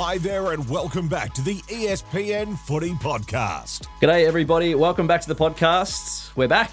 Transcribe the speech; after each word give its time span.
Hi 0.00 0.16
there, 0.16 0.52
and 0.52 0.70
welcome 0.70 1.08
back 1.08 1.34
to 1.34 1.42
the 1.42 1.56
ESPN 1.62 2.56
Footy 2.56 2.92
Podcast. 2.92 3.88
G'day, 4.00 4.26
everybody. 4.26 4.76
Welcome 4.76 5.08
back 5.08 5.22
to 5.22 5.26
the 5.26 5.34
podcast. 5.34 6.30
We're 6.36 6.46
back 6.46 6.70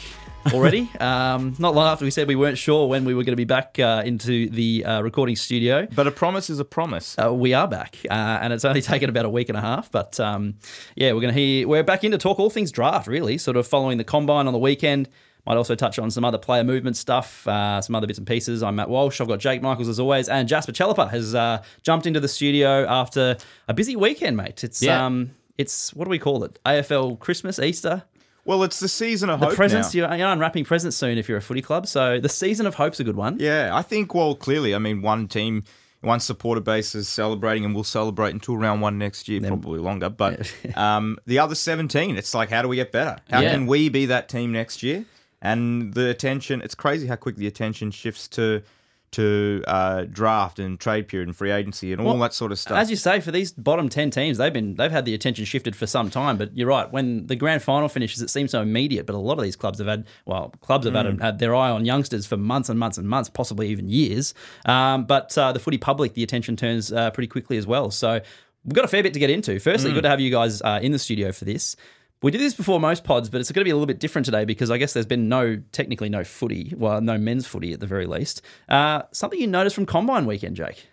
already. 0.54 0.92
um, 1.00 1.56
not 1.58 1.74
long 1.74 1.88
after 1.88 2.06
we 2.06 2.12
said 2.12 2.28
we 2.28 2.36
weren't 2.36 2.60
sure 2.60 2.88
when 2.88 3.04
we 3.04 3.16
were 3.16 3.24
going 3.24 3.32
to 3.34 3.36
be 3.36 3.44
back 3.44 3.80
uh, 3.80 4.04
into 4.06 4.48
the 4.52 4.86
uh, 4.86 5.02
recording 5.02 5.36
studio. 5.36 5.88
But 5.96 6.06
a 6.06 6.12
promise 6.12 6.52
is 6.52 6.60
a 6.60 6.66
promise. 6.66 7.18
Uh, 7.18 7.34
we 7.34 7.56
are 7.56 7.68
back, 7.68 7.98
uh, 8.12 8.14
and 8.14 8.54
it's 8.54 8.64
only 8.64 8.82
taken 8.84 9.10
about 9.10 9.26
a 9.26 9.30
week 9.32 9.50
and 9.50 9.58
a 9.58 9.62
half. 9.62 9.92
But 9.92 10.20
um, 10.20 10.60
yeah, 10.96 11.14
we're 11.14 11.22
going 11.22 11.34
to 11.34 11.40
hear. 11.40 11.68
We're 11.68 11.84
back 11.84 12.04
in 12.04 12.12
to 12.12 12.20
talk 12.20 12.40
all 12.40 12.52
things 12.52 12.72
draft, 12.72 13.08
really. 13.08 13.40
Sort 13.40 13.58
of 13.58 13.66
following 13.66 13.98
the 13.98 14.04
combine 14.04 14.46
on 14.46 14.54
the 14.54 14.60
weekend. 14.60 15.10
Might 15.46 15.58
also 15.58 15.76
touch 15.76 16.00
on 16.00 16.10
some 16.10 16.26
other 16.26 16.40
player 16.40 16.64
movement 16.64 16.98
stuff, 16.98 17.48
uh, 17.48 17.80
some 17.80 17.94
other 17.96 18.08
bits 18.08 18.18
and 18.18 18.28
pieces. 18.28 18.64
I'm 18.64 18.76
Matt 18.78 18.90
Walsh. 18.90 19.22
I've 19.22 19.28
got 19.28 19.40
Jake 19.40 19.62
Michaels 19.62 19.88
as 19.88 20.00
always, 20.00 20.28
and 20.28 20.48
Jasper 20.48 20.72
Chellappah 20.72 21.12
has 21.12 21.36
uh, 21.36 21.62
jumped 21.84 22.08
into 22.08 22.20
the 22.20 22.28
studio 22.28 22.86
after 22.88 23.38
a 23.68 23.74
busy 23.74 23.96
weekend, 23.96 24.38
mate. 24.38 24.64
It's 24.64 24.82
Yeah. 24.82 25.06
um, 25.06 25.32
it's 25.58 25.94
what 25.94 26.06
do 26.06 26.10
we 26.10 26.18
call 26.20 26.44
it? 26.44 26.58
AFL 26.66 27.20
Christmas, 27.20 27.60
Easter. 27.60 28.04
Well, 28.44 28.64
it's 28.64 28.80
the 28.80 28.88
season 28.88 29.30
of 29.30 29.40
The 29.40 29.48
hope 29.48 29.56
presents 29.56 29.94
now. 29.94 30.08
you're, 30.10 30.18
you're 30.18 30.28
unwrapping 30.30 30.66
presents 30.66 30.98
soon 30.98 31.18
if 31.18 31.28
you're 31.30 31.38
a 31.38 31.42
footy 31.42 31.62
club. 31.62 31.88
So 31.88 32.20
the 32.20 32.30
season 32.30 32.66
of 32.68 32.76
hope's 32.76 33.00
a 33.00 33.04
good 33.04 33.16
one. 33.16 33.38
Yeah, 33.40 33.70
I 33.74 33.82
think. 33.82 34.14
Well, 34.14 34.36
clearly, 34.36 34.76
I 34.76 34.78
mean, 34.80 35.02
one 35.02 35.28
team, 35.28 35.64
one 36.02 36.20
supporter 36.20 36.62
base 36.62 36.94
is 36.96 37.08
celebrating, 37.08 37.66
and 37.66 37.74
we'll 37.74 37.84
celebrate 37.84 38.34
until 38.34 38.58
round 38.58 38.82
one 38.82 38.98
next 39.00 39.28
year, 39.28 39.42
probably 39.42 39.80
longer. 39.80 40.10
But 40.10 40.52
um, 40.76 41.18
the 41.26 41.40
other 41.40 41.56
seventeen, 41.56 42.18
it's 42.18 42.34
like, 42.36 42.50
how 42.50 42.62
do 42.64 42.68
we 42.68 42.76
get 42.76 42.92
better? 42.92 43.18
How 43.30 43.42
Yeah. 43.42 43.52
can 43.52 43.66
we 43.68 43.90
be 43.90 44.08
that 44.08 44.28
team 44.30 44.52
next 44.52 44.82
year? 44.84 45.06
And 45.42 45.94
the 45.94 46.10
attention, 46.10 46.62
it's 46.62 46.76
crazy 46.76 47.08
how 47.08 47.16
quick 47.16 47.36
the 47.36 47.48
attention 47.48 47.92
shifts 47.92 48.28
to 48.30 48.62
to 49.12 49.64
uh, 49.68 50.04
draft 50.12 50.60
and 50.60 50.78
trade 50.78 51.08
period 51.08 51.30
and 51.30 51.38
free 51.38 51.52
agency 51.52 51.94
and 51.94 52.02
all 52.02 52.08
Well, 52.08 52.18
that 52.18 52.34
sort 52.34 52.52
of 52.52 52.60
stuff. 52.60 52.78
As 52.78 52.90
you 52.90 52.98
say, 52.98 53.22
for 53.22 53.32
these 53.32 53.54
bottom 53.54 53.88
ten 53.88 54.10
teams, 54.10 54.38
they've 54.40 54.52
been 54.52 54.76
they've 54.76 54.92
had 54.92 55.06
the 55.06 55.14
attention 55.14 55.46
shifted 55.46 55.74
for 55.74 55.88
some 55.88 56.10
time. 56.10 56.38
But 56.38 56.58
you're 56.58 56.68
right. 56.68 56.92
When 56.92 57.28
the 57.28 57.36
grand 57.38 57.62
final 57.64 57.88
finishes, 57.88 58.22
it 58.22 58.30
seems 58.30 58.52
so 58.52 58.62
immediate. 58.62 59.06
But 59.06 59.16
a 59.16 59.20
lot 59.20 59.38
of 59.38 59.44
these 59.44 59.56
clubs 59.56 59.78
have 59.80 59.88
had 59.88 60.06
well, 60.26 60.50
clubs 60.60 60.86
have 60.86 60.94
Mm. 60.96 61.06
had, 61.14 61.22
had 61.22 61.40
their 61.40 61.56
eye 61.56 61.70
on 61.70 61.86
youngsters 61.86 62.26
for 62.26 62.36
months 62.36 62.68
and 62.68 62.78
months 62.78 62.98
and 62.98 63.08
months, 63.08 63.30
possibly 63.30 63.70
even 63.70 63.88
years. 63.88 64.34
Um, 64.66 65.06
but 65.06 65.38
uh, 65.38 65.54
the 65.54 65.60
footy 65.60 65.78
public, 65.78 66.14
the 66.14 66.24
attention 66.24 66.58
turns 66.58 66.92
uh, 66.92 67.12
pretty 67.12 67.28
quickly 67.28 67.56
as 67.58 67.66
well. 67.66 67.92
So 67.92 68.20
we've 68.66 68.74
got 68.74 68.84
a 68.84 68.90
fair 68.90 69.04
bit 69.04 69.14
to 69.14 69.20
get 69.20 69.30
into. 69.30 69.60
Firstly, 69.60 69.92
Mm. 69.92 69.94
good 69.94 70.04
to 70.04 70.10
have 70.10 70.20
you 70.20 70.32
guys 70.32 70.62
uh, 70.62 70.80
in 70.82 70.92
the 70.92 71.00
studio 71.00 71.32
for 71.32 71.46
this. 71.46 71.78
We 72.26 72.32
did 72.32 72.42
this 72.42 72.56
before 72.56 72.80
most 72.80 73.04
pods, 73.04 73.30
but 73.30 73.40
it's 73.40 73.52
going 73.52 73.62
to 73.62 73.66
be 73.66 73.70
a 73.70 73.76
little 73.76 73.86
bit 73.86 74.00
different 74.00 74.26
today 74.26 74.46
because 74.46 74.72
I 74.72 74.80
guess 74.80 74.94
there's 74.94 75.06
been 75.06 75.30
no, 75.30 75.62
technically 75.72 76.10
no 76.10 76.24
footy, 76.24 76.74
well, 76.76 77.00
no 77.00 77.20
men's 77.20 77.46
footy 77.46 77.72
at 77.72 77.82
the 77.82 77.86
very 77.86 78.08
least. 78.08 78.42
Uh, 78.68 79.04
something 79.12 79.40
you 79.40 79.46
noticed 79.46 79.76
from 79.76 79.86
Combine 79.86 80.26
weekend, 80.26 80.56
Jake? 80.56 80.88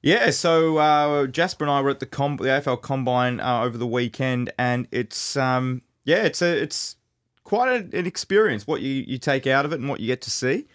Yeah, 0.00 0.30
so 0.30 0.76
uh, 0.76 1.26
Jasper 1.26 1.64
and 1.64 1.72
I 1.72 1.80
were 1.80 1.90
at 1.90 1.98
the, 1.98 2.06
com- 2.06 2.36
the 2.36 2.44
AFL 2.44 2.80
Combine 2.82 3.40
uh, 3.40 3.62
over 3.62 3.76
the 3.76 3.86
weekend, 3.88 4.52
and 4.56 4.86
it's 4.92 5.36
um, 5.36 5.82
yeah, 6.04 6.22
it's 6.22 6.40
a 6.40 6.62
it's 6.62 6.94
quite 7.42 7.68
a, 7.68 7.98
an 7.98 8.06
experience 8.06 8.64
what 8.64 8.80
you 8.80 9.02
you 9.08 9.18
take 9.18 9.48
out 9.48 9.64
of 9.64 9.72
it 9.72 9.80
and 9.80 9.88
what 9.88 9.98
you 9.98 10.06
get 10.06 10.20
to 10.22 10.30
see. 10.30 10.68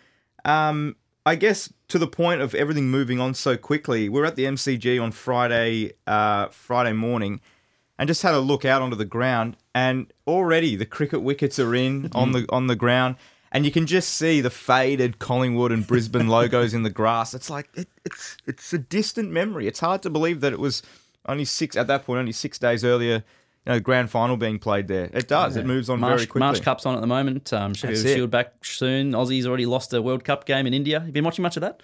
Um, 0.43 0.97
I 1.25 1.35
guess 1.35 1.71
to 1.87 1.97
the 1.97 2.07
point 2.07 2.41
of 2.41 2.53
everything 2.53 2.91
moving 2.91 3.21
on 3.21 3.33
so 3.33 3.55
quickly, 3.55 4.09
we 4.09 4.19
are 4.19 4.25
at 4.25 4.35
the 4.35 4.43
MCG 4.43 5.01
on 5.01 5.13
Friday 5.13 5.93
uh, 6.05 6.47
Friday 6.47 6.91
morning, 6.91 7.39
and 7.99 8.07
just 8.07 8.23
had 8.23 8.33
a 8.33 8.39
look 8.39 8.63
out 8.63 8.81
onto 8.81 8.95
the 8.95 9.05
ground, 9.05 9.57
and 9.75 10.11
already 10.25 10.75
the 10.77 10.85
cricket 10.85 11.21
wickets 11.21 11.59
are 11.59 11.75
in 11.75 12.09
on 12.15 12.31
the 12.31 12.47
on 12.49 12.65
the 12.65 12.75
ground. 12.75 13.17
And 13.51 13.65
you 13.65 13.71
can 13.71 13.87
just 13.87 14.13
see 14.13 14.41
the 14.41 14.51
faded 14.51 15.17
Collingwood 15.17 15.71
and 15.71 15.85
Brisbane 15.85 16.27
logos 16.29 16.73
in 16.73 16.83
the 16.83 16.91
grass. 16.91 17.33
It's 17.33 17.49
like 17.49 17.69
it, 17.75 17.89
it's 18.05 18.37
it's 18.47 18.73
a 18.73 18.77
distant 18.77 19.31
memory. 19.31 19.67
It's 19.67 19.79
hard 19.79 20.01
to 20.03 20.09
believe 20.09 20.41
that 20.41 20.53
it 20.53 20.59
was 20.59 20.81
only 21.27 21.45
six 21.45 21.75
at 21.75 21.87
that 21.87 22.05
point, 22.05 22.19
only 22.19 22.31
six 22.31 22.57
days 22.57 22.85
earlier. 22.85 23.23
You 23.65 23.71
know, 23.71 23.73
the 23.75 23.81
grand 23.81 24.09
final 24.09 24.37
being 24.37 24.59
played 24.59 24.87
there. 24.87 25.09
It 25.13 25.27
does. 25.27 25.57
It 25.57 25.65
moves 25.65 25.89
on 25.89 25.99
Marsh, 25.99 26.11
very 26.11 26.27
quickly. 26.27 26.39
Marsh 26.39 26.61
Cup's 26.61 26.85
on 26.85 26.95
at 26.95 27.01
the 27.01 27.07
moment. 27.07 27.51
Um, 27.51 27.73
Sheffield 27.73 27.97
That's 27.97 28.05
it. 28.05 28.15
Shield 28.15 28.31
back 28.31 28.63
soon. 28.63 29.11
Aussie's 29.13 29.45
already 29.45 29.65
lost 29.65 29.93
a 29.93 30.01
World 30.01 30.23
Cup 30.23 30.45
game 30.45 30.65
in 30.65 30.73
India. 30.73 31.03
You 31.05 31.11
been 31.11 31.25
watching 31.25 31.43
much 31.43 31.57
of 31.57 31.61
that? 31.61 31.81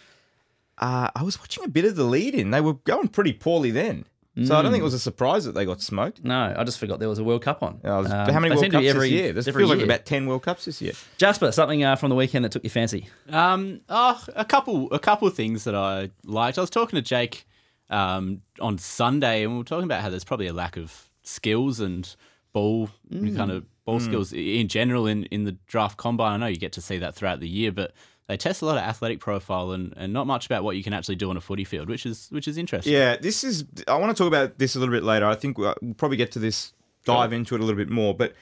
Uh, 0.77 1.09
I 1.15 1.23
was 1.23 1.39
watching 1.39 1.63
a 1.63 1.67
bit 1.67 1.83
of 1.85 1.95
the 1.95 2.03
lead 2.03 2.35
in. 2.35 2.51
They 2.51 2.61
were 2.61 2.73
going 2.73 3.09
pretty 3.09 3.33
poorly 3.33 3.71
then, 3.71 4.05
so 4.43 4.55
I 4.57 4.61
don't 4.61 4.71
think 4.71 4.81
it 4.81 4.83
was 4.83 4.93
a 4.93 4.99
surprise 4.99 5.45
that 5.45 5.53
they 5.53 5.63
got 5.65 5.81
smoked. 5.81 6.23
No, 6.23 6.53
I 6.57 6.63
just 6.65 6.77
forgot 6.77 6.99
there 6.99 7.07
was 7.07 7.19
a 7.19 7.23
World 7.23 7.41
Cup 7.41 7.63
on. 7.63 7.79
Uh, 7.83 7.99
Um, 7.99 8.05
how 8.07 8.39
many 8.39 8.49
World 8.49 8.59
seem 8.59 8.71
to 8.71 8.77
Cups 8.77 8.83
be 8.83 8.89
every, 8.89 9.09
this 9.09 9.11
year? 9.11 9.33
This 9.33 9.47
every 9.47 9.61
feels 9.61 9.69
like 9.69 9.77
year. 9.79 9.85
about 9.85 10.05
ten 10.05 10.25
World 10.25 10.43
Cups 10.43 10.65
this 10.65 10.81
year. 10.81 10.93
Jasper, 11.17 11.51
something 11.51 11.83
uh, 11.83 11.95
from 11.95 12.09
the 12.09 12.15
weekend 12.15 12.43
that 12.43 12.51
took 12.51 12.63
your 12.63 12.71
fancy. 12.71 13.07
Um, 13.29 13.81
oh, 13.87 14.21
a 14.35 14.43
couple, 14.43 14.91
a 14.91 14.99
couple 14.99 15.27
of 15.27 15.35
things 15.35 15.63
that 15.63 15.75
I 15.75 16.09
liked. 16.25 16.57
I 16.57 16.61
was 16.61 16.69
talking 16.69 16.97
to 16.97 17.01
Jake 17.01 17.47
um, 17.89 18.41
on 18.59 18.77
Sunday, 18.77 19.43
and 19.43 19.53
we 19.53 19.57
were 19.59 19.63
talking 19.63 19.85
about 19.85 20.01
how 20.01 20.09
there's 20.09 20.25
probably 20.25 20.47
a 20.47 20.53
lack 20.53 20.75
of 20.75 21.05
skills 21.23 21.79
and 21.79 22.15
ball 22.53 22.89
kind 23.11 23.51
of 23.51 23.65
ball 23.85 23.99
skills 23.99 24.33
in 24.33 24.67
general 24.67 25.05
in, 25.07 25.25
in 25.25 25.43
the 25.43 25.51
draft 25.67 25.97
combine. 25.97 26.33
I 26.33 26.37
know 26.37 26.47
you 26.47 26.55
get 26.57 26.73
to 26.73 26.81
see 26.81 26.97
that 26.99 27.15
throughout 27.15 27.39
the 27.39 27.47
year, 27.49 27.71
but 27.71 27.93
they 28.27 28.37
test 28.37 28.61
a 28.61 28.65
lot 28.65 28.77
of 28.77 28.83
athletic 28.83 29.19
profile 29.19 29.71
and, 29.71 29.93
and 29.97 30.11
not 30.11 30.25
much 30.25 30.45
about 30.45 30.63
what 30.63 30.75
you 30.75 30.83
can 30.83 30.93
actually 30.93 31.15
do 31.15 31.29
on 31.29 31.37
a 31.37 31.41
footy 31.41 31.63
field, 31.63 31.89
which 31.89 32.05
is 32.05 32.27
which 32.31 32.47
is 32.47 32.57
interesting. 32.57 32.93
Yeah, 32.93 33.17
this 33.17 33.43
is. 33.43 33.65
I 33.87 33.97
want 33.97 34.15
to 34.15 34.23
talk 34.23 34.27
about 34.27 34.57
this 34.57 34.75
a 34.75 34.79
little 34.79 34.93
bit 34.93 35.03
later. 35.03 35.25
I 35.25 35.35
think 35.35 35.57
we'll 35.57 35.75
probably 35.97 36.17
get 36.17 36.31
to 36.33 36.39
this, 36.39 36.73
dive 37.05 37.33
into 37.33 37.55
it 37.55 37.61
a 37.61 37.63
little 37.63 37.77
bit 37.77 37.89
more. 37.89 38.15
But 38.15 38.33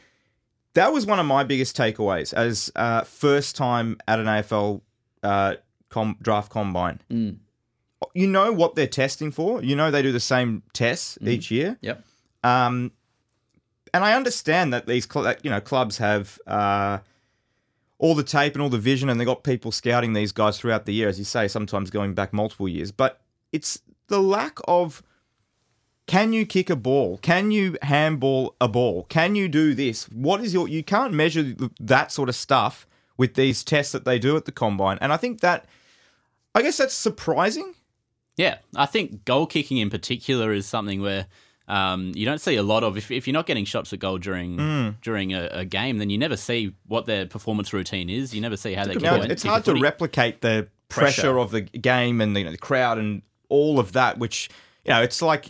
that 0.74 0.94
was 0.94 1.06
one 1.06 1.20
of 1.20 1.26
my 1.26 1.44
biggest 1.44 1.76
takeaways 1.76 2.34
as 2.34 2.72
uh, 2.76 3.02
first 3.02 3.56
time 3.56 3.98
at 4.08 4.20
an 4.20 4.26
AFL 4.26 4.82
uh, 5.22 5.56
com- 5.90 6.18
draft 6.22 6.50
combine. 6.50 7.02
You 8.14 8.28
know 8.28 8.52
what 8.54 8.76
they're 8.76 8.88
testing 8.88 9.32
for. 9.32 9.62
You 9.64 9.76
know 9.76 9.92
they 9.92 10.02
do 10.02 10.12
the 10.12 10.20
same 10.20 10.64
tests 10.74 11.18
each 11.22 11.52
year. 11.52 11.78
Yep. 11.82 12.04
Um, 12.44 12.92
and 13.94 14.04
I 14.04 14.14
understand 14.14 14.74
that 14.74 14.88
these 14.88 15.08
cl- 15.12 15.24
that, 15.24 15.44
you 15.44 15.52
know 15.52 15.62
clubs 15.62 15.98
have 15.98 16.40
uh, 16.48 17.00
all 18.00 18.16
the 18.16 18.24
tape 18.24 18.54
and 18.54 18.62
all 18.62 18.70
the 18.70 18.78
vision, 18.78 19.10
and 19.10 19.20
they 19.20 19.26
got 19.26 19.44
people 19.44 19.72
scouting 19.72 20.14
these 20.14 20.32
guys 20.32 20.60
throughout 20.60 20.86
the 20.86 20.94
year, 20.94 21.08
as 21.08 21.20
you 21.20 21.26
say, 21.26 21.48
sometimes 21.48 21.90
going 21.90 22.14
back 22.14 22.34
multiple 22.34 22.68
years. 22.68 22.92
But 22.92 23.22
it's 23.52 23.82
the 24.08 24.22
lack 24.22 24.60
of 24.68 25.04
can 26.06 26.34
you 26.34 26.46
kick 26.46 26.70
a 26.70 26.76
ball? 26.76 27.18
Can 27.20 27.52
you 27.52 27.78
handball 27.82 28.56
a 28.60 28.68
ball? 28.68 29.04
Can 29.10 29.36
you 29.36 29.48
do 29.48 29.74
this? 29.74 30.10
What 30.10 30.42
is 30.42 30.54
your? 30.54 30.68
You 30.68 30.84
can't 30.84 31.14
measure 31.14 31.56
that 31.80 32.12
sort 32.12 32.30
of 32.30 32.36
stuff 32.36 32.86
with 33.18 33.36
these 33.36 33.64
tests 33.64 33.94
that 33.94 34.06
they 34.06 34.20
do 34.20 34.36
at 34.36 34.46
the 34.46 34.52
combine, 34.52 34.98
and 35.02 35.14
I 35.14 35.18
think 35.18 35.42
that. 35.42 35.66
I 36.56 36.62
guess 36.62 36.78
that's 36.78 36.94
surprising. 36.94 37.74
Yeah, 38.38 38.58
I 38.76 38.86
think 38.86 39.26
goal 39.26 39.48
kicking 39.48 39.78
in 39.78 39.90
particular 39.90 40.54
is 40.54 40.68
something 40.68 41.02
where 41.02 41.26
um, 41.74 42.12
you 42.16 42.26
don't 42.26 42.40
see 42.42 42.56
a 42.56 42.64
lot 42.64 42.84
of. 42.84 42.98
If, 42.98 43.10
if 43.12 43.28
you're 43.28 43.34
not 43.34 43.48
getting 43.48 43.66
shots 43.66 43.92
at 43.94 44.00
goal 44.00 44.18
during 44.18 44.58
Mm. 44.58 45.02
during 45.02 45.34
a, 45.34 45.48
a 45.52 45.66
game, 45.66 45.98
then 45.98 46.10
you 46.10 46.18
never 46.18 46.38
see 46.38 46.74
what 46.88 47.06
their 47.06 47.26
performance 47.26 47.74
routine 47.74 48.10
is. 48.10 48.34
You 48.36 48.42
never 48.42 48.58
see 48.58 48.74
how 48.74 48.86
they 48.86 48.96
Now, 48.96 49.16
it's 49.16 49.44
hard 49.44 49.66
to 49.66 49.76
replicate 49.76 50.42
the 50.42 50.68
pressure, 50.90 51.22
Pressure. 51.22 51.40
of 51.40 51.52
the 51.52 51.62
game 51.62 52.22
and 52.22 52.36
the, 52.36 52.42
you 52.42 52.46
know, 52.46 52.52
the 52.52 52.58
crowd 52.58 52.98
and 53.00 53.22
all 53.50 53.80
of 53.80 53.94
that, 53.94 54.20
which, 54.20 54.50
you 54.86 54.92
know, 54.94 55.02
it's 55.02 55.22
like 55.22 55.48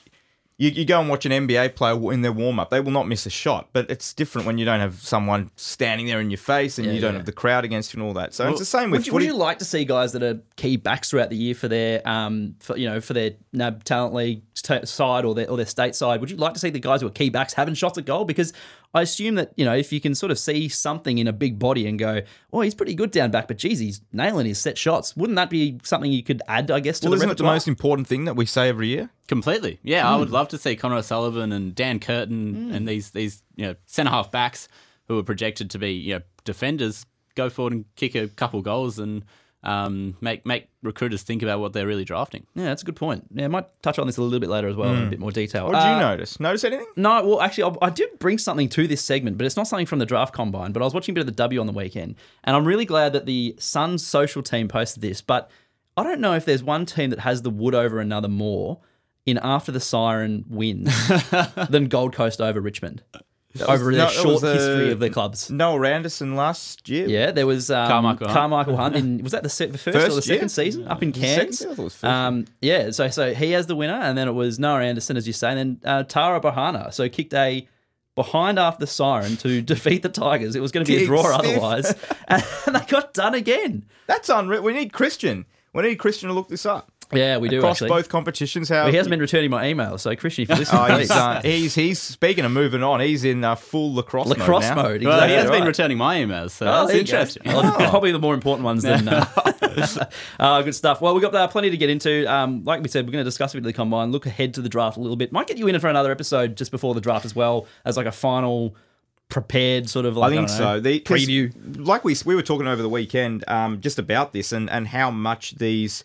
you, 0.63 0.69
you 0.69 0.85
go 0.85 0.99
and 1.01 1.09
watch 1.09 1.25
an 1.25 1.31
NBA 1.33 1.75
player 1.75 2.13
in 2.13 2.21
their 2.21 2.31
warm 2.31 2.57
up. 2.57 2.69
They 2.69 2.79
will 2.79 2.91
not 2.91 3.05
miss 3.07 3.25
a 3.25 3.29
shot, 3.29 3.67
but 3.73 3.89
it's 3.91 4.13
different 4.13 4.47
when 4.47 4.57
you 4.57 4.63
don't 4.63 4.79
have 4.79 4.95
someone 5.01 5.51
standing 5.57 6.05
there 6.05 6.21
in 6.21 6.29
your 6.29 6.37
face 6.37 6.77
and 6.77 6.87
Yeah, 6.87 6.93
you 6.93 7.01
don't 7.01 7.13
yeah. 7.13 7.17
have 7.19 7.25
the 7.25 7.33
crowd 7.33 7.65
against 7.65 7.93
you 7.93 7.99
and 7.99 8.07
all 8.07 8.13
that. 8.13 8.33
So 8.33 8.49
it's 8.49 8.59
the 8.59 8.65
same 8.65 8.89
with 8.89 8.99
Would 9.01 9.07
you, 9.07 9.13
would 9.13 9.23
you 9.23 9.35
like 9.35 9.59
to 9.59 9.65
see 9.65 9.83
guys 9.83 10.13
that 10.13 10.23
are 10.23 10.39
key 10.55 10.77
backs 10.77 11.09
throughout 11.09 11.29
the 11.29 11.35
year 11.35 11.53
for 11.53 11.67
their, 11.67 12.07
um, 12.07 12.55
for, 12.59 12.77
you 12.77 12.87
know, 12.87 13.01
for 13.01 13.13
their 13.13 13.31
NAB 13.51 13.83
talent 13.83 14.13
league 14.13 14.43
side 14.55 15.25
or 15.25 15.35
their 15.35 15.49
or 15.49 15.57
their 15.57 15.65
state 15.65 15.95
side? 15.95 16.21
Would 16.21 16.31
you 16.31 16.37
like 16.37 16.53
to 16.53 16.59
see 16.59 16.69
the 16.69 16.79
guys 16.79 17.01
who 17.01 17.07
are 17.07 17.11
key 17.11 17.29
backs 17.29 17.53
having 17.53 17.73
shots 17.73 17.97
at 17.97 18.05
goal? 18.05 18.23
Because 18.23 18.53
I 18.95 19.01
assume 19.01 19.35
that 19.35 19.53
you 19.55 19.65
know 19.65 19.73
if 19.75 19.91
you 19.91 19.99
can 19.99 20.13
sort 20.13 20.31
of 20.31 20.37
see 20.37 20.69
something 20.69 21.17
in 21.17 21.27
a 21.27 21.33
big 21.33 21.57
body 21.57 21.87
and 21.87 21.97
go, 21.97 22.21
oh, 22.51 22.61
he's 22.61 22.75
pretty 22.75 22.93
good 22.93 23.09
down 23.11 23.31
back, 23.31 23.47
but 23.47 23.57
geez, 23.57 23.79
he's 23.79 24.01
nailing 24.11 24.45
his 24.45 24.59
set 24.59 24.77
shots. 24.77 25.15
Wouldn't 25.17 25.35
that 25.37 25.49
be 25.49 25.79
something 25.83 26.11
you 26.11 26.21
could 26.23 26.41
add? 26.47 26.69
I 26.69 26.79
guess 26.79 26.99
to 26.99 27.07
well, 27.07 27.11
the 27.11 27.17
isn't 27.17 27.29
it 27.31 27.37
the 27.37 27.43
most 27.43 27.67
important 27.67 28.07
thing 28.07 28.25
that 28.25 28.35
we 28.35 28.45
say 28.45 28.69
every 28.69 28.87
year? 28.89 29.09
Completely. 29.27 29.79
Yeah, 29.83 30.07
I 30.07 30.15
would 30.17 30.27
Hmm. 30.27 30.33
love 30.35 30.47
to 30.49 30.57
see 30.57 30.75
Connor 30.75 30.97
O'Sullivan 30.97 31.51
and 31.51 31.73
Dan 31.73 31.99
Curtin 31.99 32.71
and 32.71 32.87
these 32.87 33.09
these 33.11 33.41
you 33.55 33.65
know 33.65 33.75
centre 33.85 34.11
half 34.11 34.31
backs 34.31 34.67
who 35.07 35.17
are 35.17 35.23
projected 35.23 35.69
to 35.71 35.79
be 35.79 35.91
you 35.93 36.15
know 36.15 36.21
defenders 36.43 37.05
go 37.35 37.49
forward 37.49 37.73
and 37.73 37.85
kick 37.95 38.13
a 38.15 38.27
couple 38.27 38.61
goals 38.61 38.99
and 38.99 39.23
um, 39.63 40.17
make 40.21 40.45
make 40.45 40.67
recruiters 40.81 41.23
think 41.23 41.41
about 41.41 41.59
what 41.59 41.71
they're 41.73 41.87
really 41.87 42.03
drafting. 42.03 42.45
Yeah, 42.55 42.65
that's 42.65 42.81
a 42.81 42.85
good 42.85 42.95
point. 42.97 43.25
Yeah, 43.33 43.45
I 43.45 43.47
might 43.47 43.81
touch 43.81 43.97
on 43.97 44.07
this 44.07 44.17
a 44.17 44.21
little 44.21 44.39
bit 44.39 44.49
later 44.49 44.67
as 44.67 44.75
well 44.75 44.93
in 44.93 45.07
a 45.07 45.09
bit 45.09 45.19
more 45.19 45.31
detail. 45.31 45.67
Hmm. 45.67 45.73
What 45.73 45.79
did 45.81 45.87
Uh, 45.87 45.93
you 45.95 45.99
notice? 46.01 46.39
Notice 46.39 46.63
anything? 46.65 46.87
No, 46.97 47.25
well, 47.25 47.41
actually, 47.41 47.75
I, 47.81 47.87
I 47.87 47.89
did 47.89 48.19
bring 48.19 48.37
something 48.37 48.67
to 48.69 48.87
this 48.87 49.01
segment, 49.03 49.37
but 49.37 49.45
it's 49.45 49.55
not 49.55 49.67
something 49.67 49.85
from 49.85 49.99
the 49.99 50.05
draft 50.05 50.33
combine. 50.33 50.71
But 50.73 50.81
I 50.81 50.85
was 50.85 50.93
watching 50.93 51.13
a 51.13 51.15
bit 51.15 51.21
of 51.21 51.27
the 51.27 51.31
W 51.33 51.59
on 51.61 51.67
the 51.67 51.73
weekend, 51.73 52.15
and 52.43 52.55
I'm 52.55 52.65
really 52.65 52.85
glad 52.85 53.13
that 53.13 53.25
the 53.25 53.55
Suns 53.57 54.05
social 54.05 54.43
team 54.43 54.67
posted 54.67 55.01
this. 55.01 55.21
But 55.21 55.49
I 55.95 56.03
don't 56.03 56.19
know 56.19 56.33
if 56.33 56.43
there's 56.45 56.63
one 56.63 56.85
team 56.85 57.09
that 57.11 57.19
has 57.19 57.41
the 57.43 57.49
wood 57.49 57.75
over 57.75 57.99
another 57.99 58.27
more 58.27 58.79
in 59.25 59.37
after 59.41 59.71
the 59.71 59.79
siren 59.79 60.43
wins 60.49 60.91
than 61.69 61.85
Gold 61.87 62.13
Coast 62.13 62.41
over 62.41 62.59
Richmond. 62.59 63.03
Over 63.61 63.91
no, 63.91 63.97
their 63.97 64.05
that 64.07 64.13
short 64.13 64.27
was, 64.27 64.43
uh, 64.43 64.53
history 64.53 64.91
of 64.91 64.99
their 64.99 65.09
clubs. 65.09 65.51
Noah 65.51 65.87
Anderson 65.87 66.35
last 66.35 66.89
year. 66.89 67.07
Yeah, 67.07 67.31
there 67.31 67.45
was 67.45 67.69
um, 67.69 67.87
Carmichael 67.87 68.27
Hunt. 68.27 68.35
Carmichael 68.37 68.77
Hunt. 68.77 68.95
In, 68.95 69.21
was 69.21 69.31
that 69.31 69.43
the, 69.43 69.49
se- 69.49 69.67
the 69.67 69.77
first, 69.77 69.95
or 69.95 70.15
the 70.15 70.21
second 70.23 70.45
yeah. 70.45 70.47
season 70.47 70.87
up 70.87 71.03
in 71.03 71.11
The 71.11 71.19
second 71.19 71.35
Cairns? 71.35 71.59
season? 71.59 71.71
I 71.71 71.75
thought 71.75 71.81
it 71.81 71.85
was 71.85 71.93
first. 71.95 72.03
Um, 72.11 72.45
yeah, 72.61 72.89
so 72.91 73.09
so 73.09 73.33
he 73.33 73.51
has 73.51 73.67
the 73.67 73.75
winner, 73.75 73.93
and 73.93 74.17
then 74.17 74.27
it 74.27 74.31
was 74.31 74.57
Noah 74.57 74.81
Anderson, 74.81 75.17
as 75.17 75.27
you 75.27 75.33
say, 75.33 75.49
and 75.51 75.59
then 75.59 75.79
uh, 75.83 76.03
Tara 76.03 76.41
Bohanna. 76.41 76.91
So 76.93 77.07
kicked 77.09 77.33
a 77.35 77.67
behind 78.15 78.57
after 78.57 78.79
the 78.79 78.87
siren 78.87 79.37
to 79.37 79.61
defeat 79.73 80.01
the 80.03 80.09
Tigers. 80.09 80.55
It 80.55 80.61
was 80.61 80.71
going 80.71 80.85
to 80.85 80.91
be 80.91 81.03
a 81.03 81.05
draw 81.05 81.23
stiff. 81.23 81.39
otherwise, 81.39 81.95
and 82.27 82.43
they 82.67 82.85
got 82.87 83.13
done 83.13 83.35
again. 83.35 83.85
That's 84.07 84.29
unreal. 84.29 84.63
We 84.63 84.73
need 84.73 84.93
Christian. 84.93 85.45
We 85.73 85.83
need 85.83 85.95
Christian 85.95 86.29
to 86.29 86.35
look 86.35 86.49
this 86.49 86.65
up. 86.65 86.91
Yeah, 87.11 87.37
we 87.37 87.49
do 87.49 87.57
Across 87.59 87.77
actually. 87.77 87.89
both 87.89 88.09
competitions, 88.09 88.69
how 88.69 88.83
Well, 88.83 88.91
he 88.91 88.97
hasn't 88.97 89.11
been 89.11 89.19
returning 89.19 89.49
my 89.49 89.65
emails, 89.65 89.99
so 90.01 90.15
Christian, 90.15 90.43
if 90.43 90.49
you're 90.49 90.57
listening, 90.59 90.81
Oh, 90.89 90.97
he's, 90.97 91.07
please. 91.07 91.11
uh, 91.11 91.41
he's 91.43 91.75
he's 91.75 91.99
speaking 92.01 92.45
of 92.45 92.51
moving 92.51 92.81
on. 92.83 92.99
He's 93.01 93.23
in 93.23 93.43
uh, 93.43 93.55
full 93.55 93.93
lacrosse, 93.93 94.27
lacrosse 94.27 94.63
mode. 94.69 94.75
now. 94.75 94.83
mode. 94.83 95.03
Well, 95.03 95.27
he 95.27 95.33
has 95.33 95.43
exactly 95.43 95.59
been 95.59 95.67
returning 95.67 95.97
my 95.97 96.17
emails, 96.17 96.51
so 96.51 96.65
Oh, 96.67 96.71
that's 96.71 96.87
there 96.87 96.97
you 96.97 97.03
go. 97.03 97.11
interesting. 97.17 97.43
Well, 97.45 97.89
Probably 97.89 98.11
the 98.11 98.19
more 98.19 98.33
important 98.33 98.65
ones 98.65 98.83
than. 98.83 99.07
Uh, 99.07 99.25
uh, 100.39 100.61
good 100.61 100.75
stuff. 100.75 101.01
Well, 101.01 101.13
we've 101.13 101.21
got 101.23 101.33
uh, 101.35 101.47
plenty 101.47 101.69
to 101.69 101.77
get 101.77 101.89
into. 101.89 102.31
Um, 102.31 102.63
like 102.63 102.81
we 102.81 102.87
said, 102.89 103.05
we're 103.05 103.11
going 103.11 103.23
to 103.23 103.27
discuss 103.27 103.53
a 103.53 103.57
bit 103.57 103.61
of 103.61 103.65
the 103.65 103.73
combine, 103.73 104.11
look 104.11 104.25
ahead 104.25 104.53
to 104.55 104.61
the 104.61 104.69
draft 104.69 104.97
a 104.97 104.99
little 104.99 105.15
bit. 105.15 105.31
Might 105.31 105.47
get 105.47 105.57
you 105.57 105.67
in 105.67 105.79
for 105.79 105.87
another 105.87 106.11
episode 106.11 106.55
just 106.57 106.71
before 106.71 106.93
the 106.93 107.01
draft 107.01 107.25
as 107.25 107.35
well, 107.35 107.67
as 107.85 107.97
like 107.97 108.05
a 108.05 108.11
final 108.11 108.75
prepared 109.29 109.89
sort 109.89 110.05
of 110.05 110.15
like, 110.15 110.31
I 110.33 110.35
like 110.35 110.47
think 110.47 110.59
don't 110.59 110.59
know, 110.67 110.75
so. 110.75 110.79
The, 110.79 110.99
preview. 111.01 111.85
like 111.87 112.03
we 112.03 112.15
we 112.25 112.35
were 112.35 112.43
talking 112.43 112.67
over 112.67 112.81
the 112.81 112.89
weekend, 112.89 113.43
um, 113.47 113.81
just 113.81 113.97
about 113.99 114.31
this 114.31 114.51
and 114.51 114.69
and 114.69 114.87
how 114.87 115.09
much 115.11 115.55
these, 115.55 116.03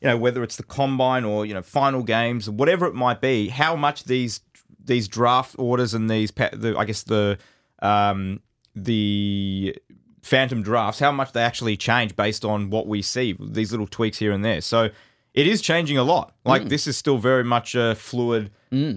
you 0.00 0.08
know, 0.08 0.16
whether 0.16 0.42
it's 0.42 0.56
the 0.56 0.62
combine 0.62 1.24
or 1.24 1.44
you 1.46 1.54
know 1.54 1.62
final 1.62 2.02
games, 2.02 2.48
whatever 2.48 2.86
it 2.86 2.94
might 2.94 3.20
be, 3.20 3.48
how 3.48 3.76
much 3.76 4.04
these 4.04 4.40
these 4.84 5.08
draft 5.08 5.54
orders 5.58 5.94
and 5.94 6.08
these 6.08 6.30
the 6.30 6.74
I 6.78 6.84
guess 6.84 7.02
the 7.02 7.38
um 7.80 8.40
the 8.74 9.76
phantom 10.22 10.62
drafts, 10.62 11.00
how 11.00 11.12
much 11.12 11.32
they 11.32 11.42
actually 11.42 11.76
change 11.76 12.14
based 12.14 12.44
on 12.44 12.70
what 12.70 12.86
we 12.86 13.02
see, 13.02 13.36
these 13.40 13.70
little 13.70 13.86
tweaks 13.86 14.18
here 14.18 14.32
and 14.32 14.44
there. 14.44 14.60
So 14.60 14.90
it 15.34 15.46
is 15.46 15.62
changing 15.62 15.98
a 15.98 16.02
lot. 16.02 16.34
Like 16.48 16.62
Mm. 16.62 16.68
this 16.70 16.86
is 16.86 16.96
still 16.96 17.18
very 17.18 17.44
much 17.44 17.74
a 17.74 17.94
fluid 17.94 18.50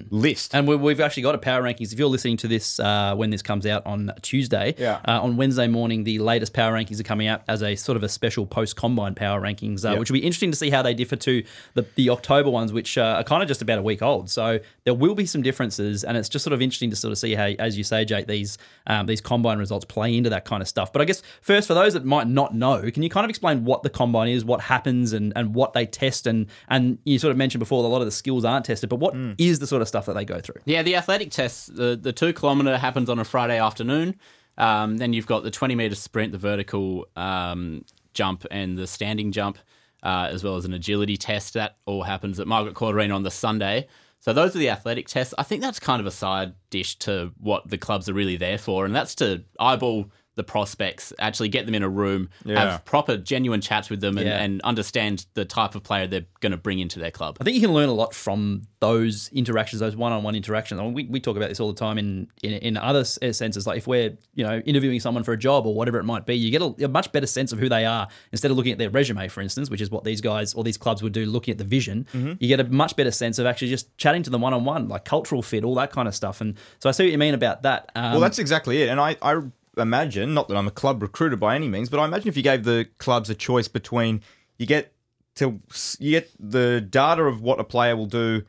list. 0.10 0.54
And 0.54 0.68
we, 0.68 0.76
we've 0.76 1.00
actually 1.00 1.24
got 1.24 1.34
a 1.36 1.38
power 1.38 1.62
rankings. 1.64 1.94
If 1.94 2.00
you're 2.00 2.10
listening 2.10 2.36
to 2.38 2.48
this 2.48 2.78
uh, 2.80 3.16
when 3.16 3.30
this 3.30 3.42
comes 3.42 3.66
out 3.66 3.86
on 3.86 4.12
Tuesday, 4.22 4.76
Yeah. 4.78 5.00
uh, 5.08 5.22
on 5.22 5.38
Wednesday 5.38 5.68
morning, 5.68 6.04
the 6.04 6.20
latest 6.20 6.54
power 6.54 6.74
rankings 6.74 7.00
are 7.00 7.04
coming 7.04 7.28
out 7.28 7.42
as 7.48 7.64
a 7.64 7.76
sort 7.76 7.96
of 7.96 8.04
a 8.04 8.10
special 8.10 8.46
post 8.46 8.76
combine 8.76 9.16
power 9.16 9.40
rankings, 9.42 9.86
uh, 9.86 9.94
Yeah. 9.94 10.00
which 10.00 10.12
will 10.12 10.20
be 10.20 10.26
interesting 10.26 10.52
to 10.52 10.58
see 10.58 10.70
how 10.72 10.82
they 10.82 10.94
differ 10.94 11.16
to 11.18 11.44
the, 11.76 11.86
the 11.96 12.10
October 12.10 12.50
ones, 12.50 12.74
which 12.74 12.98
uh, 12.98 13.16
are 13.20 13.24
kind 13.24 13.42
of 13.42 13.48
just 13.48 13.62
about 13.62 13.80
a 13.80 13.82
week 13.82 14.02
old. 14.02 14.30
So 14.30 14.60
there 14.84 14.94
will 14.94 15.16
be 15.16 15.26
some 15.26 15.42
differences, 15.42 16.04
and 16.04 16.18
it's 16.18 16.28
just 16.30 16.44
sort 16.44 16.54
of 16.54 16.62
interesting 16.62 16.90
to 16.90 16.96
sort 16.98 17.14
of 17.14 17.18
see 17.18 17.36
how, 17.36 17.46
as 17.60 17.78
you 17.78 17.84
say, 17.86 18.04
Jake, 18.04 18.28
these 18.28 18.58
um, 18.88 19.06
these 19.06 19.22
combine 19.22 19.58
results 19.60 19.86
play 19.86 20.16
into 20.18 20.30
that 20.32 20.44
kind 20.44 20.62
of 20.62 20.68
stuff. 20.68 20.92
But 20.92 21.02
I 21.02 21.06
guess 21.06 21.22
first, 21.42 21.68
for 21.68 21.76
those 21.76 21.94
that 21.94 22.04
might 22.04 22.28
not 22.28 22.54
know, 22.56 22.90
can 22.92 23.04
you 23.04 23.10
kind 23.10 23.24
of 23.24 23.30
explain 23.30 23.64
what 23.64 23.84
the 23.84 23.90
combine 23.90 24.28
is, 24.28 24.44
what 24.44 24.62
happens, 24.62 25.14
and 25.14 25.32
and 25.36 25.56
what 25.56 25.72
they 25.74 25.86
test, 25.86 26.28
and 26.28 26.48
and 26.68 26.98
you 27.06 27.18
sort 27.20 27.32
of 27.32 27.38
mentioned 27.42 27.60
before 27.60 27.84
a 27.84 27.88
lot 27.88 28.02
of 28.02 28.06
the 28.06 28.12
skills 28.12 28.46
aren't 28.46 28.66
tested, 28.66 28.90
but 28.90 28.98
what 28.98 29.16
is 29.40 29.58
the 29.58 29.66
sort 29.66 29.82
of 29.82 29.88
stuff 29.88 30.06
that 30.06 30.14
they 30.14 30.26
go 30.26 30.40
through? 30.40 30.62
Yeah, 30.66 30.84
the 30.84 30.96
athletic 30.96 31.32
test, 31.32 31.76
the, 31.76 31.98
the 32.00 32.14
two 32.14 32.34
kilometre 32.34 32.78
happens 32.78 33.10
on 33.10 33.18
a 33.18 33.24
Friday 33.24 33.60
afternoon. 33.60 34.16
Um, 34.58 34.98
then 34.98 35.12
you've 35.14 35.26
got 35.26 35.44
the 35.44 35.50
20 35.50 35.74
metre 35.76 35.96
sprint, 35.96 36.32
the 36.32 36.38
vertical 36.38 37.08
um, 37.16 37.84
jump, 38.14 38.46
and 38.52 38.78
the 38.78 38.86
standing 38.86 39.32
jump, 39.32 39.58
uh, 40.04 40.28
as 40.30 40.44
well 40.44 40.56
as 40.56 40.66
an 40.66 40.74
agility 40.74 41.18
test. 41.18 41.56
That 41.56 41.78
all 41.86 42.04
happens 42.04 42.40
at 42.40 42.48
Margaret 42.48 42.76
Court 42.76 42.96
Arena 42.96 43.16
on 43.16 43.24
the 43.24 43.32
Sunday. 43.32 43.88
So 44.20 44.34
those 44.34 44.56
are 44.56 44.60
the 44.60 44.70
athletic 44.70 45.08
tests. 45.08 45.34
I 45.40 45.44
think 45.44 45.64
that's 45.64 45.80
kind 45.80 46.00
of 46.00 46.06
a 46.06 46.12
side 46.12 46.54
dish 46.70 46.96
to 47.00 47.32
what 47.40 47.68
the 47.68 47.80
clubs 47.80 48.08
are 48.08 48.14
really 48.14 48.38
there 48.38 48.60
for, 48.60 48.86
and 48.86 48.96
that's 48.96 49.16
to 49.16 49.44
eyeball 49.60 50.12
the 50.36 50.44
prospects, 50.44 51.12
actually 51.20 51.50
get 51.50 51.66
them 51.66 51.76
in 51.76 51.84
a 51.84 51.90
room, 51.90 52.30
Yeah. 52.46 52.60
have 52.72 52.86
proper, 52.86 53.18
genuine 53.18 53.60
chats 53.60 53.90
with 53.90 54.00
them, 54.00 54.18
and, 54.18 54.28
Yeah. 54.28 54.42
and 54.42 54.62
understand 54.62 55.26
the 55.34 55.44
type 55.44 55.76
of 55.76 55.84
player 55.84 56.08
they're 56.08 56.26
going 56.40 56.54
to 56.54 56.58
bring 56.58 56.80
into 56.80 57.00
their 57.00 57.12
club. 57.12 57.38
I 57.42 57.44
think 57.44 57.56
you 57.56 57.62
can 57.62 57.74
learn 57.74 57.90
a 57.90 57.94
lot 57.94 58.14
from 58.16 58.64
those 58.80 59.30
interactions, 59.34 59.82
those 59.82 59.96
one-on-one 59.96 60.34
interactions. 60.36 60.80
I 60.80 60.84
mean, 60.86 60.94
we, 60.94 61.04
we 61.06 61.20
talk 61.20 61.36
about 61.38 61.50
this 61.50 61.60
all 61.60 61.68
the 61.72 61.78
time 61.80 61.98
in, 61.98 62.28
in 62.42 62.54
in 62.54 62.78
other 62.78 63.04
senses. 63.04 63.68
Like 63.68 63.78
if 63.78 63.88
we're 63.88 64.18
you 64.34 64.44
know 64.44 64.60
interviewing 64.66 65.00
someone 65.00 65.24
for 65.24 65.34
a 65.34 65.38
job 65.38 65.68
or 65.68 65.76
whatever 65.76 66.00
it 66.00 66.04
might 66.06 66.26
be, 66.26 66.36
you 66.36 66.50
get 66.50 66.62
a, 66.62 66.86
a 66.86 66.88
much 66.88 67.12
better 67.12 67.28
sense 67.28 67.52
of 67.52 67.60
who 67.60 67.68
they 67.70 67.86
are 67.86 68.08
instead 68.32 68.50
of 68.52 68.58
looking 68.58 68.72
at 68.72 68.78
their 68.78 68.90
resume, 68.90 69.28
for 69.28 69.42
instance, 69.42 69.70
which 69.70 69.82
is 69.82 69.92
what 69.92 70.04
these 70.04 70.22
guys 70.22 70.54
or 70.54 70.64
these 70.64 70.78
clubs 70.78 71.04
would 71.04 71.14
do, 71.14 71.26
looking 71.26 71.52
at 71.52 71.58
the 71.58 71.64
vision. 71.64 72.08
You 72.40 72.48
get 72.48 72.60
a 72.60 72.64
much 72.64 72.96
better 72.96 73.12
sense 73.12 73.38
of 73.38 73.46
actually 73.46 73.68
just 73.70 73.96
chatting 73.98 74.24
to 74.24 74.30
them 74.30 74.42
one-on-one, 74.42 74.88
like 74.88 75.04
cultural 75.06 75.42
fit, 75.42 75.64
all 75.64 75.76
that 75.76 75.92
kind 75.92 76.08
of 76.08 76.16
stuff. 76.16 76.40
And 76.42 76.56
so 76.80 76.88
I 76.90 76.94
see 76.94 77.04
what 77.04 77.12
you 77.12 77.18
mean 77.18 77.34
about 77.34 77.64
that. 77.64 77.92
Um, 77.96 78.12
Well, 78.14 78.22
that's 78.22 78.40
exactly 78.40 78.82
it. 78.82 78.90
And 78.90 79.00
I, 79.00 79.18
I 79.22 79.42
imagine, 79.78 80.34
not 80.34 80.48
that 80.50 80.58
I'm 80.58 80.68
a 80.68 80.72
club 80.72 81.02
recruiter 81.02 81.36
by 81.36 81.56
any 81.56 81.68
means, 81.68 81.90
but 81.90 82.00
I 82.00 82.06
imagine 82.06 82.28
if 82.28 82.38
you 82.38 82.44
gave 82.44 82.64
the 82.64 82.88
clubs 82.98 83.30
a 83.30 83.36
choice 83.36 83.68
between 83.68 84.22
you 84.58 84.66
get 84.66 84.94
to 85.36 85.62
you 86.00 86.12
get 86.12 86.30
the 86.40 86.82
data 86.82 87.24
of 87.24 87.42
what 87.42 87.60
a 87.60 87.64
player 87.64 87.96
will 87.96 88.06
do 88.06 88.44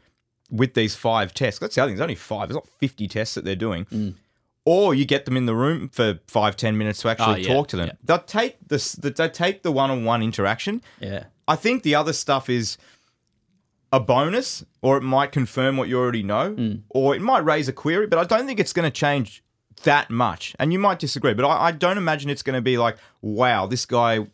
with 0.50 0.74
these 0.74 0.94
five 0.94 1.32
tests. 1.32 1.60
That's 1.60 1.74
the 1.76 1.82
other 1.82 1.90
thing. 1.90 1.96
There's 1.96 2.02
only 2.04 2.14
five. 2.16 2.48
There's 2.48 2.56
not 2.56 2.68
50 2.78 3.08
tests 3.08 3.34
that 3.36 3.44
they're 3.44 3.54
doing. 3.56 3.84
Mm. 3.86 4.14
Or 4.64 4.94
you 4.94 5.04
get 5.04 5.24
them 5.24 5.36
in 5.36 5.46
the 5.46 5.54
room 5.54 5.88
for 5.88 6.20
five, 6.28 6.56
ten 6.56 6.76
minutes 6.78 7.00
to 7.02 7.08
actually 7.08 7.44
Oh, 7.44 7.48
yeah, 7.48 7.54
talk 7.54 7.68
to 7.68 7.76
them. 7.76 7.86
yeah. 7.88 7.92
They'll 8.04 8.18
take 8.18 8.56
this. 8.68 8.92
They 8.92 9.10
take 9.28 9.62
the 9.62 9.72
one-on-one 9.72 10.22
interaction. 10.22 10.82
yeah. 11.00 11.24
I 11.48 11.56
think 11.56 11.82
the 11.82 11.94
other 11.96 12.12
stuff 12.12 12.48
is 12.48 12.78
a 13.92 13.98
bonus, 13.98 14.64
or 14.80 14.96
it 14.96 15.02
might 15.02 15.32
confirm 15.32 15.76
what 15.76 15.88
you 15.88 15.98
already 15.98 16.22
know, 16.22 16.78
or 16.90 17.14
it 17.16 17.20
might 17.20 17.44
raise 17.44 17.66
a 17.68 17.72
query, 17.72 18.06
but 18.06 18.18
I 18.18 18.24
don't 18.24 18.46
think 18.46 18.60
it's 18.60 18.72
going 18.72 18.84
to 18.90 18.90
change 18.92 19.42
that 19.84 20.10
much. 20.10 20.54
And 20.58 20.72
you 20.72 20.78
might 20.78 20.98
disagree, 20.98 21.34
but 21.34 21.44
I, 21.44 21.66
I 21.66 21.72
don't 21.72 21.98
imagine 21.98 22.30
it's 22.30 22.42
going 22.42 22.54
to 22.54 22.62
be 22.62 22.78
like, 22.78 22.96
wow, 23.20 23.66
this 23.66 23.86
guy 23.86 24.26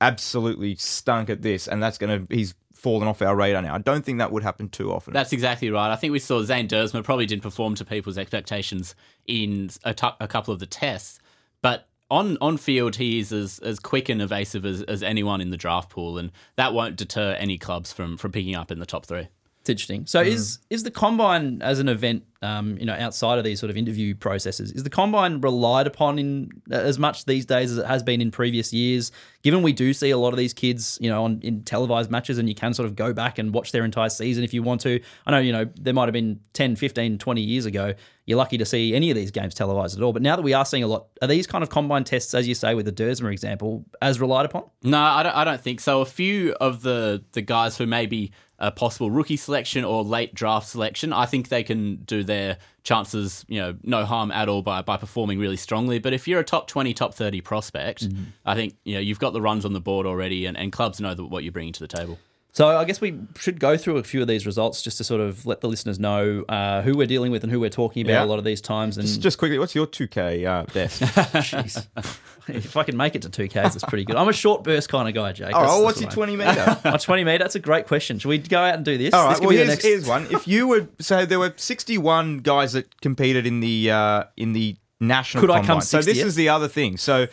absolutely 0.00 0.76
stunk 0.76 1.30
at 1.30 1.42
this, 1.42 1.68
and 1.68 1.82
that's 1.82 1.98
going 1.98 2.26
to, 2.26 2.34
he's 2.34 2.54
fallen 2.74 3.06
off 3.06 3.22
our 3.22 3.36
radar 3.36 3.62
now. 3.62 3.74
I 3.74 3.78
don't 3.78 4.04
think 4.04 4.18
that 4.18 4.32
would 4.32 4.42
happen 4.42 4.68
too 4.68 4.92
often. 4.92 5.14
That's 5.14 5.32
exactly 5.32 5.70
right. 5.70 5.92
I 5.92 5.96
think 5.96 6.12
we 6.12 6.18
saw 6.18 6.42
Zane 6.42 6.68
Duursma 6.68 7.04
probably 7.04 7.26
didn't 7.26 7.42
perform 7.42 7.76
to 7.76 7.84
people's 7.84 8.18
expectations 8.18 8.94
in 9.26 9.70
a 9.84 9.94
couple 9.94 10.52
of 10.52 10.58
the 10.58 10.66
tests, 10.66 11.20
but 11.62 11.88
on 12.10 12.36
on 12.42 12.58
field 12.58 12.96
he 12.96 13.20
is 13.20 13.32
as, 13.32 13.58
as 13.60 13.78
quick 13.78 14.08
and 14.08 14.20
evasive 14.20 14.66
as, 14.66 14.82
as 14.82 15.02
anyone 15.02 15.40
in 15.40 15.50
the 15.50 15.56
draft 15.56 15.90
pool, 15.90 16.18
and 16.18 16.30
that 16.56 16.74
won't 16.74 16.96
deter 16.96 17.32
any 17.38 17.56
clubs 17.56 17.92
from 17.92 18.16
from 18.16 18.32
picking 18.32 18.54
up 18.54 18.70
in 18.70 18.80
the 18.80 18.86
top 18.86 19.06
three. 19.06 19.28
It's 19.62 19.70
interesting. 19.70 20.06
So 20.06 20.20
is 20.20 20.58
is 20.70 20.82
the 20.82 20.90
combine 20.90 21.62
as 21.62 21.78
an 21.78 21.88
event, 21.88 22.24
um, 22.42 22.76
you 22.78 22.84
know, 22.84 22.94
outside 22.94 23.38
of 23.38 23.44
these 23.44 23.60
sort 23.60 23.70
of 23.70 23.76
interview 23.76 24.12
processes, 24.16 24.72
is 24.72 24.82
the 24.82 24.90
combine 24.90 25.40
relied 25.40 25.86
upon 25.86 26.18
in 26.18 26.50
as 26.72 26.98
much 26.98 27.26
these 27.26 27.46
days 27.46 27.70
as 27.70 27.78
it 27.78 27.86
has 27.86 28.02
been 28.02 28.20
in 28.20 28.32
previous 28.32 28.72
years? 28.72 29.12
Given 29.44 29.62
we 29.62 29.72
do 29.72 29.92
see 29.92 30.10
a 30.10 30.18
lot 30.18 30.32
of 30.32 30.36
these 30.36 30.52
kids, 30.52 30.98
you 31.00 31.08
know, 31.08 31.22
on 31.22 31.38
in 31.44 31.62
televised 31.62 32.10
matches 32.10 32.38
and 32.38 32.48
you 32.48 32.56
can 32.56 32.74
sort 32.74 32.88
of 32.88 32.96
go 32.96 33.12
back 33.12 33.38
and 33.38 33.54
watch 33.54 33.70
their 33.70 33.84
entire 33.84 34.08
season 34.08 34.42
if 34.42 34.52
you 34.52 34.64
want 34.64 34.80
to. 34.80 35.00
I 35.26 35.30
know, 35.30 35.38
you 35.38 35.52
know, 35.52 35.68
there 35.76 35.94
might 35.94 36.06
have 36.06 36.12
been 36.12 36.40
10, 36.54 36.74
15, 36.74 37.18
20 37.18 37.40
years 37.40 37.64
ago. 37.64 37.94
You're 38.26 38.38
lucky 38.38 38.58
to 38.58 38.64
see 38.64 38.96
any 38.96 39.10
of 39.10 39.16
these 39.16 39.30
games 39.30 39.54
televised 39.54 39.96
at 39.96 40.02
all. 40.02 40.12
But 40.12 40.22
now 40.22 40.34
that 40.34 40.42
we 40.42 40.54
are 40.54 40.64
seeing 40.64 40.82
a 40.82 40.88
lot, 40.88 41.06
are 41.22 41.28
these 41.28 41.46
kind 41.46 41.62
of 41.62 41.70
combine 41.70 42.02
tests, 42.02 42.34
as 42.34 42.48
you 42.48 42.56
say 42.56 42.74
with 42.74 42.86
the 42.86 42.92
Duursma 42.92 43.30
example, 43.30 43.84
as 44.00 44.20
relied 44.20 44.46
upon? 44.46 44.64
No, 44.82 44.98
I 45.00 45.22
don't, 45.22 45.36
I 45.36 45.44
don't 45.44 45.60
think 45.60 45.78
so. 45.78 46.00
A 46.00 46.04
few 46.04 46.52
of 46.54 46.82
the, 46.82 47.22
the 47.30 47.42
guys 47.42 47.78
who 47.78 47.86
may 47.86 48.06
be 48.06 48.32
a 48.62 48.70
possible 48.70 49.10
rookie 49.10 49.36
selection 49.36 49.84
or 49.84 50.04
late 50.04 50.34
draft 50.34 50.68
selection, 50.68 51.12
I 51.12 51.26
think 51.26 51.48
they 51.48 51.64
can 51.64 51.96
do 51.96 52.22
their 52.22 52.58
chances, 52.84 53.44
you 53.48 53.60
know, 53.60 53.76
no 53.82 54.04
harm 54.04 54.30
at 54.30 54.48
all 54.48 54.62
by, 54.62 54.82
by 54.82 54.96
performing 54.96 55.40
really 55.40 55.56
strongly. 55.56 55.98
But 55.98 56.12
if 56.12 56.28
you're 56.28 56.38
a 56.38 56.44
top 56.44 56.68
20, 56.68 56.94
top 56.94 57.12
30 57.12 57.40
prospect, 57.40 58.08
mm-hmm. 58.08 58.22
I 58.46 58.54
think, 58.54 58.76
you 58.84 58.94
know, 58.94 59.00
you've 59.00 59.18
got 59.18 59.32
the 59.32 59.42
runs 59.42 59.64
on 59.64 59.72
the 59.72 59.80
board 59.80 60.06
already 60.06 60.46
and, 60.46 60.56
and 60.56 60.70
clubs 60.70 61.00
know 61.00 61.12
what 61.16 61.42
you're 61.42 61.52
bringing 61.52 61.72
to 61.72 61.80
the 61.80 61.88
table. 61.88 62.20
So 62.54 62.68
I 62.76 62.84
guess 62.84 63.00
we 63.00 63.18
should 63.38 63.58
go 63.58 63.78
through 63.78 63.96
a 63.96 64.02
few 64.02 64.20
of 64.20 64.28
these 64.28 64.44
results 64.44 64.82
just 64.82 64.98
to 64.98 65.04
sort 65.04 65.22
of 65.22 65.46
let 65.46 65.62
the 65.62 65.68
listeners 65.68 65.98
know 65.98 66.44
uh, 66.50 66.82
who 66.82 66.94
we're 66.94 67.06
dealing 67.06 67.32
with 67.32 67.42
and 67.44 67.50
who 67.50 67.58
we're 67.58 67.70
talking 67.70 68.02
about 68.02 68.12
Yeah. 68.12 68.24
a 68.24 68.26
lot 68.26 68.38
of 68.38 68.44
these 68.44 68.60
times. 68.60 68.98
And 68.98 69.08
Just 69.22 69.38
quickly, 69.38 69.58
what's 69.58 69.74
your 69.74 69.86
2K 69.86 70.44
uh, 70.46 70.64
best? 70.74 71.00
jeez, 71.02 71.86
if 72.48 72.76
I 72.76 72.82
can 72.84 72.94
make 72.98 73.14
it 73.14 73.22
to 73.22 73.30
two 73.30 73.48
Ks, 73.48 73.74
it's 73.74 73.84
pretty 73.84 74.04
good. 74.04 74.16
I'm 74.16 74.28
a 74.28 74.34
short 74.34 74.64
burst 74.64 74.90
kind 74.90 75.08
of 75.08 75.14
guy, 75.14 75.32
Jake. 75.32 75.52
Oh, 75.54 75.82
what's 75.82 76.00
your 76.02 76.10
20 76.10 76.36
meter? 76.36 76.78
My 76.84 76.98
20 76.98 77.24
meter. 77.24 77.38
That's 77.38 77.54
a 77.54 77.58
great 77.60 77.86
question. 77.86 78.18
Should 78.18 78.28
we 78.28 78.36
go 78.36 78.58
out 78.60 78.74
and 78.74 78.84
do 78.84 78.98
this? 78.98 79.14
All 79.14 79.24
right. 79.24 79.30
This 79.30 79.38
could 79.40 79.46
Well, 79.48 79.56
here's, 79.56 79.68
next- 79.68 79.84
here's 79.84 80.06
one. 80.06 80.26
If 80.30 80.46
you 80.46 80.68
were 80.68 80.88
so 81.00 81.24
there 81.24 81.38
were 81.38 81.54
61 81.56 82.38
guys 82.40 82.74
that 82.74 83.00
competed 83.00 83.46
in 83.46 83.60
the 83.60 83.90
uh, 83.90 84.24
in 84.36 84.52
the 84.52 84.76
national. 85.00 85.40
Could 85.40 85.50
I 85.50 85.60
combine. 85.60 85.66
come 85.76 85.80
So 85.80 86.02
this 86.02 86.18
is 86.18 86.34
the 86.34 86.50
other 86.50 86.68
thing. 86.68 86.98
So 86.98 87.28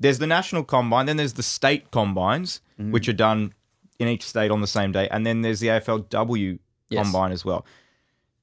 there's 0.00 0.18
the 0.18 0.26
national 0.26 0.64
combine, 0.64 1.06
then 1.06 1.16
there's 1.16 1.34
the 1.34 1.44
state 1.44 1.92
combines, 1.92 2.60
Mm. 2.80 2.90
which 2.90 3.08
are 3.08 3.12
done 3.12 3.54
in 3.98 4.08
each 4.08 4.24
state 4.24 4.50
on 4.50 4.60
the 4.60 4.66
same 4.66 4.92
day, 4.92 5.08
and 5.10 5.24
then 5.26 5.42
there's 5.42 5.60
the 5.60 5.68
AFLW 5.68 6.58
Yes. 6.90 7.02
combine 7.02 7.32
as 7.32 7.44
well. 7.44 7.64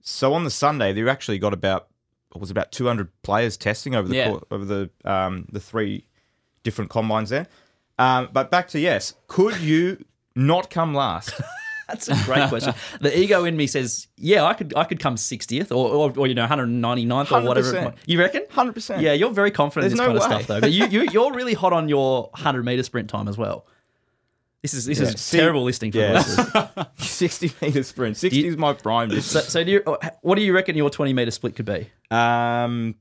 So 0.01 0.33
on 0.33 0.43
the 0.43 0.49
Sunday, 0.51 0.93
they 0.93 1.07
actually 1.07 1.37
got 1.39 1.53
about 1.53 1.87
what 2.31 2.41
was 2.41 2.49
about 2.49 2.71
200 2.71 3.09
players 3.23 3.55
testing 3.57 3.93
over 3.93 4.07
the 4.07 4.15
Yeah. 4.15 4.29
cour- 4.29 4.43
over 4.51 4.65
the 4.65 4.89
um, 5.05 5.45
the 5.51 5.59
three 5.59 6.05
different 6.63 6.89
combines 6.89 7.29
there. 7.29 7.47
Um, 7.99 8.29
but 8.33 8.49
back 8.49 8.67
to 8.69 8.79
yes, 8.79 9.13
could 9.27 9.57
you 9.59 10.03
not 10.35 10.69
come 10.69 10.93
last 10.93 11.39
That's 11.87 12.07
a 12.07 12.15
great 12.23 12.47
question. 12.47 12.73
The 13.01 13.17
ego 13.19 13.43
in 13.43 13.57
me 13.57 13.67
says, 13.67 14.07
yeah, 14.15 14.45
I 14.45 14.53
could 14.53 14.73
I 14.77 14.85
could 14.85 14.99
come 15.01 15.15
60th 15.15 15.71
or, 15.71 15.89
or, 15.89 16.13
or 16.17 16.25
you 16.25 16.33
know 16.33 16.47
199th 16.47 17.31
or 17.33 17.45
whatever. 17.45 17.73
100%. 17.73 17.95
You 18.05 18.17
reckon? 18.17 18.43
100%. 18.49 19.01
Yeah, 19.01 19.11
you're 19.11 19.31
very 19.31 19.51
confident 19.51 19.91
in 19.91 19.97
this 19.97 19.99
no 19.99 20.05
kind 20.07 20.17
of 20.17 20.23
stuff 20.23 20.47
though. 20.47 20.61
But 20.61 20.71
you, 20.71 20.85
you 20.87 21.09
you're 21.11 21.33
really 21.33 21.53
hot 21.53 21.73
on 21.73 21.89
your 21.89 22.29
100 22.31 22.63
meter 22.63 22.83
sprint 22.83 23.09
time 23.09 23.27
as 23.27 23.37
well. 23.37 23.65
This 24.61 24.73
is 24.75 24.85
this 24.85 24.99
Yeah. 24.99 25.05
is 25.07 25.31
terrible 25.31 25.63
listening 25.63 25.91
for 25.91 25.97
yeah. 25.99 26.21
60 26.97 27.51
meter 27.61 27.83
sprint. 27.83 28.17
60 28.17 28.39
You- 28.39 28.47
is 28.49 28.57
my 28.57 28.73
prime 28.73 29.09
So, 29.09 29.15
distance. 29.15 29.45
so 29.47 29.63
do 29.63 29.71
you, 29.71 29.97
what 30.21 30.35
do 30.35 30.41
you 30.41 30.53
reckon 30.53 30.75
your 30.77 30.89
20 30.89 31.13
meter 31.13 31.31
split 31.31 31.55
could 31.55 31.65
be? 31.65 31.89
Um, 32.11 32.95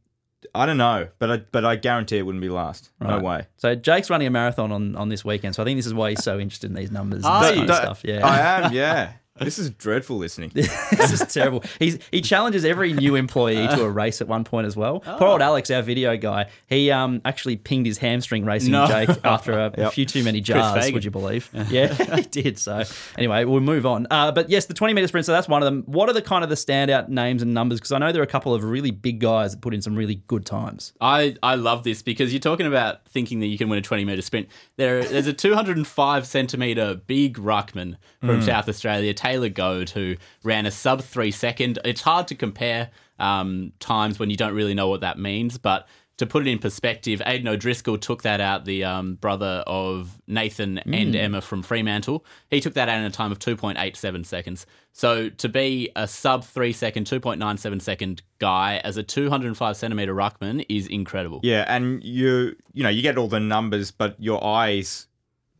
I 0.54 0.64
don't 0.64 0.78
know, 0.78 1.08
but 1.18 1.30
I 1.30 1.36
but 1.52 1.66
I 1.66 1.76
guarantee 1.76 2.16
it 2.16 2.22
wouldn't 2.24 2.40
be 2.40 2.48
last. 2.48 2.90
No 2.98 3.18
way. 3.20 3.46
So 3.58 3.74
Jake's 3.74 4.08
running 4.08 4.26
a 4.26 4.30
marathon 4.30 4.72
on, 4.72 4.96
on 4.96 5.10
this 5.10 5.22
weekend, 5.22 5.54
so 5.54 5.62
I 5.62 5.66
think 5.66 5.78
this 5.78 5.84
is 5.86 5.92
why 5.92 6.10
he's 6.10 6.24
so 6.24 6.38
interested 6.38 6.70
in 6.70 6.74
these 6.76 6.90
numbers 6.90 7.24
and 7.26 7.34
you? 7.44 7.50
this 7.50 7.58
kind 7.58 7.70
of 7.70 7.76
stuff. 7.76 8.00
Yeah, 8.04 8.26
I 8.26 8.38
am. 8.66 8.72
Yeah. 8.72 9.12
This 9.40 9.58
is 9.58 9.70
dreadful 9.70 10.16
listening. 10.18 10.50
this 10.54 11.12
is 11.12 11.32
terrible. 11.32 11.64
He's 11.78 11.98
he 12.10 12.20
challenges 12.20 12.64
every 12.64 12.92
new 12.92 13.16
employee 13.16 13.66
to 13.68 13.82
a 13.84 13.88
race 13.90 14.20
at 14.20 14.28
one 14.28 14.44
point 14.44 14.66
as 14.66 14.76
well. 14.76 15.00
Poor 15.00 15.16
Oh. 15.28 15.32
old 15.32 15.42
Alex, 15.42 15.70
our 15.70 15.82
video 15.82 16.16
guy, 16.16 16.46
he 16.68 16.90
um 16.90 17.20
actually 17.24 17.56
pinged 17.56 17.86
his 17.86 17.98
hamstring 17.98 18.44
racing 18.44 18.72
No. 18.72 18.86
Jake 18.86 19.10
after 19.24 19.52
a, 19.52 19.72
a 19.76 19.90
few 19.90 20.04
too 20.06 20.22
many 20.24 20.40
jars. 20.40 20.92
Would 20.92 21.04
you 21.04 21.10
believe? 21.10 21.48
Yeah, 21.70 21.92
he 22.16 22.22
did. 22.22 22.58
So 22.58 22.82
anyway, 23.16 23.44
we'll 23.44 23.60
move 23.60 23.86
on. 23.86 24.06
Uh, 24.10 24.32
but 24.32 24.50
yes, 24.50 24.66
the 24.66 24.74
twenty 24.74 24.92
meter 24.94 25.06
sprint. 25.08 25.24
So 25.26 25.32
that's 25.32 25.48
one 25.48 25.62
of 25.62 25.66
them. 25.66 25.84
What 25.86 26.08
are 26.08 26.12
the 26.12 26.22
kind 26.22 26.42
of 26.42 26.50
the 26.50 26.56
standout 26.56 27.08
names 27.08 27.42
and 27.42 27.54
numbers? 27.54 27.78
Because 27.80 27.92
I 27.92 27.98
know 27.98 28.12
there 28.12 28.20
are 28.22 28.24
a 28.24 28.28
couple 28.28 28.54
of 28.54 28.64
really 28.64 28.90
big 28.90 29.20
guys 29.20 29.52
that 29.52 29.60
put 29.60 29.72
in 29.74 29.82
some 29.82 29.94
really 29.96 30.16
good 30.26 30.44
times. 30.46 30.92
I, 31.00 31.36
I 31.42 31.54
love 31.54 31.84
this 31.84 32.02
because 32.02 32.32
you're 32.32 32.40
talking 32.40 32.66
about 32.66 33.06
thinking 33.08 33.40
that 33.40 33.46
you 33.46 33.56
can 33.58 33.68
win 33.68 33.78
a 33.78 33.82
20 33.82 34.04
meter 34.04 34.22
sprint. 34.22 34.48
There, 34.76 35.04
there's 35.04 35.26
a 35.26 35.32
205 35.32 36.26
centimeter 36.26 36.94
big 37.06 37.36
ruckman 37.38 37.96
from 38.20 38.42
South 38.42 38.68
Australia, 38.68 39.14
Taylor 39.30 39.48
Goad, 39.48 39.90
who 39.90 40.16
ran 40.42 40.66
a 40.66 40.70
sub 40.70 41.02
three 41.02 41.30
second. 41.30 41.78
It's 41.84 42.00
hard 42.00 42.26
to 42.28 42.34
compare 42.34 42.90
um, 43.20 43.72
times 43.78 44.18
when 44.18 44.28
you 44.28 44.36
don't 44.36 44.54
really 44.54 44.74
know 44.74 44.88
what 44.88 45.02
that 45.02 45.18
means, 45.18 45.56
but 45.56 45.86
to 46.16 46.26
put 46.26 46.46
it 46.46 46.50
in 46.50 46.58
perspective, 46.58 47.22
Aiden 47.24 47.48
O'Driscoll 47.48 47.96
took 47.96 48.24
that 48.24 48.42
out, 48.42 48.66
the 48.66 48.84
um, 48.84 49.14
brother 49.14 49.64
of 49.66 50.20
Nathan 50.26 50.76
and 50.78 51.16
Emma 51.16 51.40
from 51.40 51.62
Fremantle. 51.62 52.26
He 52.50 52.60
took 52.60 52.74
that 52.74 52.90
out 52.90 52.98
in 52.98 53.04
a 53.04 53.10
time 53.10 53.32
of 53.32 53.38
2.87 53.38 54.26
seconds. 54.26 54.66
So 54.92 55.30
to 55.30 55.48
be 55.48 55.90
a 55.96 56.06
sub 56.06 56.44
three 56.44 56.74
second, 56.74 57.06
2.97 57.06 57.80
second 57.80 58.22
guy 58.38 58.82
as 58.84 58.98
a 58.98 59.02
205 59.02 59.76
centimeter 59.76 60.14
ruckman 60.14 60.66
is 60.68 60.88
incredible. 60.88 61.40
Yeah, 61.42 61.64
and 61.68 62.04
you 62.04 62.54
you 62.74 62.82
know 62.82 62.90
you 62.90 63.00
get 63.00 63.16
all 63.16 63.28
the 63.28 63.40
numbers, 63.40 63.90
but 63.90 64.16
your 64.18 64.44
eyes, 64.44 65.06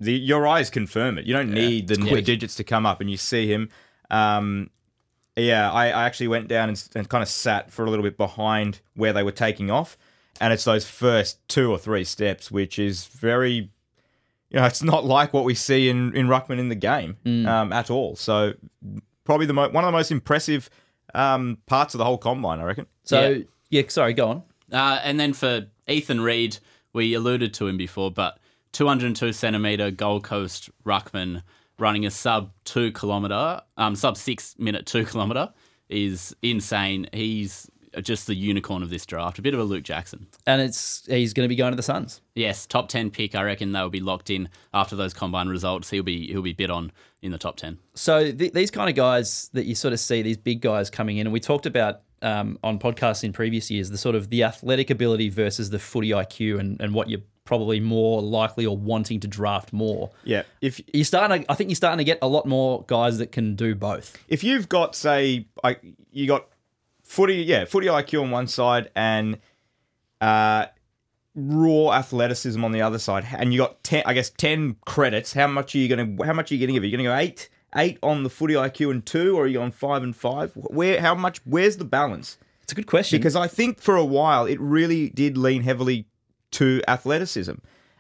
the 0.01 0.13
your 0.15 0.47
eyes 0.47 0.71
confirm 0.71 1.19
it. 1.19 1.27
You 1.27 1.35
don't 1.35 1.53
need 1.53 1.89
the 1.89 1.97
quick. 1.97 2.25
digits 2.25 2.55
to 2.57 2.65
come 2.65 2.87
up, 2.87 3.01
and 3.01 3.11
you 3.11 3.17
see 3.17 3.47
him. 3.53 3.69
Um, 4.11 4.71
yeah, 5.37 5.71
I, 5.71 5.87
I 5.87 6.05
actually 6.05 6.29
went 6.29 6.49
down 6.49 6.69
and, 6.71 6.89
and 6.95 7.09
kind 7.09 7.23
of 7.23 7.29
sat 7.29 7.71
for 7.71 7.85
a 7.85 7.91
little 7.91 8.03
bit 8.03 8.17
behind 8.17 8.81
where 8.95 9.13
they 9.13 9.23
were 9.23 9.31
taking 9.33 9.71
off, 9.71 9.97
and 10.41 10.53
it's 10.53 10.65
those 10.65 10.89
first 10.89 11.47
two 11.49 11.71
or 11.71 11.79
three 11.79 12.05
steps, 12.05 12.51
which 12.51 12.79
is 12.79 13.07
very, 13.07 13.71
you 14.51 14.59
know, 14.59 14.65
it's 14.67 14.83
not 14.83 15.05
like 15.05 15.33
what 15.33 15.45
we 15.45 15.55
see 15.55 15.89
in 15.89 16.15
in 16.17 16.27
ruckman 16.27 16.59
in 16.59 16.69
the 16.69 16.75
game 16.75 17.17
um, 17.47 17.73
at 17.73 17.91
all. 17.91 18.17
So 18.17 18.55
probably 19.25 19.47
the 19.47 19.53
mo- 19.55 19.69
one 19.71 19.85
of 19.85 19.89
the 19.89 19.93
most 19.97 20.11
impressive 20.11 20.69
um, 21.15 21.59
parts 21.67 21.95
of 21.95 21.99
the 21.99 22.05
whole 22.05 22.19
combine, 22.19 22.59
I 22.61 22.65
reckon. 22.65 22.87
So 23.05 23.29
Yeah. 23.31 23.45
yeah, 23.71 23.83
sorry, 23.89 24.13
go 24.15 24.29
on. 24.29 24.43
Uh, 24.73 25.01
and 25.03 25.19
then 25.19 25.33
for 25.33 25.67
Ethan 25.89 26.21
Reed, 26.21 26.59
we 26.93 27.15
alluded 27.15 27.55
to 27.55 27.67
him 27.67 27.77
before, 27.77 28.11
but 28.11 28.39
202 28.73 29.33
centimeter 29.33 29.91
Gold 29.91 30.25
Coast 30.25 30.71
ruckman 30.85 31.43
running 31.79 32.07
a 32.07 32.11
sub 32.11 32.53
two 32.65 32.93
kilometer, 32.93 33.61
um, 33.77 33.97
sub 33.97 34.17
six 34.17 34.55
minute 34.59 34.87
two 34.87 35.05
kilometer 35.05 35.53
is 35.89 36.35
insane. 36.43 37.09
He's 37.13 37.71
just 38.03 38.27
the 38.27 38.35
unicorn 38.35 38.83
of 38.83 38.91
this 38.91 39.05
draft, 39.05 39.39
a 39.39 39.43
bit 39.43 39.53
of 39.53 39.59
a 39.59 39.65
Luke 39.65 39.83
Jackson. 39.83 40.29
And 40.47 40.63
it's 40.63 41.05
he's 41.07 41.33
going 41.33 41.45
to 41.45 41.49
be 41.49 41.57
going 41.57 41.73
to 41.73 41.77
the 41.77 41.83
Suns. 41.83 42.21
Yes, 42.35 42.67
top 42.67 42.89
ten 42.89 43.11
pick. 43.11 43.35
I 43.35 43.43
reckon 43.43 43.73
they'll 43.73 43.91
be 43.91 44.01
locked 44.01 44.31
in 44.31 44.49
after 44.73 44.95
those 44.95 45.13
combine 45.13 45.49
results. 45.49 45.91
He'll 45.91 46.03
be 46.03 46.29
he'll 46.29 46.43
be 46.43 46.53
bid 46.53 46.71
on 46.71 46.93
in 47.23 47.33
the 47.33 47.39
top 47.39 47.57
ten. 47.57 47.79
So 47.95 48.31
th- 48.31 48.53
these 48.53 48.71
kind 48.71 48.89
of 48.89 48.95
guys 48.95 49.51
that 49.55 49.67
you 49.67 49.75
sort 49.75 49.93
of 49.93 50.01
see, 50.01 50.23
these 50.23 50.37
big 50.37 50.61
guys 50.61 50.91
coming 50.91 51.19
in, 51.19 51.27
and 51.27 51.33
we 51.33 51.41
talked 51.41 51.67
about 51.67 52.03
um, 52.23 52.59
on 52.63 52.79
podcasts 52.79 53.25
in 53.25 53.33
previous 53.33 53.71
years, 53.71 53.91
the 53.91 53.99
sort 53.99 54.15
of 54.15 54.31
the 54.31 54.45
athletic 54.45 54.91
ability 54.91 55.29
versus 55.29 55.71
the 55.71 55.79
footy 55.79 56.11
IQ, 56.11 56.61
and, 56.61 56.81
and 56.81 56.95
what 56.95 57.09
you're 57.09 57.23
probably 57.51 57.81
more 57.81 58.23
likely 58.23 58.65
or 58.65 58.77
wanting 58.77 59.19
to 59.19 59.27
draft 59.27 59.73
more. 59.73 60.11
Yeah, 60.23 60.45
if 60.61 60.81
You're 60.95 61.05
starting. 61.05 61.43
To, 61.43 61.51
I 61.51 61.55
think 61.57 61.69
you're 61.69 61.75
starting 61.85 61.99
to 61.99 62.05
get 62.05 62.19
a 62.23 62.29
lot 62.29 62.47
more 62.47 62.85
guys 62.87 63.19
that 63.19 63.33
can 63.33 63.57
do 63.57 63.75
both. 63.75 64.17
if 64.29 64.45
you've 64.45 64.69
got 64.69 64.95
say 64.95 65.47
I 65.65 65.77
you 66.13 66.29
got 66.29 66.47
footy 67.03 67.37
yeah 67.53 67.65
footy 67.65 67.89
IQ 67.89 68.23
on 68.23 68.31
one 68.31 68.47
side 68.47 68.91
and 68.95 69.39
uh 70.21 70.67
raw 71.35 71.93
athleticism 71.93 72.65
on 72.65 72.71
the 72.73 72.83
other 72.83 72.99
side 72.99 73.27
and 73.37 73.53
you 73.53 73.59
got 73.59 73.83
10 73.83 74.03
I 74.07 74.15
guess 74.15 74.31
10 74.31 74.77
credits 74.87 75.33
how 75.33 75.47
much 75.49 75.75
are 75.75 75.79
you 75.79 75.89
going 75.89 76.17
to 76.17 76.25
how 76.25 76.33
much 76.33 76.51
are 76.51 76.55
you 76.55 76.61
going 76.61 76.69
to 76.69 76.75
give 76.75 76.85
it? 76.85 76.89
you're 76.89 76.99
going 77.03 77.05
to 77.05 77.11
go 77.11 77.33
8 77.33 77.49
8 77.75 77.99
on 78.03 78.23
the 78.23 78.31
footy 78.31 78.55
IQ 78.55 78.91
and 78.93 79.05
2 79.05 79.37
or 79.37 79.45
are 79.45 79.47
you 79.49 79.61
on 79.61 79.71
5 79.73 80.03
and 80.05 80.15
5 80.15 80.53
where 80.55 81.01
how 81.01 81.15
much 81.15 81.41
where's 81.45 81.77
the 81.79 81.85
balance 81.85 82.39
It's 82.63 82.73
a 82.73 82.77
good 82.77 82.87
question 82.87 83.19
because 83.19 83.35
I 83.37 83.49
think 83.49 83.81
for 83.81 83.97
a 83.97 84.05
while 84.05 84.47
it 84.47 84.61
really 84.61 85.09
did 85.11 85.37
lean 85.37 85.63
heavily 85.63 86.07
to 86.53 86.83
athleticism 86.89 87.55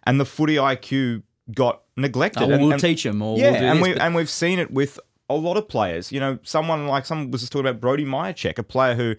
and 0.04 0.20
the 0.20 0.24
footy 0.24 0.56
IQ 0.56 1.22
got 1.54 1.82
neglected 1.96 2.42
oh, 2.42 2.46
well, 2.46 2.54
and- 2.54 2.62
we'll 2.62 2.72
and- 2.72 2.80
teach 2.80 3.02
them, 3.02 3.20
or 3.22 3.38
yeah, 3.38 3.50
we'll 3.50 3.60
do 3.60 3.66
and 3.66 3.78
this, 3.78 3.82
we 3.88 3.92
but- 3.94 4.02
and 4.02 4.14
we've 4.14 4.30
seen 4.30 4.58
it 4.58 4.70
with 4.70 4.98
a 5.28 5.34
lot 5.34 5.56
of 5.56 5.68
players. 5.68 6.10
You 6.10 6.20
know, 6.20 6.38
someone 6.42 6.86
like 6.86 7.06
someone 7.06 7.30
was 7.30 7.42
just 7.42 7.52
talking 7.52 7.66
about 7.68 7.80
Brody 7.80 8.04
Mihocek, 8.04 8.58
a 8.58 8.62
player 8.62 8.94
who 8.94 9.14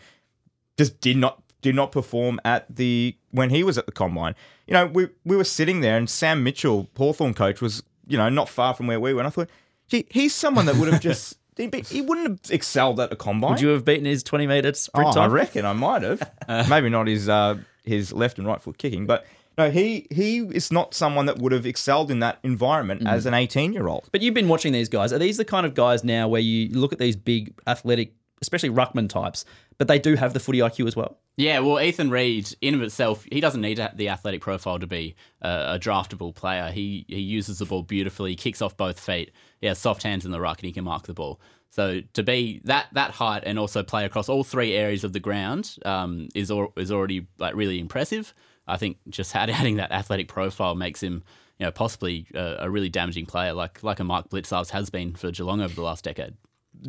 just 0.77 0.99
did 1.01 1.17
not 1.17 1.41
did 1.61 1.75
not 1.75 1.91
perform 1.91 2.39
at 2.43 2.65
the 2.75 3.15
when 3.31 3.49
he 3.51 3.63
was 3.63 3.77
at 3.77 3.85
the 3.85 3.91
combine. 3.91 4.35
You 4.67 4.73
know, 4.73 4.85
we 4.87 5.07
we 5.25 5.35
were 5.35 5.43
sitting 5.43 5.81
there 5.81 5.97
and 5.97 6.09
Sam 6.09 6.43
Mitchell, 6.43 6.89
Hawthorn 6.97 7.33
coach, 7.33 7.61
was 7.61 7.83
you 8.07 8.17
know 8.17 8.29
not 8.29 8.49
far 8.49 8.73
from 8.73 8.87
where 8.87 8.99
we 8.99 9.13
were. 9.13 9.19
And 9.21 9.27
I 9.27 9.29
thought, 9.29 9.49
gee, 9.87 10.05
he's 10.09 10.33
someone 10.33 10.65
that 10.65 10.75
would 10.75 10.91
have 10.91 11.01
just 11.01 11.37
be, 11.55 11.69
he 11.87 12.01
wouldn't 12.01 12.27
have 12.27 12.51
excelled 12.51 12.99
at 12.99 13.11
a 13.13 13.15
combine. 13.15 13.51
would 13.51 13.61
you 13.61 13.69
have 13.69 13.85
beaten 13.85 14.05
his 14.05 14.23
20 14.23 14.47
meter 14.47 14.73
sprint 14.73 15.15
Oh, 15.15 15.21
I 15.21 15.27
reckon 15.27 15.65
I 15.65 15.73
might 15.73 16.01
have. 16.01 16.29
Maybe 16.69 16.89
not 16.89 17.07
his 17.07 17.29
uh, 17.29 17.57
his 17.83 18.13
left 18.13 18.37
and 18.37 18.47
right 18.47 18.61
foot 18.61 18.77
kicking, 18.77 19.05
but 19.05 19.25
no, 19.57 19.69
he 19.69 20.07
he 20.09 20.39
is 20.39 20.71
not 20.71 20.93
someone 20.93 21.25
that 21.25 21.39
would 21.39 21.51
have 21.51 21.65
excelled 21.65 22.09
in 22.09 22.19
that 22.19 22.39
environment 22.43 23.01
mm-hmm. 23.01 23.13
as 23.13 23.25
an 23.25 23.33
eighteen 23.33 23.73
year 23.73 23.87
old. 23.87 24.09
But 24.11 24.21
you've 24.21 24.33
been 24.33 24.47
watching 24.47 24.73
these 24.73 24.89
guys. 24.89 25.11
Are 25.11 25.19
these 25.19 25.37
the 25.37 25.45
kind 25.45 25.65
of 25.65 25.73
guys 25.73 26.03
now 26.03 26.27
where 26.27 26.41
you 26.41 26.69
look 26.69 26.93
at 26.93 26.99
these 26.99 27.15
big 27.15 27.53
athletic, 27.67 28.13
especially 28.41 28.69
ruckman 28.69 29.09
types, 29.09 29.45
but 29.77 29.87
they 29.87 29.99
do 29.99 30.15
have 30.15 30.33
the 30.33 30.39
footy 30.39 30.59
IQ 30.59 30.87
as 30.87 30.95
well? 30.95 31.17
Yeah, 31.37 31.59
well, 31.59 31.79
Ethan 31.79 32.09
Read, 32.09 32.53
in 32.61 32.75
of 32.75 32.81
itself, 32.81 33.25
he 33.31 33.39
doesn't 33.41 33.61
need 33.61 33.81
the 33.95 34.09
athletic 34.09 34.41
profile 34.41 34.79
to 34.79 34.87
be 34.87 35.15
a, 35.41 35.75
a 35.75 35.79
draftable 35.79 36.33
player. 36.33 36.71
He 36.71 37.05
he 37.07 37.19
uses 37.19 37.59
the 37.59 37.65
ball 37.65 37.83
beautifully, 37.83 38.35
kicks 38.35 38.61
off 38.61 38.77
both 38.77 38.99
feet. 38.99 39.31
He 39.59 39.67
has 39.67 39.79
soft 39.79 40.03
hands 40.03 40.25
in 40.25 40.31
the 40.31 40.39
ruck, 40.39 40.59
and 40.59 40.67
he 40.67 40.71
can 40.71 40.85
mark 40.85 41.07
the 41.07 41.13
ball. 41.13 41.41
So 41.71 42.01
to 42.13 42.21
be 42.23 42.61
that 42.65 42.87
that 42.93 43.11
height 43.11 43.43
and 43.45 43.57
also 43.57 43.81
play 43.81 44.05
across 44.05 44.27
all 44.27 44.43
three 44.43 44.73
areas 44.73 45.03
of 45.03 45.13
the 45.13 45.21
ground 45.21 45.77
um, 45.85 46.27
is 46.35 46.51
al- 46.51 46.73
is 46.75 46.91
already 46.91 47.27
like 47.39 47.55
really 47.55 47.79
impressive. 47.79 48.33
I 48.67 48.77
think 48.77 48.97
just 49.09 49.35
add- 49.35 49.49
adding 49.59 49.77
that 49.77 49.91
athletic 49.91 50.27
profile 50.27 50.75
makes 50.75 51.01
him, 51.01 51.23
you 51.59 51.65
know, 51.65 51.71
possibly 51.71 52.27
a, 52.35 52.57
a 52.61 52.69
really 52.69 52.89
damaging 52.89 53.25
player, 53.25 53.53
like 53.53 53.81
like 53.83 54.01
a 54.01 54.03
Mark 54.03 54.29
Blicavs 54.29 54.69
has 54.71 54.89
been 54.89 55.15
for 55.15 55.31
Geelong 55.31 55.61
over 55.61 55.73
the 55.73 55.81
last 55.81 56.03
decade. 56.03 56.33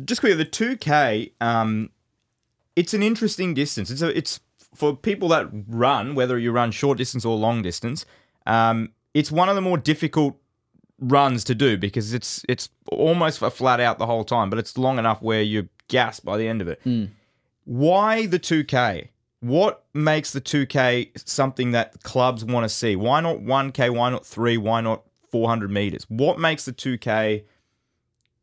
just 0.03 0.19
quickly, 0.19 0.35
the 0.35 0.45
two 0.45 0.75
K, 0.75 1.31
um, 1.39 1.89
it's 2.75 2.93
an 2.93 3.01
interesting 3.01 3.53
distance. 3.53 3.89
It's 3.89 4.01
a, 4.01 4.15
it's 4.17 4.41
for 4.75 4.95
people 4.95 5.29
that 5.29 5.47
run, 5.69 6.13
whether 6.13 6.37
you 6.37 6.51
run 6.51 6.71
short 6.71 6.97
distance 6.97 7.23
or 7.23 7.37
long 7.37 7.61
distance. 7.61 8.05
Um, 8.45 8.89
it's 9.13 9.31
one 9.31 9.47
of 9.47 9.55
the 9.55 9.61
more 9.61 9.77
difficult 9.77 10.35
runs 10.99 11.43
to 11.45 11.55
do 11.55 11.77
because 11.77 12.13
it's 12.13 12.43
it's 12.47 12.69
almost 12.91 13.41
a 13.41 13.49
flat 13.49 13.79
out 13.79 13.99
the 13.99 14.05
whole 14.05 14.23
time, 14.23 14.49
but 14.49 14.59
it's 14.59 14.77
long 14.77 14.99
enough 14.99 15.21
where 15.21 15.41
you 15.41 15.69
gasp 15.87 16.23
by 16.23 16.37
the 16.37 16.47
end 16.47 16.61
of 16.61 16.67
it. 16.67 16.79
Hmm. 16.83 17.05
Why 17.65 18.25
the 18.25 18.39
two 18.39 18.63
K? 18.63 19.11
What 19.39 19.83
makes 19.93 20.31
the 20.31 20.39
two 20.39 20.65
K 20.65 21.11
something 21.15 21.71
that 21.71 22.03
clubs 22.03 22.45
want 22.45 22.63
to 22.63 22.69
see? 22.69 22.95
Why 22.95 23.19
not 23.21 23.41
one 23.41 23.71
K? 23.71 23.89
Why 23.89 24.09
not 24.09 24.25
three? 24.25 24.57
Why 24.57 24.81
not 24.81 25.03
four 25.29 25.49
hundred 25.49 25.71
meters? 25.71 26.05
What 26.09 26.39
makes 26.39 26.65
the 26.65 26.71
two 26.71 26.97
K? 26.97 27.45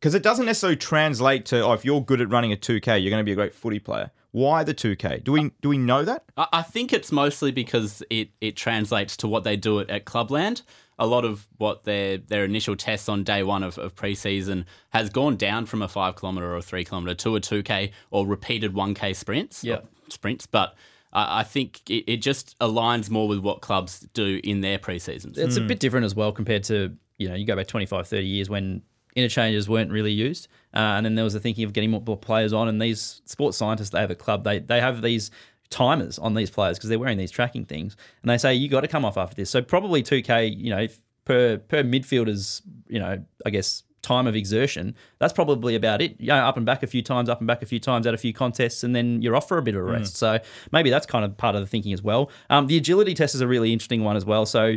because 0.01 0.15
it 0.15 0.23
doesn't 0.23 0.47
necessarily 0.47 0.75
translate 0.75 1.45
to 1.45 1.63
oh 1.63 1.73
if 1.73 1.85
you're 1.85 2.01
good 2.01 2.21
at 2.21 2.29
running 2.29 2.51
a 2.51 2.55
2k 2.55 3.01
you're 3.01 3.11
going 3.11 3.21
to 3.21 3.23
be 3.23 3.31
a 3.31 3.35
great 3.35 3.53
footy 3.53 3.79
player 3.79 4.09
why 4.31 4.63
the 4.63 4.73
2k 4.73 5.23
do 5.23 5.31
we 5.31 5.51
do 5.61 5.69
we 5.69 5.77
know 5.77 6.03
that 6.03 6.23
I 6.35 6.47
I 6.53 6.61
think 6.63 6.91
it's 6.91 7.11
mostly 7.11 7.51
because 7.51 8.01
it, 8.09 8.29
it 8.41 8.55
translates 8.55 9.15
to 9.17 9.27
what 9.27 9.43
they 9.43 9.55
do 9.55 9.79
at, 9.79 9.89
at 9.89 10.05
Clubland. 10.05 10.61
A 11.01 11.05
lot 11.05 11.25
of 11.25 11.47
what 11.57 11.83
their 11.83 12.17
their 12.19 12.45
initial 12.45 12.75
tests 12.75 13.09
on 13.09 13.23
day 13.23 13.41
one 13.43 13.63
of, 13.63 13.77
of 13.77 13.95
preseason 13.95 14.65
has 14.91 15.09
gone 15.09 15.35
down 15.35 15.65
from 15.65 15.81
a 15.81 15.87
five 15.87 16.15
kilometer 16.15 16.47
or 16.53 16.57
a 16.57 16.61
three 16.61 16.83
kilometer 16.85 17.15
to 17.15 17.35
a 17.35 17.39
two 17.39 17.63
k 17.63 17.91
or 18.11 18.25
repeated 18.27 18.73
one 18.73 18.93
k 18.93 19.13
sprints. 19.13 19.63
Yeah. 19.63 19.79
sprints. 20.09 20.45
But 20.45 20.75
I 21.11 21.39
I 21.39 21.43
think 21.43 21.81
it, 21.89 22.03
it 22.13 22.17
just 22.17 22.57
aligns 22.59 23.09
more 23.09 23.27
with 23.27 23.39
what 23.39 23.61
clubs 23.61 24.07
do 24.13 24.39
in 24.43 24.61
their 24.61 24.77
preseasons. 24.79 25.37
It's 25.37 25.57
Hmm. 25.57 25.63
a 25.63 25.67
bit 25.67 25.79
different 25.79 26.05
as 26.05 26.13
well 26.15 26.31
compared 26.31 26.63
to, 26.65 26.95
you 27.17 27.27
know, 27.29 27.35
you 27.35 27.45
go 27.45 27.55
back 27.55 27.67
25, 27.67 28.07
30 28.07 28.25
years 28.25 28.49
when 28.49 28.83
interchanges 29.15 29.67
weren't 29.67 29.91
really 29.91 30.11
used. 30.13 30.47
Uh, 30.73 30.77
and 30.95 31.05
then 31.05 31.15
there 31.15 31.25
was 31.25 31.33
the 31.33 31.39
thinking 31.39 31.65
of 31.65 31.73
getting 31.73 31.91
more 31.91 32.17
players 32.17 32.53
on. 32.53 32.67
And 32.69 32.81
these 32.81 33.21
sports 33.25 33.57
scientists 33.57 33.89
they 33.89 33.99
have 33.99 34.11
a 34.11 34.15
club, 34.15 34.43
they 34.43 34.59
they 34.59 34.79
have 34.79 35.01
these 35.01 35.31
timers 35.71 36.19
on 36.19 36.35
these 36.35 36.51
players 36.51 36.77
because 36.77 36.89
they're 36.89 36.99
wearing 36.99 37.17
these 37.17 37.31
tracking 37.31 37.65
things, 37.65 37.95
and 38.21 38.29
they 38.29 38.37
say 38.37 38.53
you 38.53 38.69
got 38.69 38.81
to 38.81 38.87
come 38.87 39.03
off 39.03 39.17
after 39.17 39.35
this. 39.35 39.49
So 39.49 39.61
probably 39.61 40.03
2K, 40.03 40.55
you 40.55 40.69
know, 40.69 40.87
per 41.25 41.57
per 41.57 41.83
midfielder's, 41.83 42.61
you 42.87 42.99
know, 42.99 43.23
I 43.45 43.49
guess 43.49 43.83
time 44.01 44.27
of 44.27 44.35
exertion, 44.35 44.95
that's 45.19 45.33
probably 45.33 45.75
about 45.75 46.01
it. 46.01 46.19
You 46.19 46.27
know, 46.27 46.35
up 46.35 46.57
and 46.57 46.65
back 46.65 46.83
a 46.83 46.87
few 46.87 47.01
times, 47.01 47.29
up 47.29 47.39
and 47.39 47.47
back 47.47 47.61
a 47.61 47.65
few 47.65 47.79
times, 47.79 48.05
at 48.05 48.13
a 48.13 48.17
few 48.17 48.33
contests, 48.33 48.83
and 48.83 48.95
then 48.95 49.21
you're 49.21 49.35
off 49.35 49.47
for 49.47 49.57
a 49.57 49.61
bit 49.61 49.75
of 49.75 49.81
a 49.81 49.83
rest. 49.83 50.17
So 50.17 50.39
maybe 50.71 50.89
that's 50.89 51.05
kind 51.05 51.25
of 51.25 51.37
part 51.37 51.55
of 51.55 51.61
the 51.61 51.67
thinking 51.67 51.93
as 51.93 52.01
well. 52.01 52.29
Um, 52.49 52.67
the 52.67 52.77
agility 52.77 53.13
test 53.13 53.33
is 53.35 53.41
a 53.41 53.47
really 53.47 53.73
interesting 53.73 54.03
one 54.03 54.15
as 54.15 54.25
well. 54.25 54.45
So 54.45 54.75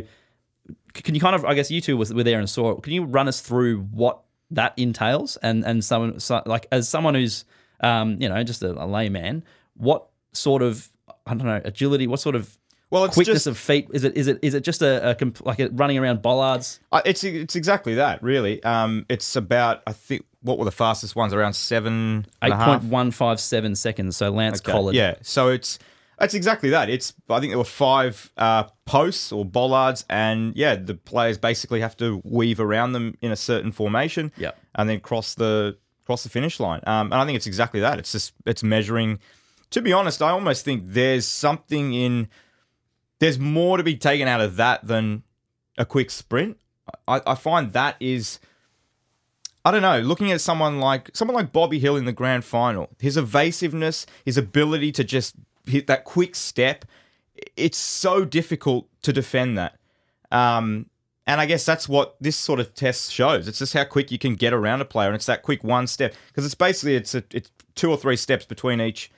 can 0.93 1.13
you 1.15 1.21
kind 1.21 1.35
of, 1.35 1.45
I 1.45 1.53
guess 1.53 1.69
you 1.69 1.81
two 1.81 1.97
were 1.97 2.23
there 2.23 2.39
and 2.39 2.49
saw 2.49 2.71
it. 2.71 2.83
Can 2.83 2.93
you 2.93 3.03
run 3.03 3.27
us 3.27 3.41
through 3.41 3.81
what 3.81 4.21
that 4.51 4.73
entails 4.77 5.37
and 5.37 5.65
and 5.65 5.83
someone 5.83 6.19
so, 6.19 6.41
like 6.45 6.67
as 6.71 6.87
someone 6.87 7.15
who's 7.15 7.45
um, 7.81 8.17
you 8.21 8.29
know 8.29 8.43
just 8.43 8.61
a, 8.63 8.71
a 8.71 8.85
layman, 8.85 9.43
what 9.75 10.07
sort 10.35 10.61
of 10.61 10.89
I 11.27 11.33
don't 11.33 11.45
know 11.47 11.61
agility, 11.63 12.07
what 12.07 12.19
sort 12.19 12.35
of 12.35 12.57
Well, 12.91 13.05
it's 13.05 13.15
quickness 13.15 13.35
just- 13.45 13.47
of 13.47 13.57
feet 13.57 13.87
is 13.93 14.03
it? 14.03 14.15
Is 14.15 14.27
it 14.27 14.39
is 14.41 14.53
it 14.53 14.63
just 14.63 14.81
a, 14.81 15.11
a 15.11 15.15
comp- 15.15 15.45
like 15.45 15.59
a 15.59 15.69
running 15.69 15.97
around 15.97 16.21
bollards? 16.21 16.79
Uh, 16.91 17.01
it's 17.05 17.23
it's 17.23 17.55
exactly 17.55 17.95
that, 17.95 18.21
really. 18.21 18.61
Um, 18.63 19.05
it's 19.09 19.35
about 19.35 19.81
I 19.87 19.91
think 19.93 20.25
what 20.41 20.59
were 20.59 20.65
the 20.65 20.71
fastest 20.71 21.15
ones 21.15 21.33
around 21.33 21.53
seven 21.53 22.27
Eight 22.43 22.53
point 22.53 22.83
one 22.83 23.11
five 23.11 23.39
seven 23.39 23.75
seconds. 23.75 24.15
So 24.17 24.29
Lance 24.29 24.61
Okay, 24.61 24.71
Collard. 24.71 24.93
Yeah, 24.95 25.15
so 25.23 25.49
it's 25.49 25.79
it's 26.21 26.33
exactly 26.35 26.69
that. 26.69 26.89
It's 26.89 27.13
I 27.29 27.39
think 27.39 27.51
there 27.51 27.57
were 27.57 27.63
five 27.65 28.31
uh, 28.37 28.63
posts 28.85 29.31
or 29.31 29.43
bollards, 29.43 30.05
and 30.09 30.55
yeah, 30.55 30.75
the 30.75 30.93
players 30.95 31.37
basically 31.39 31.81
have 31.81 31.97
to 31.97 32.21
weave 32.23 32.59
around 32.59 32.93
them 32.93 33.17
in 33.21 33.31
a 33.31 33.35
certain 33.35 33.71
formation. 33.71 34.31
Yep. 34.37 34.57
and 34.75 34.87
then 34.89 34.99
cross 34.99 35.33
the 35.33 35.77
cross 36.05 36.21
the 36.23 36.29
finish 36.29 36.59
line. 36.59 36.81
Um, 36.85 37.07
and 37.11 37.15
I 37.15 37.25
think 37.25 37.35
it's 37.35 37.47
exactly 37.47 37.79
that. 37.79 37.97
It's 37.99 38.11
just 38.11 38.33
it's 38.45 38.61
measuring. 38.63 39.17
To 39.71 39.81
be 39.81 39.91
honest, 39.93 40.21
I 40.21 40.29
almost 40.29 40.63
think 40.63 40.83
there's 40.85 41.27
something 41.27 41.93
in 41.93 42.27
there's 43.19 43.39
more 43.39 43.77
to 43.77 43.83
be 43.83 43.95
taken 43.95 44.27
out 44.27 44.41
of 44.41 44.57
that 44.57 44.85
than 44.87 45.23
a 45.77 45.85
quick 45.85 46.11
sprint. 46.11 46.57
I, 47.07 47.21
I 47.25 47.35
find 47.35 47.73
that 47.73 47.95
is 47.99 48.39
I 49.65 49.71
don't 49.71 49.81
know, 49.81 49.99
looking 49.99 50.31
at 50.31 50.41
someone 50.41 50.79
like 50.79 51.09
someone 51.13 51.35
like 51.35 51.51
Bobby 51.51 51.79
Hill 51.79 51.97
in 51.97 52.05
the 52.05 52.13
grand 52.13 52.45
final, 52.45 52.89
his 52.99 53.17
evasiveness, 53.17 54.05
his 54.23 54.37
ability 54.37 54.91
to 54.93 55.03
just 55.03 55.35
hit 55.65 55.87
that 55.87 56.03
quick 56.03 56.35
step, 56.35 56.85
it's 57.57 57.77
so 57.77 58.25
difficult 58.25 58.87
to 59.01 59.11
defend 59.11 59.57
that. 59.57 59.79
Um, 60.31 60.87
and 61.25 61.41
I 61.41 61.47
guess 61.47 61.65
that's 61.65 61.89
what 61.89 62.15
this 62.21 62.35
sort 62.35 62.59
of 62.59 62.75
test 62.75 63.11
shows. 63.11 63.47
It's 63.47 63.57
just 63.57 63.73
how 63.73 63.85
quick 63.85 64.11
you 64.11 64.19
can 64.19 64.35
get 64.35 64.53
around 64.53 64.81
a 64.81 64.85
player, 64.85 65.07
and 65.07 65.15
it's 65.15 65.25
that 65.25 65.41
quick 65.41 65.63
one 65.63 65.87
step 65.87 66.13
because 66.27 66.45
it's 66.45 66.53
basically 66.53 66.95
it's 66.95 67.15
a, 67.15 67.23
it's 67.31 67.51
two 67.73 67.89
or 67.89 67.97
three 67.97 68.15
steps 68.15 68.45
between 68.45 68.79
each 68.79 69.09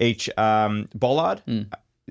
each 0.00 0.28
um, 0.36 0.88
bollard. 0.94 1.42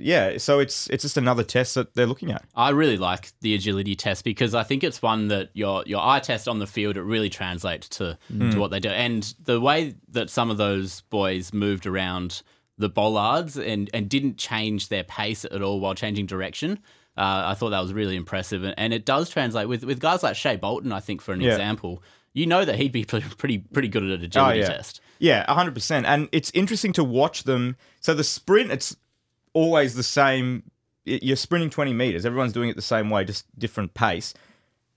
Yeah, 0.01 0.37
so 0.37 0.59
it's 0.59 0.89
it's 0.89 1.03
just 1.03 1.17
another 1.17 1.43
test 1.43 1.75
that 1.75 1.93
they're 1.93 2.05
looking 2.05 2.31
at. 2.31 2.45
I 2.55 2.69
really 2.69 2.95
like 2.97 3.33
the 3.41 3.53
agility 3.53 3.95
test 3.95 4.23
because 4.23 4.55
I 4.55 4.63
think 4.63 4.83
it's 4.83 5.01
one 5.01 5.27
that 5.27 5.49
your 5.53 5.83
your 5.85 6.01
eye 6.01 6.19
test 6.21 6.47
on 6.47 6.59
the 6.59 6.67
field 6.67 6.95
it 6.95 7.01
really 7.01 7.29
translates 7.29 7.89
to 7.89 8.17
to 8.29 8.57
what 8.59 8.71
they 8.71 8.79
do, 8.79 8.89
and 8.89 9.23
the 9.43 9.59
way 9.59 9.95
that 10.09 10.29
some 10.29 10.49
of 10.49 10.57
those 10.57 11.01
boys 11.09 11.51
moved 11.51 11.85
around 11.85 12.43
the 12.77 12.87
bollards 12.87 13.57
and 13.57 13.89
and 13.93 14.09
didn't 14.09 14.37
change 14.37 14.87
their 14.87 15.03
pace 15.03 15.43
at 15.43 15.61
all 15.61 15.81
while 15.81 15.95
changing 15.95 16.27
direction. 16.27 16.79
Uh, 17.17 17.43
I 17.47 17.53
thought 17.55 17.71
that 17.71 17.81
was 17.81 17.91
really 17.91 18.15
impressive, 18.15 18.63
and, 18.63 18.73
and 18.77 18.93
it 18.93 19.03
does 19.05 19.29
translate 19.29 19.67
with 19.67 19.83
with 19.83 19.99
guys 19.99 20.23
like 20.23 20.37
Shai 20.37 20.55
Bolton. 20.55 20.93
I 20.93 21.01
think 21.01 21.21
for 21.21 21.33
an 21.33 21.41
Yeah. 21.41 21.51
example, 21.51 22.01
you 22.31 22.45
know 22.45 22.63
that 22.63 22.75
he'd 22.75 22.93
be 22.93 23.03
pretty 23.37 23.57
pretty 23.57 23.89
good 23.89 24.03
at 24.03 24.19
an 24.19 24.23
agility 24.23 24.59
yeah. 24.59 24.67
test. 24.67 25.01
Yeah, 25.19 25.45
100%. 25.47 26.03
And 26.05 26.29
it's 26.31 26.49
interesting 26.53 26.93
to 26.93 27.03
watch 27.03 27.43
them. 27.43 27.75
So 27.99 28.13
the 28.13 28.23
sprint, 28.23 28.71
it's 28.71 28.95
always 29.53 29.95
the 29.95 30.03
same. 30.03 30.63
You're 31.05 31.35
sprinting 31.35 31.69
20 31.69 31.93
meters. 31.93 32.25
Everyone's 32.25 32.53
doing 32.53 32.69
it 32.69 32.75
the 32.75 32.81
same 32.81 33.09
way, 33.09 33.25
just 33.25 33.45
different 33.59 33.93
pace. 33.93 34.33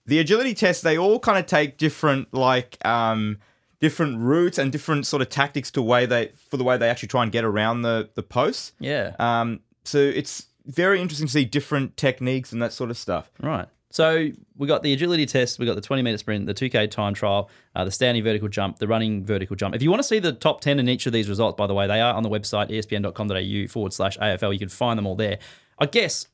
The 0.07 0.19
agility 0.19 0.55
test, 0.55 0.83
they 0.83 0.99
all 0.99 1.19
kind 1.19 1.39
of 1.39 1.47
take 1.47 1.79
different, 1.79 2.33
like, 2.35 2.77
um, 2.85 3.39
different 3.83 4.21
routes 4.21 4.59
and 4.59 4.71
different 4.71 5.07
sort 5.07 5.23
of 5.23 5.29
tactics 5.29 5.71
to 5.73 5.83
way 5.83 6.07
they 6.07 6.29
for 6.49 6.57
the 6.57 6.65
way 6.65 6.77
they 6.77 6.89
actually 6.89 7.09
try 7.09 7.23
and 7.25 7.33
get 7.33 7.45
around 7.45 7.83
the 7.83 8.09
the 8.15 8.23
posts. 8.23 8.73
Yeah. 8.79 9.17
Um, 9.19 9.61
so 9.85 9.99
it's 9.99 10.47
very 10.65 11.01
interesting 11.01 11.27
to 11.27 11.33
see 11.33 11.45
different 11.45 11.97
techniques 11.97 12.53
and 12.53 12.63
that 12.63 12.73
sort 12.73 12.91
of 12.91 12.97
stuff. 12.97 13.31
Right. 13.41 13.67
So 13.93 14.31
we 14.57 14.67
got 14.67 14.83
the 14.83 14.95
agility 14.95 15.27
test, 15.27 15.59
we 15.59 15.67
got 15.67 15.75
the 15.75 15.83
20 15.83 16.03
meter 16.03 16.17
sprint, 16.17 16.47
the 16.47 16.55
2K 16.55 16.91
time 16.91 17.13
trial, 17.13 17.51
uh, 17.77 17.85
the 17.85 17.91
standing 17.91 18.25
vertical 18.25 18.49
jump, 18.49 18.79
the 18.79 18.89
running 18.89 19.23
vertical 19.23 19.55
jump. 19.55 19.75
If 19.75 19.83
you 19.83 19.91
want 19.91 20.01
to 20.01 20.09
see 20.09 20.19
the 20.19 20.33
top 20.33 20.63
10 20.63 20.79
in 20.79 20.89
each 20.89 21.05
of 21.07 21.13
these 21.13 21.29
results, 21.29 21.59
by 21.59 21.67
the 21.67 21.75
way, 21.75 21.87
they 21.87 22.01
are 22.01 22.15
on 22.15 22.23
the 22.23 22.31
website, 22.31 22.71
espn.com.au 22.71 23.69
forward 23.71 23.93
slash 23.93 24.17
AFL. 24.17 24.55
You 24.55 24.59
can 24.59 24.71
find 24.71 24.97
them 24.97 25.07
all 25.07 25.15
there. 25.15 25.39
I 25.79 25.85
guess, 25.85 26.27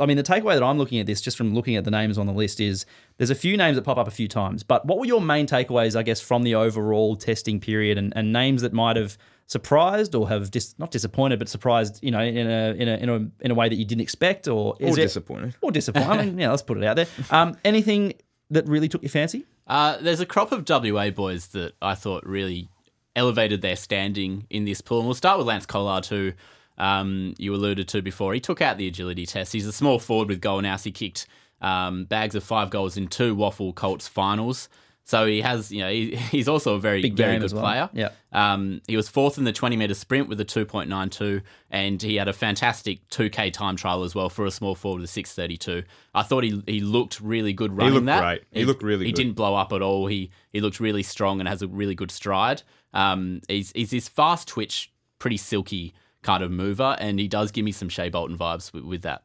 I 0.00 0.06
mean, 0.06 0.16
the 0.16 0.24
takeaway 0.24 0.54
that 0.54 0.62
I'm 0.64 0.76
looking 0.76 0.98
at 0.98 1.06
this, 1.06 1.20
just 1.20 1.36
from 1.36 1.54
looking 1.54 1.76
at 1.76 1.84
the 1.84 1.92
names 1.92 2.18
on 2.18 2.26
the 2.26 2.32
list, 2.32 2.58
is 2.58 2.84
there's 3.16 3.30
a 3.30 3.36
few 3.36 3.56
names 3.56 3.76
that 3.76 3.82
pop 3.82 3.96
up 3.96 4.08
a 4.08 4.12
few 4.12 4.26
times. 4.26 4.64
But 4.64 4.84
what 4.84 4.98
were 4.98 5.06
your 5.06 5.20
main 5.20 5.46
takeaways, 5.46 5.94
I 5.94 6.02
guess, 6.02 6.20
from 6.20 6.42
the 6.42 6.56
overall 6.56 7.14
testing 7.14 7.60
period 7.60 7.96
and, 7.96 8.12
and 8.16 8.32
names 8.32 8.60
that 8.62 8.72
might 8.72 8.96
have 8.96 9.16
surprised 9.52 10.14
or 10.14 10.28
have 10.28 10.50
dis- 10.50 10.74
not 10.78 10.90
disappointed, 10.90 11.38
but 11.38 11.48
surprised, 11.48 12.00
you 12.02 12.10
know, 12.10 12.20
in 12.20 12.46
a 12.48 12.74
in 12.74 12.88
a 12.88 12.96
in 12.96 13.08
a 13.08 13.44
in 13.44 13.50
a 13.50 13.54
way 13.54 13.68
that 13.68 13.76
you 13.76 13.84
didn't 13.84 14.00
expect, 14.02 14.48
or 14.48 14.74
is 14.80 14.96
Or 14.96 14.98
it- 15.00 15.02
disappointed. 15.04 15.54
or 15.60 15.70
disappointed. 15.70 16.10
I 16.10 16.24
mean, 16.24 16.38
yeah, 16.40 16.50
let's 16.50 16.62
put 16.62 16.78
it 16.78 16.84
out 16.84 16.96
there. 16.96 17.06
Um, 17.30 17.56
anything 17.64 18.14
that 18.50 18.66
really 18.66 18.88
took 18.88 19.02
your 19.02 19.10
fancy? 19.10 19.44
Uh, 19.66 19.96
there's 20.00 20.20
a 20.20 20.26
crop 20.26 20.50
of 20.52 20.64
WA 20.68 21.10
boys 21.10 21.48
that 21.48 21.72
I 21.80 21.94
thought 21.94 22.26
really 22.26 22.68
elevated 23.14 23.62
their 23.62 23.76
standing 23.76 24.46
in 24.50 24.64
this 24.64 24.80
pool. 24.80 24.98
And 24.98 25.06
we'll 25.06 25.14
start 25.14 25.38
with 25.38 25.46
Lance 25.46 25.66
Collard, 25.66 26.06
who 26.06 26.32
um, 26.78 27.34
you 27.38 27.54
alluded 27.54 27.86
to 27.88 28.02
before. 28.02 28.34
He 28.34 28.40
took 28.40 28.60
out 28.60 28.76
the 28.78 28.88
agility 28.88 29.26
test. 29.26 29.52
He's 29.52 29.66
a 29.66 29.72
small 29.72 29.98
forward 29.98 30.28
with 30.28 30.40
goal 30.40 30.60
now. 30.62 30.76
He 30.78 30.90
kicked 30.90 31.26
um, 31.60 32.04
bags 32.06 32.34
of 32.34 32.42
five 32.42 32.70
goals 32.70 32.96
in 32.96 33.06
two 33.08 33.36
WAFL 33.36 33.74
Colts 33.74 34.08
finals. 34.08 34.68
So 35.04 35.26
he 35.26 35.40
has, 35.40 35.72
you 35.72 35.80
know, 35.80 35.90
he, 35.90 36.14
he's 36.30 36.46
also 36.48 36.74
a 36.76 36.78
very, 36.80 37.02
Big 37.02 37.14
very 37.16 37.38
good 37.38 37.52
well. 37.52 37.62
player. 37.62 37.90
Yeah. 37.92 38.10
Um, 38.32 38.80
he 38.86 38.96
was 38.96 39.08
fourth 39.08 39.36
in 39.36 39.44
the 39.44 39.52
20 39.52 39.76
meter 39.76 39.94
sprint 39.94 40.28
with 40.28 40.40
a 40.40 40.44
2.92, 40.44 41.42
and 41.70 42.00
he 42.00 42.16
had 42.16 42.28
a 42.28 42.32
fantastic 42.32 43.06
2K 43.08 43.52
time 43.52 43.76
trial 43.76 44.04
as 44.04 44.14
well 44.14 44.28
for 44.28 44.46
a 44.46 44.50
small 44.50 44.74
forward 44.74 45.00
with 45.00 45.10
632. 45.10 45.86
I 46.14 46.22
thought 46.22 46.44
he 46.44 46.62
he 46.66 46.80
looked 46.80 47.20
really 47.20 47.52
good 47.52 47.76
running 47.76 47.92
he 47.92 47.94
looked 47.94 48.06
that. 48.06 48.20
great. 48.20 48.42
He 48.52 48.64
looked 48.64 48.82
really 48.82 49.04
He 49.06 49.12
good. 49.12 49.16
didn't 49.16 49.32
blow 49.34 49.54
up 49.56 49.72
at 49.72 49.82
all. 49.82 50.06
He 50.06 50.30
he 50.52 50.60
looked 50.60 50.78
really 50.80 51.02
strong 51.02 51.40
and 51.40 51.48
has 51.48 51.62
a 51.62 51.68
really 51.68 51.94
good 51.94 52.10
stride. 52.10 52.62
Um, 52.94 53.40
he's 53.48 53.72
he's 53.74 53.90
this 53.90 54.08
fast 54.08 54.46
twitch, 54.48 54.92
pretty 55.18 55.36
silky 55.36 55.94
kind 56.22 56.44
of 56.44 56.50
mover, 56.52 56.96
and 57.00 57.18
he 57.18 57.26
does 57.26 57.50
give 57.50 57.64
me 57.64 57.72
some 57.72 57.88
Shai 57.88 58.08
Bolton 58.08 58.38
vibes 58.38 58.72
with, 58.72 58.84
with 58.84 59.02
that. 59.02 59.24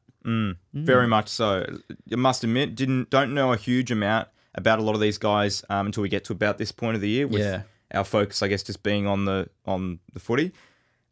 Very 0.74 1.08
much 1.08 1.30
so. 1.30 1.66
I 2.12 2.16
must 2.16 2.44
admit, 2.44 2.76
didn't 2.76 3.10
don't 3.10 3.34
know 3.34 3.54
a 3.54 3.58
huge 3.58 3.92
amount 3.92 4.28
about 4.58 4.80
a 4.80 4.82
lot 4.82 4.96
of 4.96 5.00
these 5.02 5.18
guys 5.18 5.64
um, 5.70 5.86
until 5.86 6.04
we 6.04 6.10
get 6.10 6.26
to 6.26 6.34
about 6.34 6.58
this 6.58 6.72
point 6.74 6.96
of 6.96 7.02
the 7.02 7.10
year. 7.10 7.28
With 7.28 7.42
Yeah. 7.42 7.62
our 7.94 8.04
focus, 8.04 8.42
I 8.44 8.48
guess, 8.50 8.64
just 8.64 8.84
being 8.84 9.08
on 9.08 9.24
the 9.26 9.48
on 9.66 10.00
the 10.14 10.20
footy. 10.20 10.52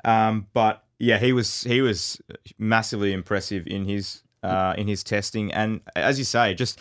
Um, 0.03 0.47
but 0.53 0.83
yeah, 0.99 1.17
he 1.19 1.31
was 1.33 1.61
he 1.63 1.81
was 1.81 2.19
massively 2.57 3.13
impressive 3.13 3.65
in 3.67 3.85
his 3.85 4.23
uh, 4.43 4.73
in 4.77 4.87
his 4.87 5.03
testing, 5.03 5.51
and 5.53 5.81
as 5.95 6.19
you 6.19 6.25
say, 6.25 6.53
just 6.53 6.79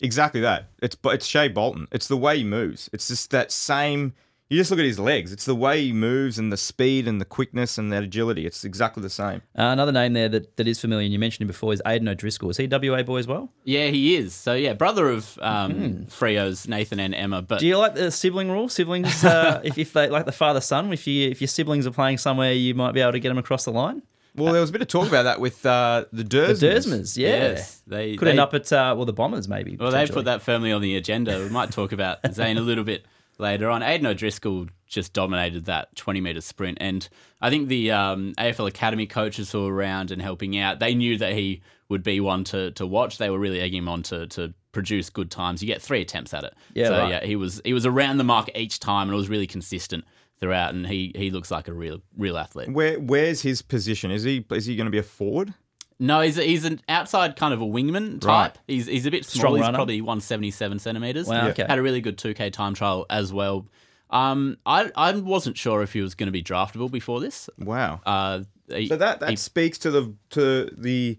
exactly 0.00 0.40
that. 0.40 0.68
It's 0.82 0.96
it's 1.04 1.26
Shai 1.26 1.48
Bolton. 1.48 1.86
It's 1.92 2.08
the 2.08 2.16
way 2.16 2.38
he 2.38 2.44
moves. 2.44 2.88
It's 2.92 3.08
just 3.08 3.30
that 3.30 3.52
same. 3.52 4.14
You 4.50 4.58
just 4.58 4.70
look 4.70 4.78
at 4.78 4.84
his 4.84 4.98
legs. 4.98 5.32
It's 5.32 5.46
the 5.46 5.54
way 5.54 5.82
he 5.86 5.92
moves 5.92 6.38
and 6.38 6.52
the 6.52 6.58
speed 6.58 7.08
and 7.08 7.18
the 7.18 7.24
quickness 7.24 7.78
and 7.78 7.90
that 7.92 8.02
agility. 8.02 8.44
It's 8.46 8.62
exactly 8.62 9.02
the 9.02 9.08
same. 9.08 9.40
Uh, 9.58 9.72
another 9.72 9.90
name 9.90 10.12
there 10.12 10.28
that, 10.28 10.56
that 10.58 10.68
is 10.68 10.78
familiar, 10.80 11.04
and 11.04 11.12
you 11.14 11.18
mentioned 11.18 11.42
him 11.42 11.48
before, 11.48 11.72
is 11.72 11.80
Aidan 11.86 12.08
O'Driscoll. 12.08 12.50
Is 12.50 12.58
he 12.58 12.66
WA 12.66 13.02
boy 13.02 13.16
as 13.16 13.26
well? 13.26 13.50
Yeah, 13.64 13.86
he 13.88 14.16
is. 14.16 14.34
So 14.34 14.52
yeah, 14.54 14.74
brother 14.74 15.08
of 15.08 15.38
um, 15.40 16.04
Freo's 16.08 16.68
Nathan 16.68 17.00
and 17.00 17.14
Emma. 17.14 17.40
But 17.40 17.60
Do 17.60 17.66
you 17.66 17.78
like 17.78 17.94
the 17.94 18.10
sibling 18.10 18.50
rule? 18.50 18.68
Siblings, 18.68 19.24
uh, 19.24 19.60
if, 19.64 19.78
if 19.78 19.94
they 19.94 20.08
like 20.10 20.26
the 20.26 20.32
father 20.32 20.60
son, 20.60 20.92
if 20.92 21.06
you 21.06 21.30
if 21.30 21.40
your 21.40 21.48
siblings 21.48 21.86
are 21.86 21.90
playing 21.92 22.18
somewhere, 22.18 22.52
you 22.52 22.74
might 22.74 22.92
be 22.92 23.00
able 23.00 23.12
to 23.12 23.20
get 23.20 23.30
them 23.30 23.38
across 23.38 23.64
the 23.64 23.72
line. 23.72 24.02
Well, 24.36 24.52
there 24.52 24.60
was 24.60 24.70
a 24.70 24.72
bit 24.72 24.82
of 24.82 24.88
talk 24.88 25.06
about 25.08 25.22
that 25.22 25.40
with 25.40 25.64
uh, 25.64 26.04
the 26.12 26.22
Dersmers. 26.24 26.58
The 26.60 26.66
Dersmans. 26.66 26.86
Dersmans, 26.86 27.16
yeah, 27.16 27.28
Yes, 27.28 27.82
they- 27.86 28.16
could 28.16 28.26
they- 28.26 28.30
end 28.32 28.40
up 28.40 28.52
at 28.52 28.70
uh, 28.72 28.92
well 28.96 29.06
the 29.06 29.12
Bombers 29.12 29.48
maybe. 29.48 29.76
Well, 29.76 29.90
they 29.90 29.94
potentially. 29.98 30.14
put 30.16 30.24
that 30.26 30.42
firmly 30.42 30.70
on 30.70 30.82
the 30.82 30.96
agenda. 30.96 31.38
We 31.38 31.48
might 31.48 31.70
talk 31.70 31.92
about 31.92 32.18
Zane 32.32 32.58
a 32.58 32.60
little 32.60 32.84
bit 32.84 33.06
later 33.38 33.70
on. 33.70 33.82
Aiden 33.82 34.06
O'Driscoll 34.06 34.66
just 34.86 35.12
dominated 35.12 35.64
that 35.66 35.94
20 35.96 36.20
metre 36.20 36.40
sprint. 36.40 36.78
And 36.80 37.08
I 37.40 37.50
think 37.50 37.68
the 37.68 37.90
um, 37.90 38.34
AFL 38.38 38.68
Academy 38.68 39.06
coaches 39.06 39.50
who 39.50 39.64
were 39.64 39.74
around 39.74 40.10
and 40.10 40.22
helping 40.22 40.56
out, 40.58 40.78
they 40.78 40.94
knew 40.94 41.18
that 41.18 41.32
he 41.32 41.62
would 41.88 42.02
be 42.02 42.20
one 42.20 42.44
to, 42.44 42.70
to 42.72 42.86
watch. 42.86 43.18
They 43.18 43.30
were 43.30 43.38
really 43.38 43.60
egging 43.60 43.78
him 43.78 43.88
on 43.88 44.02
to, 44.04 44.26
to 44.28 44.54
produce 44.72 45.10
good 45.10 45.30
times. 45.30 45.62
You 45.62 45.66
get 45.66 45.82
three 45.82 46.00
attempts 46.00 46.32
at 46.32 46.44
it. 46.44 46.54
Yeah, 46.74 46.88
so 46.88 46.98
right. 46.98 47.10
yeah, 47.10 47.24
he 47.24 47.36
was 47.36 47.60
he 47.64 47.72
was 47.72 47.86
around 47.86 48.18
the 48.18 48.24
mark 48.24 48.50
each 48.54 48.80
time 48.80 49.08
and 49.08 49.14
it 49.14 49.16
was 49.16 49.28
really 49.28 49.46
consistent 49.46 50.04
throughout. 50.40 50.74
And 50.74 50.86
he, 50.86 51.12
he 51.14 51.30
looks 51.30 51.50
like 51.50 51.68
a 51.68 51.72
real 51.72 52.00
real 52.16 52.38
athlete. 52.38 52.70
Where 52.70 52.98
where's 53.00 53.42
his 53.42 53.62
position? 53.62 54.10
Is 54.10 54.22
he 54.22 54.44
is 54.50 54.66
he 54.66 54.76
going 54.76 54.86
to 54.86 54.90
be 54.90 54.98
a 54.98 55.02
forward? 55.02 55.54
No, 56.00 56.20
he's 56.20 56.36
he's 56.36 56.64
an 56.64 56.80
outside 56.88 57.36
kind 57.36 57.54
of 57.54 57.60
a 57.60 57.64
wingman 57.64 58.20
type. 58.20 58.28
Right. 58.28 58.58
He's 58.66 58.86
he's 58.86 59.06
a 59.06 59.10
bit 59.10 59.24
small. 59.24 59.40
Strong 59.40 59.52
he's 59.56 59.60
runner. 59.62 59.78
probably 59.78 60.00
177 60.00 60.78
centimeters. 60.80 61.26
Wow, 61.28 61.34
Yeah. 61.44 61.48
okay. 61.50 61.66
Had 61.68 61.78
a 61.78 61.82
really 61.82 62.00
good 62.00 62.18
2K 62.18 62.52
time 62.52 62.74
trial 62.74 63.06
as 63.08 63.32
well. 63.32 63.66
Um, 64.10 64.58
I 64.66 64.90
I 64.96 65.12
wasn't 65.12 65.56
sure 65.56 65.82
if 65.82 65.92
he 65.92 66.00
was 66.00 66.14
going 66.14 66.26
to 66.26 66.32
be 66.32 66.42
draftable 66.42 66.90
before 66.90 67.20
this. 67.20 67.48
Wow. 67.58 68.00
Uh, 68.04 68.40
he- 68.68 68.88
So 68.88 68.96
that 68.96 69.20
that 69.20 69.30
he- 69.30 69.36
speaks 69.36 69.78
to 69.78 69.90
the 69.90 70.14
to 70.30 70.70
the. 70.76 71.18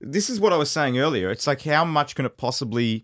This 0.00 0.28
is 0.28 0.38
what 0.40 0.52
I 0.52 0.56
was 0.58 0.70
saying 0.70 0.98
earlier. 0.98 1.30
It's 1.30 1.46
like 1.46 1.62
how 1.62 1.84
much 1.84 2.14
can 2.14 2.26
it 2.26 2.36
possibly 2.36 3.02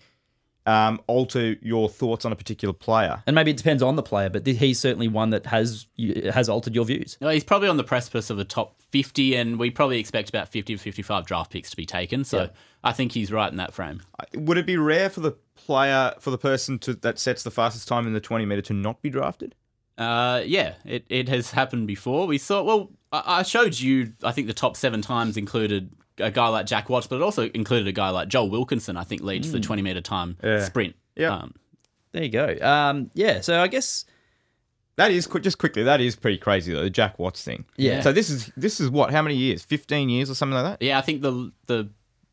um, 0.66 1.00
alter 1.06 1.56
your 1.60 1.88
thoughts 1.88 2.24
on 2.24 2.32
a 2.32 2.36
particular 2.36 2.72
player? 2.72 3.22
And 3.26 3.34
maybe 3.34 3.50
it 3.50 3.56
depends 3.56 3.82
on 3.82 3.96
the 3.96 4.02
player, 4.02 4.30
but 4.30 4.46
he's 4.46 4.78
certainly 4.78 5.08
one 5.08 5.30
that 5.30 5.46
has 5.46 5.86
has 6.32 6.48
altered 6.48 6.74
your 6.74 6.84
views. 6.84 7.18
No, 7.20 7.28
he's 7.28 7.44
probably 7.44 7.68
on 7.68 7.76
the 7.76 7.84
precipice 7.84 8.30
of 8.30 8.38
a 8.38 8.44
top 8.44 8.78
50, 8.78 9.34
and 9.36 9.58
we 9.58 9.70
probably 9.70 9.98
expect 9.98 10.28
about 10.28 10.48
50 10.48 10.74
to 10.74 10.78
55 10.80 11.26
draft 11.26 11.50
picks 11.50 11.70
to 11.70 11.76
be 11.76 11.86
taken. 11.86 12.24
So 12.24 12.50
I 12.84 12.92
think 12.92 13.12
he's 13.12 13.30
right 13.32 13.50
in 13.50 13.58
that 13.58 13.72
frame. 13.72 14.02
Would 14.34 14.58
it 14.58 14.66
be 14.66 14.76
rare 14.76 15.10
for 15.10 15.20
the 15.20 15.36
player 15.54 16.14
for 16.18 16.30
the 16.30 16.38
person 16.38 16.78
to 16.80 16.94
that 16.94 17.18
sets 17.18 17.42
the 17.42 17.50
fastest 17.50 17.88
time 17.88 18.06
in 18.06 18.12
the 18.12 18.20
twenty 18.20 18.44
meter 18.44 18.62
to 18.62 18.72
not 18.72 19.02
be 19.02 19.10
drafted? 19.10 19.54
Uh, 19.98 20.42
yeah, 20.44 20.74
it, 20.84 21.04
it 21.08 21.28
has 21.28 21.50
happened 21.50 21.86
before. 21.86 22.26
We 22.26 22.38
saw, 22.38 22.62
well, 22.62 22.90
I, 23.12 23.22
I 23.26 23.42
showed 23.42 23.78
you, 23.78 24.14
I 24.22 24.32
think 24.32 24.46
the 24.46 24.54
top 24.54 24.76
seven 24.76 25.02
times 25.02 25.36
included 25.36 25.90
a 26.18 26.30
guy 26.30 26.48
like 26.48 26.66
Jack 26.66 26.88
Watts, 26.88 27.06
but 27.06 27.16
it 27.16 27.22
also 27.22 27.48
included 27.50 27.88
a 27.88 27.92
guy 27.92 28.10
like 28.10 28.28
Joel 28.28 28.50
Wilkinson, 28.50 28.96
I 28.96 29.04
think 29.04 29.22
leads 29.22 29.50
the 29.52 29.60
20 29.60 29.82
meter 29.82 30.00
time 30.00 30.36
Yeah. 30.42 30.64
sprint. 30.64 30.94
Yeah. 31.16 31.34
Um, 31.34 31.54
There 32.12 32.22
you 32.22 32.28
go. 32.28 32.56
Um, 32.60 33.10
yeah. 33.14 33.40
So 33.40 33.60
I 33.60 33.68
guess 33.68 34.04
That 34.96 35.10
is 35.10 35.26
qu- 35.26 35.40
just 35.40 35.56
quickly. 35.58 35.82
That 35.84 36.00
is 36.02 36.14
pretty 36.16 36.36
crazy 36.38 36.72
though. 36.72 36.82
The 36.84 36.90
Jack 36.90 37.18
Watts 37.18 37.42
thing. 37.42 37.64
Yeah. 37.76 38.02
So 38.02 38.12
this 38.12 38.28
is 38.28 38.50
this 38.56 38.78
is 38.80 38.90
what? 38.90 39.10
How 39.10 39.22
many 39.22 39.36
years? 39.36 39.64
Fifteen 39.64 40.10
years 40.10 40.28
or 40.30 40.34
something 40.34 40.54
like 40.54 40.78
that? 40.78 40.84
yeah, 40.84 40.98
I 40.98 41.00
think 41.00 41.22
the 41.22 41.50
the 41.66 41.88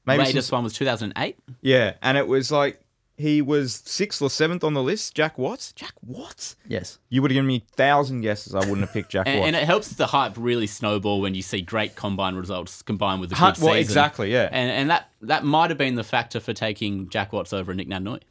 Maybe 0.06 0.20
latest 0.20 0.34
since- 0.48 0.52
one 0.52 0.64
was 0.64 0.74
2008. 0.74 1.38
Yeah. 1.62 1.94
And 2.02 2.18
it 2.18 2.28
was 2.28 2.52
like 2.52 2.82
he 3.20 3.42
was 3.42 3.74
sixth 3.86 4.22
or 4.22 4.30
seventh 4.30 4.64
on 4.64 4.74
the 4.74 4.82
list. 4.82 5.14
Jack 5.14 5.38
Watts. 5.38 5.74
Jack 5.74 5.92
Watts. 6.02 6.56
yes. 6.66 7.00
You 7.10 7.22
would 7.22 7.32
have 7.32 7.36
given 7.36 7.48
me 7.48 7.66
a 7.70 7.76
thousand 7.76 8.22
guesses. 8.22 8.56
I 8.56 8.60
wouldn't 8.60 8.80
have 8.80 8.94
picked 8.94 9.12
Jack 9.12 9.28
And, 9.28 9.40
Watts. 9.42 9.48
and 9.48 9.56
it 9.58 9.66
helps 9.66 9.90
the 9.90 10.08
hype 10.08 10.36
really 10.38 10.68
snowball 10.68 11.20
when 11.20 11.36
you 11.36 11.42
see 11.42 11.62
great 11.62 11.98
combine 11.98 12.36
results 12.36 12.82
combined 12.82 13.20
with 13.20 13.32
a 13.32 13.36
good 13.36 13.40
Hunt- 13.40 13.60
well, 13.60 13.74
season. 13.74 13.82
exactly, 13.82 14.32
yeah. 14.32 14.48
And 14.52 14.72
and 14.72 14.90
that 14.90 15.10
that 15.22 15.44
might 15.44 15.70
have 15.70 15.78
been 15.78 15.96
the 15.96 16.04
factor 16.06 16.40
for 16.40 16.54
taking 16.54 17.10
Jack 17.10 17.34
Watts 17.34 17.52
over 17.52 17.74
Nic 17.74 17.90
Naitanui. 17.90 18.22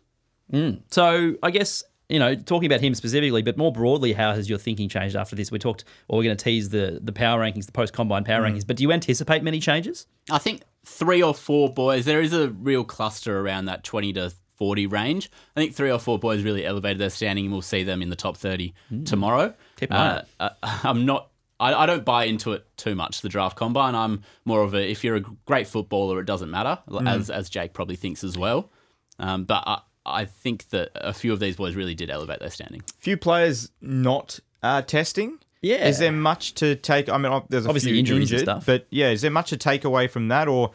Mm. 0.53 0.81
So 0.91 1.35
I 1.43 1.51
guess 1.51 1.83
you 2.09 2.19
know 2.19 2.35
talking 2.35 2.65
about 2.65 2.81
him 2.81 2.95
specifically, 2.95 3.43
but 3.43 3.59
more 3.59 3.71
broadly, 3.71 4.15
how 4.15 4.33
has 4.33 4.49
your 4.49 4.59
thinking 4.59 4.89
changed 4.89 5.17
after 5.17 5.37
this? 5.37 5.51
We 5.53 5.59
talked, 5.59 5.85
or 6.09 6.17
we're 6.17 6.25
going 6.25 6.37
to 6.39 6.43
tease 6.43 6.71
the 6.71 6.99
the 7.03 7.13
power 7.13 7.43
rankings, 7.43 7.67
the 7.67 7.73
post 7.73 7.93
combine 7.93 8.25
power 8.25 8.43
mm. 8.43 8.51
rankings. 8.55 8.67
But 8.67 8.77
do 8.77 8.85
you 8.85 8.93
anticipate 8.93 9.43
many 9.43 9.61
changes? 9.61 10.07
I 10.31 10.39
think 10.39 10.63
three 10.87 11.23
or 11.23 11.35
four 11.35 11.71
boys. 11.75 12.07
There 12.07 12.23
is 12.23 12.33
a 12.33 12.49
real 12.49 12.85
cluster 12.85 13.39
around 13.41 13.67
that 13.67 13.85
twenty 13.85 14.15
to 14.15 14.33
forty 14.59 14.87
range. 14.87 15.31
I 15.57 15.61
think 15.61 15.75
three 15.75 15.91
or 15.91 15.99
four 15.99 16.19
boys 16.19 16.43
really 16.43 16.67
elevated 16.67 16.99
their 16.99 17.11
standing, 17.11 17.47
and 17.47 17.53
we'll 17.53 17.63
see 17.63 17.83
them 17.85 18.03
in 18.03 18.11
the 18.11 18.17
top 18.17 18.37
thirty 18.37 18.75
tomorrow. 19.07 19.55
Keep 19.77 19.91
an 19.93 19.97
eye 19.97 20.17
out. 20.19 20.25
Uh, 20.39 20.49
uh, 20.63 20.79
I'm 20.85 21.07
not. 21.07 21.31
I, 21.61 21.75
I 21.75 21.87
don't 21.87 22.05
buy 22.05 22.25
into 22.25 22.53
it 22.53 22.65
too 22.77 22.95
much. 22.95 23.23
The 23.23 23.29
draft 23.29 23.57
combine. 23.57 23.95
I'm 23.95 24.23
more 24.45 24.63
of 24.63 24.75
a. 24.75 24.91
If 24.91 25.03
you're 25.03 25.17
a 25.17 25.21
great 25.47 25.67
footballer, 25.67 26.21
it 26.21 26.27
doesn't 26.27 26.51
matter. 26.51 26.79
As 27.07 27.31
as 27.31 27.49
Jake 27.49 27.73
probably 27.73 27.97
thinks 27.97 28.23
as 28.23 28.37
well. 28.37 28.71
Um, 29.19 29.45
but 29.45 29.65
I, 29.67 29.81
I 30.07 30.25
think 30.27 30.69
that 30.71 30.91
a 30.95 31.13
few 31.13 31.33
of 31.33 31.41
these 31.41 31.57
boys 31.57 31.75
really 31.75 31.95
did 31.95 32.11
elevate 32.11 32.39
their 32.41 32.51
standing. 32.51 32.83
few 32.99 33.17
players 33.17 33.71
not 33.81 34.39
uh, 34.63 34.83
testing. 34.83 35.39
Yeah. 35.61 35.89
Is 35.89 35.99
there 35.99 36.13
much 36.13 36.55
to 36.55 36.77
take? 36.77 37.09
I 37.09 37.19
mean, 37.19 37.43
there's 37.49 37.67
a 37.67 37.69
Obviously 37.69 37.91
few 37.91 37.99
injuries 37.99 38.31
and 38.31 38.41
stuff. 38.43 38.65
but 38.67 38.87
yeah, 38.91 39.11
is 39.11 39.23
there 39.23 39.31
much 39.33 39.51
to 39.51 39.57
take 39.57 39.85
away 39.85 40.07
from 40.07 40.29
that? 40.29 40.47
Or 40.47 40.71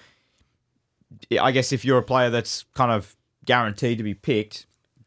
I 1.39 1.52
guess 1.52 1.72
if 1.72 1.86
you're 1.86 2.00
a 2.00 2.04
player 2.04 2.30
that's 2.30 2.65
kind 2.74 2.91
of 2.91 3.15
guaranteed 3.46 3.98
to 3.98 4.04
be 4.04 4.14
picked, 4.14 4.66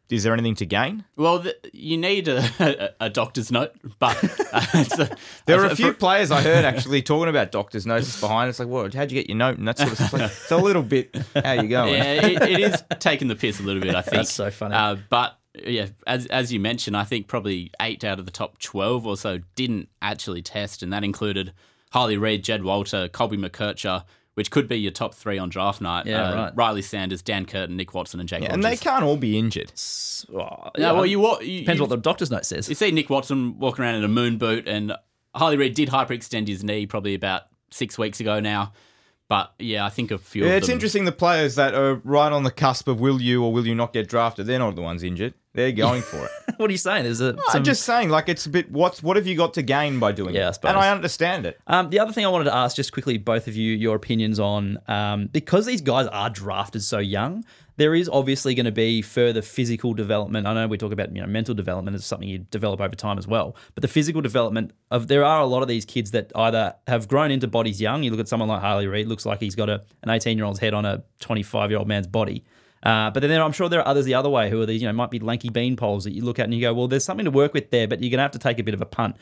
is 0.08 0.22
there 0.22 0.32
anything 0.32 0.54
to 0.56 0.66
gain? 0.66 1.04
Well, 1.16 1.40
the, 1.40 1.56
you 1.72 1.96
need 1.96 2.28
a, 2.28 2.48
a, 2.60 3.06
a 3.06 3.10
doctor's 3.10 3.50
note, 3.50 3.72
but 3.98 4.16
uh, 4.52 4.60
a, 4.74 5.16
There 5.46 5.60
are 5.64 5.66
for- 5.66 5.72
a 5.72 5.76
few 5.76 5.92
for- 5.92 5.98
players 5.98 6.30
I 6.30 6.42
heard 6.42 6.64
actually 6.72 7.02
talking 7.02 7.28
about 7.28 7.50
doctor's 7.50 7.86
notes 7.86 8.20
behind. 8.20 8.48
It's 8.48 8.58
like, 8.60 8.68
what? 8.68 8.94
How'd 8.94 9.10
you 9.10 9.18
get 9.20 9.28
your 9.28 9.36
note? 9.38 9.58
And 9.58 9.66
that 9.66 9.78
sort 9.78 9.90
of 9.92 9.96
stuff. 9.98 10.12
Like, 10.12 10.22
it's 10.30 10.50
a 10.52 10.56
little 10.56 10.82
bit. 10.84 11.16
How 11.34 11.52
you 11.54 11.68
going? 11.68 11.94
yeah, 11.94 12.12
it, 12.14 12.42
it 12.42 12.60
is 12.60 12.84
taking 13.00 13.26
the 13.28 13.34
piss 13.36 13.58
a 13.58 13.64
little 13.64 13.82
bit. 13.82 13.94
I 13.96 14.02
think 14.02 14.14
That's 14.16 14.32
so 14.32 14.50
funny. 14.50 14.74
Uh, 14.76 14.96
but 15.10 15.38
yeah, 15.54 15.86
as 16.06 16.26
as 16.26 16.52
you 16.52 16.60
mentioned, 16.60 16.96
I 16.96 17.02
think 17.04 17.26
probably 17.28 17.72
eight 17.80 18.04
out 18.04 18.18
of 18.20 18.26
the 18.26 18.30
top 18.32 18.58
twelve 18.58 19.06
or 19.06 19.16
so 19.16 19.40
didn't 19.56 19.88
actually 20.02 20.42
test, 20.42 20.82
and 20.84 20.92
that 20.92 21.02
included 21.02 21.52
Harley 21.92 22.16
Reid, 22.16 22.44
Jed 22.44 22.62
Walter, 22.62 23.08
Colby 23.08 23.38
McKercher, 23.38 24.04
which 24.36 24.50
could 24.50 24.68
be 24.68 24.76
your 24.76 24.92
top 24.92 25.14
three 25.14 25.38
on 25.38 25.48
draft 25.48 25.80
night. 25.80 26.04
Yeah, 26.06 26.22
uh, 26.30 26.34
right. 26.36 26.52
Riley 26.54 26.82
Sanders, 26.82 27.22
Dan 27.22 27.46
Curtin, 27.46 27.76
Nick 27.76 27.94
Watson, 27.94 28.20
and 28.20 28.28
Jake. 28.28 28.44
and 28.48 28.62
they 28.62 28.76
can't 28.76 29.02
all 29.02 29.16
be 29.16 29.38
injured. 29.38 29.72
Oh, 30.32 30.70
No, 30.78 30.94
well, 30.94 31.06
you, 31.06 31.20
wa- 31.20 31.38
you 31.40 31.60
depends 31.60 31.78
you, 31.78 31.82
what 31.82 31.90
the 31.90 31.96
doctor's 31.96 32.30
note 32.30 32.44
says. 32.44 32.68
you 32.68 32.74
see 32.74 32.90
Nick 32.90 33.08
Watson 33.10 33.58
walking 33.58 33.84
around 33.84 33.94
in 33.96 34.04
a 34.04 34.08
moon 34.08 34.36
boot, 34.38 34.68
and 34.68 34.92
Harley 35.34 35.56
Reid 35.56 35.74
did 35.74 35.88
hyperextend 35.88 36.48
his 36.48 36.62
knee 36.62 36.86
probably 36.86 37.14
about 37.14 37.42
six 37.70 37.96
weeks 37.98 38.20
ago 38.20 38.38
now. 38.40 38.72
But 39.28 39.52
yeah, 39.58 39.84
I 39.84 39.88
think 39.88 40.10
a 40.12 40.18
few. 40.18 40.44
Yeah, 40.44 40.50
of 40.50 40.56
it's 40.58 40.66
them, 40.68 40.74
interesting. 40.74 41.04
The 41.04 41.12
players 41.12 41.56
that 41.56 41.74
are 41.74 41.96
right 42.04 42.30
on 42.30 42.44
the 42.44 42.50
cusp 42.52 42.86
of 42.86 43.00
will 43.00 43.20
you 43.20 43.42
or 43.42 43.52
will 43.52 43.66
you 43.66 43.74
not 43.74 43.92
get 43.92 44.08
drafted, 44.08 44.46
they're 44.46 44.58
not 44.60 44.76
the 44.76 44.82
ones 44.82 45.02
injured. 45.02 45.34
They're 45.56 45.72
going 45.72 46.02
for 46.02 46.24
it. 46.24 46.30
what 46.58 46.68
are 46.68 46.72
you 46.72 46.76
saying? 46.78 47.04
There's 47.04 47.22
a 47.22 47.30
I'm 47.30 47.38
some- 47.50 47.64
just 47.64 47.82
saying, 47.84 48.10
like 48.10 48.28
it's 48.28 48.44
a 48.44 48.50
bit. 48.50 48.70
What's 48.70 49.02
what 49.02 49.16
have 49.16 49.26
you 49.26 49.36
got 49.36 49.54
to 49.54 49.62
gain 49.62 49.98
by 49.98 50.12
doing 50.12 50.34
Yeah, 50.34 50.48
I 50.48 50.50
suppose. 50.52 50.68
And 50.68 50.78
I 50.78 50.90
understand 50.90 51.46
it. 51.46 51.58
Um, 51.66 51.88
the 51.88 51.98
other 51.98 52.12
thing 52.12 52.26
I 52.26 52.28
wanted 52.28 52.44
to 52.44 52.54
ask, 52.54 52.76
just 52.76 52.92
quickly, 52.92 53.16
both 53.16 53.48
of 53.48 53.56
you, 53.56 53.72
your 53.74 53.96
opinions 53.96 54.38
on 54.38 54.78
um, 54.86 55.28
because 55.32 55.64
these 55.64 55.80
guys 55.80 56.06
are 56.08 56.28
drafted 56.28 56.82
so 56.82 56.98
young. 56.98 57.42
There 57.78 57.94
is 57.94 58.08
obviously 58.08 58.54
going 58.54 58.66
to 58.66 58.72
be 58.72 59.02
further 59.02 59.42
physical 59.42 59.92
development. 59.92 60.46
I 60.46 60.54
know 60.54 60.66
we 60.66 60.78
talk 60.78 60.92
about 60.92 61.14
you 61.14 61.22
know 61.22 61.26
mental 61.26 61.54
development 61.54 61.96
is 61.96 62.04
something 62.04 62.28
you 62.28 62.38
develop 62.38 62.80
over 62.80 62.94
time 62.94 63.16
as 63.16 63.26
well, 63.26 63.56
but 63.74 63.80
the 63.82 63.88
physical 63.88 64.20
development 64.20 64.72
of 64.90 65.08
there 65.08 65.24
are 65.24 65.40
a 65.40 65.46
lot 65.46 65.62
of 65.62 65.68
these 65.68 65.84
kids 65.86 66.10
that 66.10 66.32
either 66.34 66.74
have 66.86 67.08
grown 67.08 67.30
into 67.30 67.46
bodies 67.46 67.80
young. 67.80 68.02
You 68.02 68.10
look 68.10 68.20
at 68.20 68.28
someone 68.28 68.48
like 68.48 68.60
Harley 68.60 68.86
Reid, 68.86 69.08
looks 69.08 69.24
like 69.24 69.40
he's 69.40 69.54
got 69.54 69.68
a, 69.70 69.82
an 70.02 70.10
18 70.10 70.36
year 70.36 70.44
old's 70.46 70.58
head 70.58 70.74
on 70.74 70.84
a 70.84 71.02
25 71.20 71.70
year 71.70 71.78
old 71.78 71.88
man's 71.88 72.06
body. 72.06 72.44
Uh, 72.86 73.10
but 73.10 73.18
then 73.18 73.30
there, 73.30 73.42
I'm 73.42 73.50
sure 73.50 73.68
there 73.68 73.80
are 73.80 73.88
others 73.88 74.04
the 74.04 74.14
other 74.14 74.28
way 74.28 74.48
who 74.48 74.62
are 74.62 74.66
these, 74.66 74.80
you 74.80 74.86
know, 74.86 74.92
might 74.92 75.10
be 75.10 75.18
lanky 75.18 75.48
bean 75.48 75.74
poles 75.74 76.04
that 76.04 76.12
you 76.12 76.22
look 76.22 76.38
at 76.38 76.44
and 76.44 76.54
you 76.54 76.60
go, 76.60 76.72
well, 76.72 76.86
there's 76.86 77.04
something 77.04 77.24
to 77.24 77.32
work 77.32 77.52
with 77.52 77.70
there, 77.70 77.88
but 77.88 78.00
you're 78.00 78.10
going 78.10 78.18
to 78.18 78.22
have 78.22 78.30
to 78.30 78.38
take 78.38 78.60
a 78.60 78.62
bit 78.62 78.74
of 78.74 78.80
a 78.80 78.86
punt. 78.86 79.16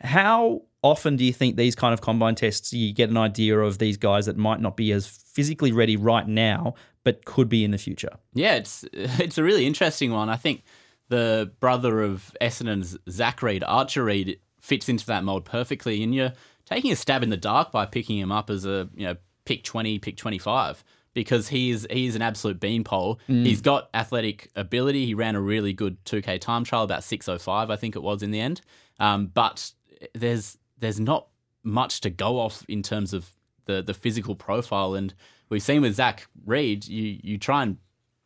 How 0.00 0.62
often 0.82 1.16
do 1.16 1.24
you 1.26 1.32
think 1.34 1.56
these 1.56 1.74
kind 1.74 1.92
of 1.92 2.00
combine 2.00 2.34
tests 2.34 2.72
you 2.72 2.94
get 2.94 3.10
an 3.10 3.18
idea 3.18 3.58
of 3.58 3.76
these 3.76 3.98
guys 3.98 4.24
that 4.24 4.38
might 4.38 4.62
not 4.62 4.74
be 4.74 4.90
as 4.92 5.06
physically 5.06 5.70
ready 5.70 5.98
right 5.98 6.26
now, 6.26 6.76
but 7.04 7.26
could 7.26 7.50
be 7.50 7.62
in 7.62 7.72
the 7.72 7.76
future? 7.76 8.16
Yeah, 8.32 8.54
it's 8.54 8.86
it's 8.94 9.36
a 9.36 9.42
really 9.42 9.66
interesting 9.66 10.12
one. 10.12 10.30
I 10.30 10.36
think 10.36 10.62
the 11.10 11.52
brother 11.60 12.00
of 12.00 12.34
Essendon's 12.40 12.96
Zach 13.10 13.42
Reid, 13.42 13.62
Archer 13.64 14.04
Reid, 14.04 14.40
fits 14.62 14.88
into 14.88 15.04
that 15.06 15.24
mold 15.24 15.44
perfectly. 15.44 16.02
And 16.02 16.14
you're 16.14 16.32
taking 16.64 16.90
a 16.90 16.96
stab 16.96 17.22
in 17.22 17.28
the 17.28 17.36
dark 17.36 17.70
by 17.70 17.84
picking 17.84 18.16
him 18.16 18.32
up 18.32 18.48
as 18.48 18.64
a 18.64 18.88
you 18.94 19.06
know 19.06 19.16
pick 19.44 19.62
twenty, 19.62 19.98
pick 19.98 20.16
twenty 20.16 20.38
five. 20.38 20.82
Because 21.12 21.48
he 21.48 21.70
is 21.70 21.86
he 21.90 22.06
is 22.06 22.14
an 22.14 22.22
absolute 22.22 22.60
beanpole. 22.60 23.18
He's 23.26 23.60
got 23.60 23.90
athletic 23.92 24.48
ability. 24.54 25.06
He 25.06 25.14
ran 25.14 25.34
a 25.34 25.40
really 25.40 25.72
good 25.72 25.96
2K 26.04 26.40
time 26.40 26.62
trial, 26.64 26.84
about 26.84 27.00
6:05, 27.02 27.70
I 27.70 27.76
think 27.76 27.96
it 27.96 28.02
was 28.02 28.22
in 28.22 28.30
the 28.30 28.40
end. 28.40 28.60
Um, 29.00 29.26
but 29.26 29.72
there's 30.14 30.56
there's 30.78 31.00
not 31.00 31.26
much 31.64 32.00
to 32.02 32.10
go 32.10 32.38
off 32.38 32.64
in 32.68 32.82
terms 32.82 33.12
of 33.12 33.28
the 33.64 33.82
the 33.82 33.92
physical 33.94 34.36
profile. 34.36 34.94
And 34.94 35.12
we've 35.48 35.62
seen 35.62 35.82
with 35.82 35.94
Zach 35.96 36.28
Reid, 36.46 36.86
you 36.86 37.18
you 37.22 37.38
try 37.38 37.64
and 37.64 37.78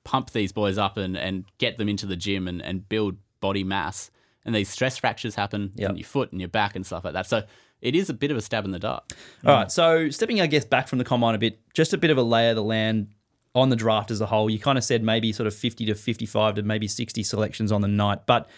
pump 0.04 0.30
these 0.32 0.52
boys 0.52 0.76
up 0.76 0.98
and, 0.98 1.16
and 1.16 1.46
get 1.56 1.78
them 1.78 1.88
into 1.88 2.04
the 2.04 2.16
gym 2.16 2.46
and, 2.46 2.60
and 2.60 2.86
build 2.88 3.16
body 3.40 3.64
mass. 3.64 4.10
And 4.44 4.54
these 4.54 4.68
stress 4.68 4.98
fractures 4.98 5.34
happen 5.34 5.72
Yep. 5.76 5.90
in 5.90 5.96
your 5.96 6.04
foot 6.06 6.30
and 6.32 6.40
your 6.42 6.48
back 6.50 6.76
and 6.76 6.84
stuff 6.84 7.02
like 7.04 7.14
that. 7.14 7.26
So 7.26 7.44
it 7.80 7.94
is 7.94 8.08
a 8.08 8.14
bit 8.14 8.30
of 8.30 8.36
a 8.36 8.40
stab 8.40 8.64
in 8.64 8.70
the 8.70 8.78
dark. 8.78 9.12
All 9.44 9.54
right, 9.54 9.70
so 9.70 10.10
stepping, 10.10 10.40
I 10.40 10.46
guess, 10.46 10.64
back 10.64 10.88
from 10.88 10.98
the 10.98 11.04
combine 11.04 11.34
a 11.34 11.38
bit, 11.38 11.58
just 11.74 11.92
a 11.92 11.98
bit 11.98 12.10
of 12.10 12.18
a 12.18 12.22
lay 12.22 12.50
of 12.50 12.56
the 12.56 12.62
land 12.62 13.08
on 13.54 13.68
the 13.68 13.76
draft 13.76 14.10
as 14.10 14.20
a 14.20 14.26
whole. 14.26 14.50
You 14.50 14.58
kind 14.58 14.78
of 14.78 14.84
said 14.84 15.02
maybe 15.02 15.32
sort 15.32 15.46
of 15.46 15.54
50 15.54 15.86
to 15.86 15.94
55 15.94 16.56
to 16.56 16.62
maybe 16.62 16.88
60 16.88 17.22
selections 17.22 17.70
on 17.70 17.80
the 17.80 17.88
night, 17.88 18.26
but 18.26 18.48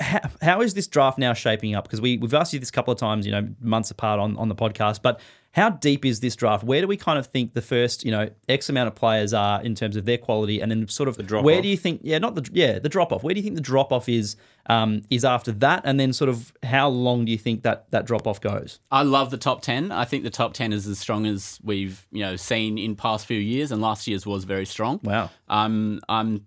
how, 0.00 0.20
how 0.42 0.60
is 0.60 0.74
this 0.74 0.86
draft 0.86 1.18
now 1.18 1.32
shaping 1.32 1.74
up? 1.74 1.84
Because 1.84 2.00
we, 2.00 2.18
we've 2.18 2.34
asked 2.34 2.52
you 2.52 2.58
this 2.58 2.68
a 2.68 2.72
couple 2.72 2.92
of 2.92 2.98
times, 2.98 3.26
you 3.26 3.32
know, 3.32 3.48
months 3.60 3.90
apart 3.90 4.20
on, 4.20 4.36
on 4.36 4.48
the 4.48 4.54
podcast, 4.54 5.02
but 5.02 5.20
how 5.52 5.70
deep 5.70 6.04
is 6.04 6.20
this 6.20 6.36
draft? 6.36 6.62
Where 6.62 6.80
do 6.80 6.86
we 6.86 6.96
kind 6.96 7.18
of 7.18 7.26
think 7.26 7.54
the 7.54 7.62
first, 7.62 8.04
you 8.04 8.10
know, 8.10 8.28
X 8.48 8.68
amount 8.68 8.88
of 8.88 8.94
players 8.94 9.32
are 9.32 9.62
in 9.62 9.74
terms 9.74 9.96
of 9.96 10.04
their 10.04 10.18
quality, 10.18 10.60
and 10.60 10.70
then 10.70 10.86
sort 10.88 11.08
of 11.08 11.16
the 11.16 11.22
drop 11.22 11.44
where 11.44 11.56
off. 11.56 11.62
do 11.62 11.68
you 11.68 11.76
think? 11.76 12.00
Yeah, 12.04 12.18
not 12.18 12.34
the 12.34 12.48
yeah 12.52 12.78
the 12.78 12.88
drop 12.88 13.12
off. 13.12 13.22
Where 13.22 13.34
do 13.34 13.40
you 13.40 13.44
think 13.44 13.56
the 13.56 13.62
drop 13.62 13.92
off 13.92 14.08
is? 14.08 14.36
Um, 14.70 15.04
is 15.08 15.24
after 15.24 15.50
that, 15.52 15.80
and 15.86 15.98
then 15.98 16.12
sort 16.12 16.28
of 16.28 16.52
how 16.62 16.90
long 16.90 17.24
do 17.24 17.32
you 17.32 17.38
think 17.38 17.62
that 17.62 17.90
that 17.90 18.04
drop 18.04 18.26
off 18.26 18.38
goes? 18.38 18.80
I 18.90 19.02
love 19.02 19.30
the 19.30 19.38
top 19.38 19.62
10. 19.62 19.90
I 19.90 20.04
think 20.04 20.24
the 20.24 20.30
top 20.30 20.52
10 20.52 20.74
is 20.74 20.86
as 20.86 20.98
strong 20.98 21.24
as 21.24 21.58
we've, 21.64 22.06
you 22.12 22.20
know, 22.20 22.36
seen 22.36 22.76
in 22.76 22.94
past 22.94 23.24
few 23.24 23.40
years 23.40 23.72
and 23.72 23.80
last 23.80 24.06
year's 24.06 24.26
was 24.26 24.44
very 24.44 24.66
strong. 24.66 25.00
Wow. 25.02 25.30
Um, 25.48 26.02
um, 26.10 26.44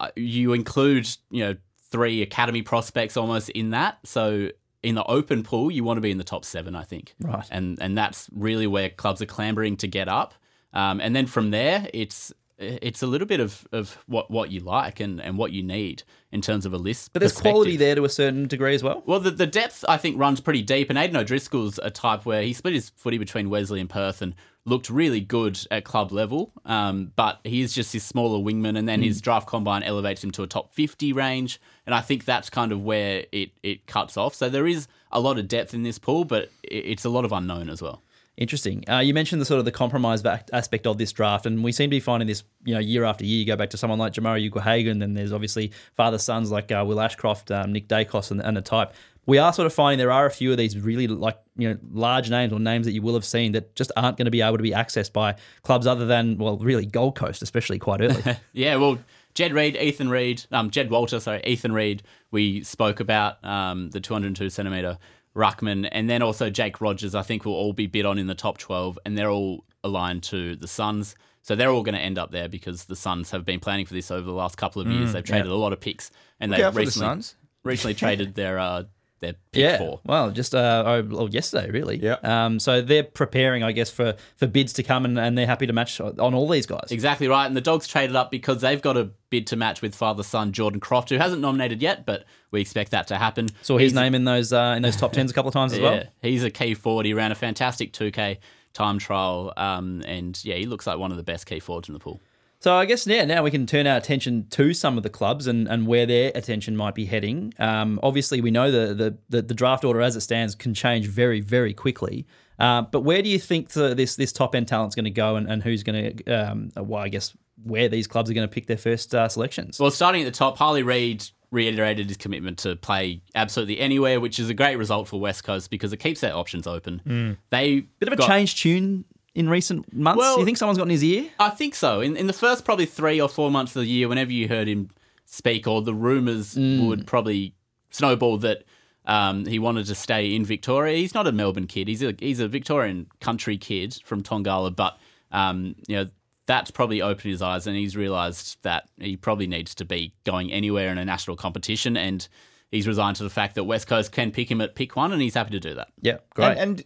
uh, 0.00 0.08
you 0.16 0.54
include, 0.54 1.06
you 1.30 1.44
know, 1.44 1.56
three 1.90 2.22
academy 2.22 2.62
prospects 2.62 3.16
almost 3.16 3.48
in 3.50 3.70
that. 3.70 3.98
So 4.04 4.50
in 4.82 4.94
the 4.94 5.04
open 5.04 5.42
pool, 5.42 5.70
you 5.70 5.84
want 5.84 5.96
to 5.96 6.00
be 6.00 6.10
in 6.10 6.18
the 6.18 6.24
top 6.24 6.44
seven, 6.44 6.76
I 6.76 6.84
think. 6.84 7.14
Right. 7.20 7.46
And 7.50 7.78
and 7.80 7.96
that's 7.96 8.28
really 8.32 8.66
where 8.66 8.88
clubs 8.90 9.20
are 9.22 9.26
clambering 9.26 9.76
to 9.78 9.88
get 9.88 10.08
up. 10.08 10.34
Um, 10.72 11.00
and 11.00 11.16
then 11.16 11.26
from 11.26 11.50
there, 11.50 11.88
it's 11.94 12.32
it's 12.58 13.02
a 13.02 13.06
little 13.06 13.26
bit 13.26 13.40
of, 13.40 13.66
of 13.72 13.98
what, 14.06 14.30
what 14.30 14.50
you 14.50 14.60
like 14.60 14.98
and, 14.98 15.20
and 15.20 15.36
what 15.36 15.52
you 15.52 15.62
need 15.62 16.02
in 16.32 16.40
terms 16.40 16.64
of 16.64 16.72
a 16.72 16.78
list. 16.78 17.12
But 17.12 17.20
there's 17.20 17.38
quality 17.38 17.76
there 17.76 17.94
to 17.94 18.04
a 18.04 18.08
certain 18.08 18.48
degree 18.48 18.74
as 18.74 18.82
well. 18.82 19.02
Well, 19.04 19.20
the, 19.20 19.30
the 19.30 19.46
depth 19.46 19.84
I 19.86 19.98
think 19.98 20.18
runs 20.18 20.40
pretty 20.40 20.62
deep, 20.62 20.88
and 20.88 20.98
Aidan 20.98 21.16
O'Driscoll's 21.16 21.78
a 21.82 21.90
type 21.90 22.24
where 22.24 22.42
he 22.42 22.54
split 22.54 22.72
his 22.72 22.90
footy 22.96 23.18
between 23.18 23.50
Wesley 23.50 23.80
and 23.80 23.90
Perth 23.90 24.22
and 24.22 24.34
looked 24.66 24.90
really 24.90 25.20
good 25.20 25.58
at 25.70 25.84
club 25.84 26.12
level. 26.12 26.52
Um, 26.66 27.12
but 27.16 27.40
he 27.44 27.62
is 27.62 27.72
just 27.72 27.94
his 27.94 28.04
smaller 28.04 28.38
wingman, 28.38 28.76
and 28.76 28.86
then 28.86 29.02
his 29.02 29.22
draft 29.22 29.46
combine 29.46 29.82
elevates 29.82 30.22
him 30.22 30.32
to 30.32 30.42
a 30.42 30.46
top 30.46 30.74
fifty 30.74 31.14
range, 31.14 31.58
and 31.86 31.94
I 31.94 32.02
think 32.02 32.26
that's 32.26 32.50
kind 32.50 32.72
of 32.72 32.82
where 32.82 33.24
it 33.32 33.52
it 33.62 33.86
cuts 33.86 34.18
off. 34.18 34.34
So 34.34 34.50
there 34.50 34.66
is 34.66 34.88
a 35.10 35.20
lot 35.20 35.38
of 35.38 35.48
depth 35.48 35.72
in 35.72 35.82
this 35.82 35.98
pool, 35.98 36.24
but 36.24 36.50
it's 36.62 37.06
a 37.06 37.08
lot 37.08 37.24
of 37.24 37.32
unknown 37.32 37.70
as 37.70 37.80
well. 37.80 38.02
Interesting. 38.36 38.84
Uh, 38.86 38.98
you 38.98 39.14
mentioned 39.14 39.40
the 39.40 39.46
sort 39.46 39.60
of 39.60 39.64
the 39.64 39.72
compromise 39.72 40.22
aspect 40.52 40.86
of 40.86 40.98
this 40.98 41.10
draft, 41.10 41.46
and 41.46 41.64
we 41.64 41.72
seem 41.72 41.88
to 41.88 41.96
be 41.96 42.00
finding 42.00 42.26
this, 42.26 42.42
you 42.66 42.74
know, 42.74 42.80
year 42.80 43.04
after 43.04 43.24
year. 43.24 43.38
You 43.38 43.46
go 43.46 43.56
back 43.56 43.70
to 43.70 43.78
someone 43.78 43.98
like 43.98 44.12
Jamarra 44.12 44.44
Ugle-Hagan, 44.50 44.98
then 44.98 45.14
there's 45.14 45.32
obviously 45.32 45.72
father 45.94 46.18
sons 46.18 46.50
like 46.50 46.70
uh, 46.70 46.84
Will 46.86 47.00
Ashcroft, 47.00 47.50
um, 47.50 47.72
Nick 47.72 47.88
Daicos, 47.88 48.30
and, 48.30 48.42
and 48.42 48.54
the 48.54 48.60
type. 48.60 48.92
We 49.26 49.38
are 49.38 49.52
sort 49.52 49.66
of 49.66 49.72
finding 49.72 49.98
there 49.98 50.12
are 50.12 50.26
a 50.26 50.30
few 50.30 50.52
of 50.52 50.56
these 50.56 50.78
really 50.78 51.06
like 51.08 51.38
you 51.56 51.68
know 51.68 51.78
large 51.92 52.30
names 52.30 52.52
or 52.52 52.60
names 52.60 52.86
that 52.86 52.92
you 52.92 53.02
will 53.02 53.14
have 53.14 53.24
seen 53.24 53.52
that 53.52 53.74
just 53.74 53.92
aren't 53.96 54.16
going 54.16 54.26
to 54.26 54.30
be 54.30 54.40
able 54.40 54.56
to 54.56 54.62
be 54.62 54.70
accessed 54.70 55.12
by 55.12 55.36
clubs 55.62 55.86
other 55.86 56.06
than 56.06 56.38
well, 56.38 56.56
really 56.58 56.86
Gold 56.86 57.16
Coast, 57.16 57.42
especially 57.42 57.78
quite 57.78 58.00
early. 58.00 58.22
Yeah, 58.52 58.76
well, 58.76 58.98
Jed 59.34 59.52
Reed, 59.52 59.76
Ethan 59.76 60.08
Read, 60.08 60.44
um, 60.50 60.70
Jed 60.70 60.90
Walter, 60.90 61.20
sorry, 61.20 61.42
Ethan 61.44 61.72
Read. 61.72 62.02
We 62.30 62.62
spoke 62.64 63.00
about 63.00 63.44
um, 63.44 63.90
the 63.90 64.00
202 64.00 64.48
centimeter 64.48 64.98
ruckman, 65.34 65.88
and 65.92 66.08
then 66.08 66.22
also 66.22 66.48
Jake 66.48 66.80
Rogers. 66.80 67.14
I 67.14 67.22
think 67.22 67.44
will 67.44 67.52
all 67.54 67.72
be 67.72 67.86
bid 67.86 68.06
on 68.06 68.18
in 68.18 68.26
the 68.28 68.34
top 68.34 68.58
12, 68.58 68.98
and 69.04 69.16
they're 69.18 69.30
all 69.30 69.64
aligned 69.84 70.22
to 70.24 70.56
the 70.56 70.68
Suns. 70.68 71.14
So 71.42 71.54
they're 71.54 71.70
all 71.70 71.82
going 71.82 71.94
to 71.94 72.00
end 72.00 72.18
up 72.18 72.32
there 72.32 72.48
because 72.48 72.86
the 72.86 72.96
Suns 72.96 73.30
have 73.30 73.44
been 73.44 73.60
planning 73.60 73.86
for 73.86 73.94
this 73.94 74.10
over 74.10 74.26
the 74.26 74.32
last 74.32 74.56
couple 74.56 74.82
of 74.82 74.88
years. 74.88 75.12
They've 75.12 75.22
traded 75.22 75.46
a 75.46 75.54
lot 75.54 75.72
of 75.72 75.80
picks, 75.80 76.10
and 76.40 76.50
Look 76.50 76.58
they've 76.58 76.74
recently 76.74 77.22
recently 77.62 77.94
traded 78.02 78.34
their 78.34 78.58
uh, 78.58 78.84
their 79.20 79.32
pick 79.52 79.62
yeah. 79.62 79.78
for. 79.78 80.00
Well, 80.04 80.30
just 80.30 80.54
uh, 80.54 80.82
oh, 80.86 81.02
well, 81.02 81.28
yesterday, 81.30 81.70
really. 81.70 81.96
Yeah. 81.98 82.16
Um, 82.22 82.58
so 82.58 82.82
they're 82.82 83.02
preparing, 83.04 83.62
I 83.62 83.72
guess, 83.72 83.90
for 83.90 84.14
for 84.36 84.46
bids 84.46 84.72
to 84.74 84.82
come, 84.82 85.04
and, 85.04 85.18
and 85.18 85.36
they're 85.36 85.46
happy 85.46 85.66
to 85.66 85.72
match 85.72 86.00
on 86.00 86.18
all 86.34 86.48
these 86.48 86.66
guys. 86.66 86.88
Exactly 86.90 87.28
right. 87.28 87.46
And 87.46 87.56
the 87.56 87.60
Dogs 87.60 87.86
traded 87.86 88.14
up 88.16 88.30
because 88.30 88.60
they've 88.60 88.82
got 88.82 88.96
a 88.96 89.10
bid 89.30 89.46
to 89.48 89.56
match 89.56 89.82
with 89.82 89.94
father 89.94 90.22
son 90.22 90.52
Jordan 90.52 90.80
Croft, 90.80 91.10
who 91.10 91.16
hasn't 91.16 91.40
nominated 91.40 91.80
yet, 91.82 92.04
but 92.06 92.24
we 92.50 92.60
expect 92.60 92.90
that 92.92 93.06
to 93.08 93.16
happen. 93.16 93.48
Saw 93.62 93.78
his 93.78 93.92
He's- 93.92 93.94
name 94.02 94.14
in 94.14 94.24
those 94.24 94.52
uh, 94.52 94.74
in 94.76 94.82
those 94.82 94.96
top 94.96 95.12
tens 95.12 95.30
a 95.30 95.34
couple 95.34 95.48
of 95.48 95.54
times 95.54 95.72
as 95.72 95.78
Yeah, 95.80 95.90
well. 95.90 96.04
he's 96.22 96.44
a 96.44 96.50
key 96.50 96.74
forward. 96.74 97.06
He 97.06 97.14
ran 97.14 97.32
a 97.32 97.36
fantastic 97.36 97.92
2K 97.92 98.38
time 98.74 98.98
trial, 98.98 99.54
um, 99.56 100.02
and 100.06 100.38
yeah, 100.44 100.56
he 100.56 100.66
looks 100.66 100.86
like 100.86 100.98
one 100.98 101.10
of 101.10 101.16
the 101.16 101.22
best 101.22 101.46
key 101.46 101.60
forwards 101.60 101.88
in 101.88 101.94
the 101.94 102.00
pool. 102.00 102.20
So 102.66 102.74
I 102.74 102.84
guess 102.84 103.06
yeah, 103.06 103.24
now 103.24 103.44
we 103.44 103.52
can 103.52 103.64
turn 103.64 103.86
our 103.86 103.96
attention 103.96 104.48
to 104.50 104.74
some 104.74 104.96
of 104.96 105.04
the 105.04 105.08
clubs 105.08 105.46
and, 105.46 105.68
and 105.68 105.86
where 105.86 106.04
their 106.04 106.32
attention 106.34 106.76
might 106.76 106.96
be 106.96 107.04
heading. 107.04 107.54
Um, 107.60 108.00
obviously, 108.02 108.40
we 108.40 108.50
know 108.50 108.72
the, 108.72 108.92
the 108.92 109.16
the 109.28 109.42
the 109.42 109.54
draft 109.54 109.84
order 109.84 110.00
as 110.00 110.16
it 110.16 110.22
stands 110.22 110.56
can 110.56 110.74
change 110.74 111.06
very 111.06 111.38
very 111.40 111.72
quickly. 111.72 112.26
Uh, 112.58 112.82
but 112.82 113.02
where 113.02 113.22
do 113.22 113.28
you 113.28 113.38
think 113.38 113.68
the, 113.68 113.94
this 113.94 114.16
this 114.16 114.32
top 114.32 114.56
end 114.56 114.66
talent's 114.66 114.96
going 114.96 115.04
to 115.04 115.12
go, 115.12 115.36
and, 115.36 115.48
and 115.48 115.62
who's 115.62 115.84
going 115.84 116.16
to? 116.16 116.24
Um, 116.32 116.72
well, 116.76 117.00
I 117.00 117.08
guess 117.08 117.36
where 117.62 117.88
these 117.88 118.08
clubs 118.08 118.28
are 118.32 118.34
going 118.34 118.48
to 118.48 118.52
pick 118.52 118.66
their 118.66 118.76
first 118.76 119.14
uh, 119.14 119.28
selections. 119.28 119.78
Well, 119.78 119.92
starting 119.92 120.22
at 120.22 120.24
the 120.24 120.36
top, 120.36 120.58
Harley 120.58 120.82
Reid 120.82 121.24
reiterated 121.52 122.08
his 122.08 122.16
commitment 122.16 122.58
to 122.58 122.74
play 122.74 123.22
absolutely 123.36 123.78
anywhere, 123.78 124.18
which 124.18 124.40
is 124.40 124.50
a 124.50 124.54
great 124.54 124.74
result 124.74 125.06
for 125.06 125.20
West 125.20 125.44
Coast 125.44 125.70
because 125.70 125.92
it 125.92 125.98
keeps 125.98 126.20
their 126.20 126.34
options 126.34 126.66
open. 126.66 127.36
They 127.50 127.76
Hmm. 127.76 127.86
Bit 128.00 128.08
of 128.08 128.14
a 128.14 128.16
got- 128.16 128.26
change 128.26 128.60
tune 128.60 129.04
in 129.36 129.48
recent 129.48 129.92
months. 129.92 130.18
Well- 130.18 130.38
you 130.40 130.44
think 130.44 130.56
someone's 130.56 130.78
got 130.78 130.84
in 130.84 130.90
his 130.90 131.04
ear? 131.04 131.30
I 131.38 131.50
think 131.50 131.74
so. 131.74 132.00
In 132.00 132.16
in 132.16 132.26
the 132.26 132.32
first 132.32 132.64
probably 132.64 132.86
three 132.86 133.20
or 133.20 133.28
four 133.28 133.50
months 133.50 133.76
of 133.76 133.82
the 133.82 133.88
year, 133.88 134.08
whenever 134.08 134.32
you 134.32 134.48
heard 134.48 134.66
him 134.66 134.90
speak, 135.26 135.66
or 135.68 135.82
the 135.82 135.94
rumours 135.94 136.54
Mm. 136.54 136.86
would 136.88 137.06
probably 137.06 137.54
snowball 137.90 138.38
that 138.38 138.64
um, 139.04 139.44
he 139.46 139.58
wanted 139.60 139.86
to 139.86 139.94
stay 139.94 140.34
in 140.34 140.44
Victoria. 140.44 140.96
He's 140.96 141.14
not 141.14 141.26
a 141.28 141.32
Melbourne 141.32 141.66
kid. 141.68 141.86
He's 141.86 142.02
a 142.02 142.14
he's 142.18 142.40
a 142.40 142.48
Victorian 142.48 143.06
country 143.20 143.56
kid 143.56 143.98
from 144.04 144.22
Tongala, 144.22 144.74
but 144.74 144.98
um, 145.30 145.76
you 145.86 145.96
know. 145.96 146.06
That's 146.48 146.70
probably 146.70 147.02
opened 147.02 147.32
his 147.32 147.42
eyes, 147.42 147.66
and 147.66 147.76
he's 147.76 147.96
realised 147.96 148.58
that 148.62 148.88
he 149.00 149.16
probably 149.16 149.48
needs 149.48 149.74
to 149.74 149.84
be 149.84 150.14
going 150.22 150.52
anywhere 150.52 150.92
in 150.92 150.96
a 150.96 151.04
national 151.04 151.34
competition. 151.36 151.96
And 151.96 152.28
he's 152.70 152.86
resigned 152.86 153.16
to 153.16 153.24
the 153.24 153.30
fact 153.30 153.56
that 153.56 153.64
West 153.64 153.88
Coast 153.88 154.12
can 154.12 154.30
pick 154.30 154.48
him 154.48 154.60
at 154.60 154.76
pick 154.76 154.94
one, 154.94 155.10
and 155.12 155.20
he's 155.20 155.34
happy 155.34 155.50
to 155.50 155.58
do 155.58 155.74
that. 155.74 155.88
Yeah, 156.02 156.18
great. 156.36 156.56
And, 156.56 156.58
and 156.60 156.84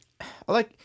I 0.48 0.52
like 0.52 0.78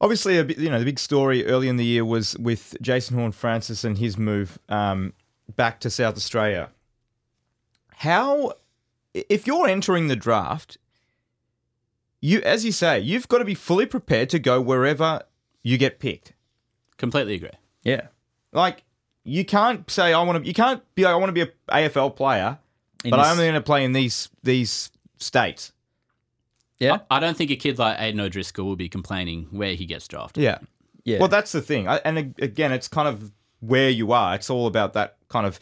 obviously 0.00 0.38
a 0.38 0.44
bit, 0.44 0.58
you 0.58 0.70
know 0.70 0.78
the 0.78 0.84
big 0.84 0.98
story 0.98 1.46
early 1.46 1.68
in 1.68 1.76
the 1.76 1.84
year 1.84 2.04
was 2.04 2.36
with 2.38 2.76
Jason 2.80 3.16
Horne-Francis 3.16 3.84
and 3.84 3.98
his 3.98 4.16
move 4.18 4.58
um, 4.68 5.12
back 5.56 5.80
to 5.80 5.90
South 5.90 6.16
Australia. 6.16 6.70
How 7.96 8.52
if 9.14 9.46
you're 9.46 9.66
entering 9.66 10.08
the 10.08 10.16
draft, 10.16 10.78
you 12.20 12.40
as 12.42 12.64
you 12.64 12.72
say, 12.72 13.00
you've 13.00 13.28
got 13.28 13.38
to 13.38 13.44
be 13.44 13.54
fully 13.54 13.86
prepared 13.86 14.30
to 14.30 14.38
go 14.38 14.60
wherever 14.60 15.22
you 15.62 15.78
get 15.78 15.98
picked. 15.98 16.32
Completely 16.96 17.34
agree. 17.34 17.50
yeah, 17.82 18.08
Like 18.52 18.84
you 19.24 19.44
can't 19.44 19.88
say 19.90 20.12
I 20.12 20.22
want 20.22 20.42
to. 20.42 20.46
You 20.48 20.54
can't 20.54 20.82
be 20.94 21.04
like 21.04 21.12
I 21.12 21.16
want 21.16 21.28
to 21.28 21.32
be 21.32 21.42
a 21.42 21.88
AFL 21.88 22.16
player, 22.16 22.58
In 23.04 23.10
but 23.10 23.18
this- 23.18 23.26
I'm 23.26 23.32
only 23.32 23.44
going 23.46 23.54
to 23.54 23.60
play 23.60 23.84
in 23.84 23.92
these 23.92 24.28
these 24.42 24.90
states. 25.18 25.72
Yeah, 26.80 26.98
I 27.10 27.18
don't 27.20 27.36
think 27.36 27.50
a 27.50 27.56
kid 27.56 27.78
like 27.78 27.98
Aiden 27.98 28.20
O'Driscoll 28.20 28.64
will 28.66 28.76
be 28.76 28.88
complaining 28.88 29.48
where 29.50 29.74
he 29.74 29.84
gets 29.86 30.06
drafted. 30.06 30.42
Yeah. 30.44 30.58
yeah. 31.04 31.18
Well, 31.18 31.28
that's 31.28 31.52
the 31.52 31.60
thing. 31.60 31.88
I, 31.88 31.96
and 32.04 32.18
again, 32.40 32.70
it's 32.72 32.86
kind 32.88 33.08
of 33.08 33.32
where 33.60 33.90
you 33.90 34.12
are. 34.12 34.34
It's 34.36 34.48
all 34.50 34.66
about 34.66 34.92
that 34.92 35.16
kind 35.28 35.46
of. 35.46 35.58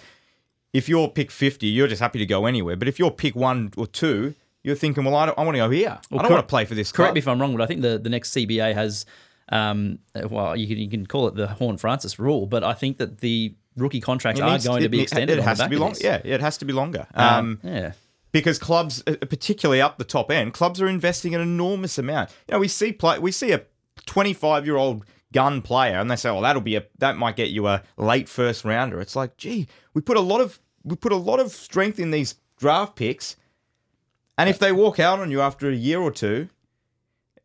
If 0.75 0.91
you're 0.91 1.09
pick 1.09 1.31
50, 1.31 1.67
you're 1.67 1.89
just 1.89 2.03
happy 2.03 2.19
to 2.19 2.27
go 2.27 2.45
anywhere. 2.45 2.77
But 2.77 2.87
if 2.89 2.99
you're 2.99 3.11
pick 3.11 3.35
one 3.35 3.73
or 3.79 3.87
two, 3.87 4.35
you're 4.63 4.75
thinking, 4.77 5.05
well, 5.05 5.15
I, 5.15 5.25
don't, 5.27 5.39
I 5.39 5.43
want 5.45 5.55
to 5.55 5.59
go 5.61 5.71
here. 5.71 5.89
I 5.89 6.17
don't 6.17 6.21
cor- 6.27 6.31
want 6.33 6.43
to 6.47 6.51
play 6.51 6.67
for 6.67 6.75
this 6.75 6.93
Correct 6.93 7.09
club. 7.11 7.15
me 7.15 7.19
if 7.21 7.29
I'm 7.29 7.41
wrong, 7.41 7.57
but 7.57 7.63
I 7.63 7.67
think 7.67 7.81
the, 7.81 7.99
the 7.99 8.11
next 8.11 8.33
CBA 8.35 8.75
has, 8.75 9.07
um, 9.49 10.01
well, 10.29 10.55
you 10.55 10.67
can, 10.67 10.77
you 10.77 10.91
can 10.91 11.07
call 11.07 11.29
it 11.29 11.35
the 11.35 11.47
Horne-Francis 11.47 12.19
rule, 12.19 12.45
but 12.47 12.63
I 12.63 12.75
think 12.75 12.99
that 12.99 13.19
the 13.21 13.55
rookie 13.77 14.01
contracts 14.03 14.39
It 14.39 14.43
are 14.43 14.51
needs- 14.51 14.67
going 14.67 14.83
to 14.83 14.91
be 14.91 15.01
extended. 15.01 15.39
It 15.39 15.45
has 15.45 15.61
to 15.61 15.69
be 15.71 15.77
of 15.77 15.81
long. 15.81 15.95
Yeah, 15.99 16.21
it 16.23 16.43
has 16.43 16.59
to 16.59 16.67
be 16.67 16.75
longer. 16.75 17.07
Um, 17.15 17.59
Um, 17.63 17.73
yeah. 17.73 17.93
Because 18.37 18.59
clubs, 18.59 19.03
uh, 19.07 19.17
particularly 19.21 19.81
up 19.81 19.97
the 19.97 20.05
top 20.05 20.31
end, 20.31 20.53
clubs 20.53 20.79
are 20.79 20.87
investing 20.87 21.35
an 21.35 21.41
enormous 21.41 21.97
amount. 21.97 22.29
You 22.47 22.53
know, 22.53 22.59
we 22.59 22.69
see 22.69 22.93
play, 22.93 23.19
we 23.19 23.33
see 23.33 23.53
a 23.53 23.63
25 24.05 24.67
year 24.67 24.77
old 24.77 25.07
gun 25.33 25.63
player, 25.63 25.99
and 25.99 26.11
they 26.11 26.17
say, 26.17 26.29
"Oh, 26.29 26.43
that'll 26.43 26.61
be 26.61 26.77
a 26.77 26.85
that 26.99 27.17
might 27.17 27.37
get 27.37 27.49
you 27.49 27.67
a 27.67 27.83
late 27.97 28.29
first 28.29 28.63
rounder." 28.63 29.01
It's 29.01 29.17
like, 29.17 29.39
gee, 29.39 29.69
we 29.95 30.03
put 30.03 30.19
a 30.19 30.21
lot 30.21 30.43
of 30.43 30.61
we 30.85 30.97
put 30.97 31.13
a 31.13 31.17
lot 31.17 31.41
of 31.41 31.51
strength 31.51 31.99
in 31.99 32.11
these 32.11 32.35
draft 32.59 32.95
picks, 32.95 33.37
and 34.37 34.51
if 34.51 34.59
they 34.59 34.71
walk 34.71 35.01
out 35.01 35.19
on 35.19 35.31
you 35.31 35.41
after 35.41 35.71
a 35.71 35.75
year 35.75 35.99
or 35.99 36.11
two, 36.11 36.51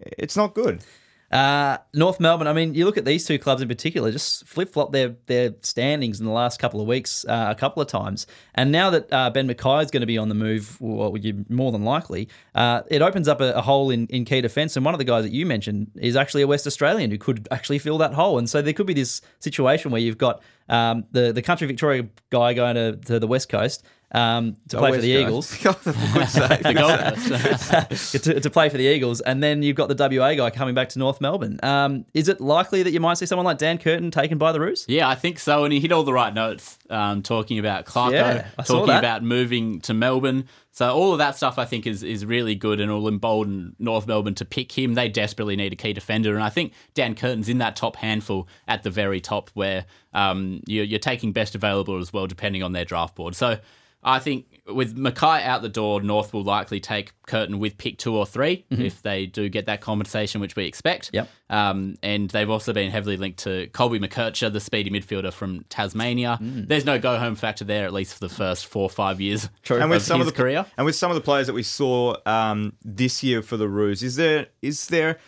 it's 0.01 0.35
not 0.35 0.53
good. 0.53 0.83
Uh, 1.31 1.77
North 1.93 2.19
Melbourne. 2.19 2.47
I 2.47 2.53
mean, 2.53 2.73
you 2.73 2.83
look 2.83 2.97
at 2.97 3.05
these 3.05 3.25
two 3.25 3.39
clubs 3.39 3.61
in 3.61 3.69
particular, 3.69 4.11
just 4.11 4.45
flip 4.45 4.73
flop 4.73 4.91
their 4.91 5.15
their 5.27 5.53
standings 5.61 6.19
in 6.19 6.25
the 6.25 6.31
last 6.31 6.59
couple 6.59 6.81
of 6.81 6.87
weeks 6.87 7.23
uh, 7.25 7.47
a 7.49 7.55
couple 7.55 7.81
of 7.81 7.87
times, 7.87 8.27
and 8.53 8.71
now 8.71 8.89
that 8.89 9.11
uh, 9.13 9.29
Ben 9.29 9.47
McKay 9.47 9.83
is 9.83 9.91
going 9.91 10.01
to 10.01 10.07
be 10.07 10.17
on 10.17 10.27
the 10.27 10.35
move, 10.35 10.79
well, 10.81 11.15
you 11.17 11.45
more 11.47 11.71
than 11.71 11.85
likely, 11.85 12.27
uh, 12.53 12.81
it 12.89 13.01
opens 13.01 13.29
up 13.29 13.39
a, 13.39 13.53
a 13.53 13.61
hole 13.61 13.89
in, 13.91 14.07
in 14.07 14.25
key 14.25 14.41
defence. 14.41 14.75
And 14.75 14.83
one 14.83 14.93
of 14.93 14.97
the 14.97 15.05
guys 15.05 15.23
that 15.23 15.31
you 15.31 15.45
mentioned 15.45 15.91
is 15.95 16.17
actually 16.17 16.41
a 16.41 16.47
West 16.47 16.67
Australian 16.67 17.11
who 17.11 17.17
could 17.17 17.47
actually 17.49 17.79
fill 17.79 17.97
that 17.99 18.13
hole. 18.13 18.37
And 18.37 18.49
so 18.49 18.61
there 18.61 18.73
could 18.73 18.87
be 18.87 18.93
this 18.93 19.21
situation 19.39 19.91
where 19.91 20.01
you've 20.01 20.17
got 20.17 20.43
um, 20.67 21.05
the 21.11 21.31
the 21.31 21.41
country 21.41 21.65
Victoria 21.65 22.07
guy 22.29 22.53
going 22.53 22.75
to, 22.75 22.97
to 23.05 23.19
the 23.19 23.27
West 23.27 23.47
Coast 23.47 23.85
um, 24.11 24.57
to 24.69 24.77
play 24.77 24.91
for 24.91 24.97
the 24.97 25.23
Coast. 25.23 25.53
Eagles. 25.55 25.55
For 25.81 25.91
goodness. 25.93 26.33
The 26.33 26.73
Gold 26.73 27.89
Coast. 27.89 28.23
to, 28.23 28.39
to 28.39 28.49
play 28.49 28.69
for 28.69 28.77
the 28.77 28.83
Eagles, 28.83 29.21
and 29.21 29.41
then 29.41 29.63
you've 29.63 29.77
got 29.77 29.87
the 29.87 29.95
WA 30.19 30.33
guy 30.33 30.49
coming 30.49 30.75
back 30.75 30.89
to 30.89 30.99
North 30.99 31.21
Melbourne. 31.21 31.59
Um, 31.63 32.05
is 32.13 32.27
it 32.27 32.41
likely 32.41 32.83
that 32.83 32.91
you 32.91 32.99
might 32.99 33.17
see 33.17 33.25
someone 33.25 33.45
like 33.45 33.57
Dan 33.57 33.77
Curtin 33.77 34.11
taken 34.11 34.37
by 34.37 34.51
the 34.51 34.59
Roos? 34.59 34.85
Yeah, 34.87 35.07
I 35.07 35.15
think 35.15 35.39
so. 35.39 35.63
And 35.63 35.73
he 35.73 35.79
hit 35.79 35.91
all 35.91 36.03
the 36.03 36.13
right 36.13 36.33
notes, 36.33 36.77
um, 36.89 37.23
talking 37.23 37.57
about 37.59 37.85
Clarko, 37.85 38.11
Yeah, 38.11 38.47
talking 38.65 38.95
about 38.95 39.23
moving 39.23 39.79
to 39.81 39.93
Melbourne. 39.93 40.45
So 40.73 40.93
all 40.93 41.11
of 41.11 41.17
that 41.17 41.35
stuff 41.35 41.57
I 41.59 41.65
think 41.65 41.85
is 41.85 42.01
is 42.01 42.25
really 42.25 42.55
good 42.55 42.79
and 42.79 42.91
will 42.91 43.07
embolden 43.07 43.75
North 43.77 44.07
Melbourne 44.07 44.35
to 44.35 44.45
pick 44.45 44.71
him. 44.77 44.93
They 44.93 45.09
desperately 45.09 45.55
need 45.55 45.73
a 45.73 45.75
key 45.75 45.93
defender, 45.93 46.33
and 46.33 46.43
I 46.43 46.49
think 46.49 46.73
Dan 46.93 47.15
Curtin's 47.15 47.49
in 47.49 47.57
that 47.59 47.75
top 47.75 47.97
handful 47.97 48.47
at 48.67 48.83
the 48.83 48.89
very 48.89 49.19
top 49.19 49.49
where 49.53 49.85
um, 50.13 50.61
you're, 50.65 50.85
you're 50.85 50.99
taking 50.99 51.33
best 51.33 51.55
available 51.55 51.97
as 51.99 52.13
well, 52.13 52.25
depending 52.27 52.63
on 52.63 52.71
their 52.71 52.85
draft 52.85 53.15
board. 53.15 53.35
So 53.35 53.59
I 54.03 54.19
think 54.19 54.61
with 54.67 54.95
McKay 54.95 55.43
out 55.43 55.61
the 55.61 55.69
door, 55.69 56.01
North 56.01 56.33
will 56.33 56.43
likely 56.43 56.79
take 56.79 57.13
Curtin 57.27 57.59
with 57.59 57.77
pick 57.77 57.97
two 57.97 58.15
or 58.15 58.25
3 58.25 58.65
if 58.71 59.01
they 59.01 59.25
do 59.25 59.49
get 59.49 59.65
that 59.67 59.81
compensation, 59.81 60.41
which 60.41 60.55
we 60.55 60.65
expect. 60.65 61.11
Yep. 61.13 61.29
Um, 61.49 61.97
and 62.01 62.29
they've 62.29 62.49
also 62.49 62.73
been 62.73 62.89
heavily 62.89 63.17
linked 63.17 63.39
to 63.39 63.67
Colby 63.67 63.99
McKercher, 63.99 64.51
the 64.51 64.59
speedy 64.59 64.89
midfielder 64.89 65.31
from 65.31 65.65
Tasmania. 65.69 66.37
There's 66.41 66.85
no 66.85 66.97
go 66.99 67.17
home 67.19 67.35
factor 67.35 67.63
there, 67.63 67.85
at 67.85 67.93
least 67.93 68.13
for 68.13 68.19
the 68.21 68.33
first 68.33 68.65
four 68.65 68.83
or 68.83 68.89
five 68.89 69.21
years 69.21 69.49
True. 69.63 69.79
and 69.79 69.89
with 69.89 70.03
some 70.03 70.19
his 70.19 70.27
of 70.27 70.33
the 70.33 70.41
career. 70.41 70.65
and 70.77 70.85
with 70.85 70.95
some 70.95 71.11
of 71.11 71.15
the 71.15 71.21
players 71.21 71.47
that 71.47 71.53
we 71.53 71.63
saw 71.63 72.15
um, 72.25 72.73
this 72.83 73.23
year 73.23 73.41
for 73.41 73.57
the 73.57 73.67
Roos, 73.67 74.01
is 74.01 74.15
there 74.15 74.47
is 74.61 74.87
there 74.87 75.19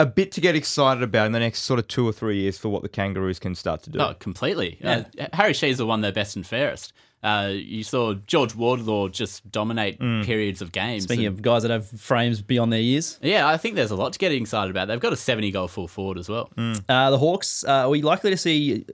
a 0.00 0.06
bit 0.06 0.32
to 0.32 0.40
get 0.40 0.56
excited 0.56 1.02
about 1.02 1.26
in 1.26 1.32
the 1.32 1.38
next 1.38 1.62
sort 1.62 1.78
of 1.78 1.86
two 1.86 2.06
or 2.06 2.12
three 2.12 2.40
years 2.40 2.58
for 2.58 2.68
what 2.68 2.82
the 2.82 2.88
Kangaroos 2.88 3.38
can 3.38 3.54
start 3.54 3.82
to 3.84 3.90
do? 3.90 3.98
Oh, 4.00 4.14
completely. 4.14 4.78
Uh, 4.82 5.04
Harry 5.32 5.52
Sheezel 5.52 5.86
won 5.86 6.00
their 6.00 6.12
best 6.12 6.34
and 6.36 6.46
fairest. 6.46 6.92
Uh, 7.24 7.48
you 7.54 7.82
saw 7.82 8.12
George 8.12 8.54
Wardlaw 8.54 9.08
just 9.08 9.50
dominate 9.50 9.98
periods 9.98 10.60
of 10.60 10.72
games. 10.72 11.04
Speaking 11.04 11.24
and- 11.26 11.34
of 11.38 11.42
guys 11.42 11.62
that 11.62 11.70
have 11.70 11.88
frames 11.88 12.42
beyond 12.42 12.70
their 12.72 12.80
years, 12.80 13.18
yeah, 13.22 13.48
I 13.48 13.56
think 13.56 13.76
there's 13.76 13.90
a 13.90 13.96
lot 13.96 14.12
to 14.12 14.18
get 14.18 14.30
excited 14.30 14.70
about. 14.70 14.88
They've 14.88 15.00
got 15.00 15.14
a 15.14 15.16
70 15.16 15.50
goal 15.50 15.66
full 15.66 15.88
forward 15.88 16.18
as 16.18 16.28
well. 16.28 16.50
uh, 16.58 17.10
the 17.10 17.18
Hawks, 17.18 17.64
uh, 17.66 17.86
are 17.86 17.88
we 17.88 18.02
likely 18.02 18.30
to 18.30 18.36
see 18.36 18.84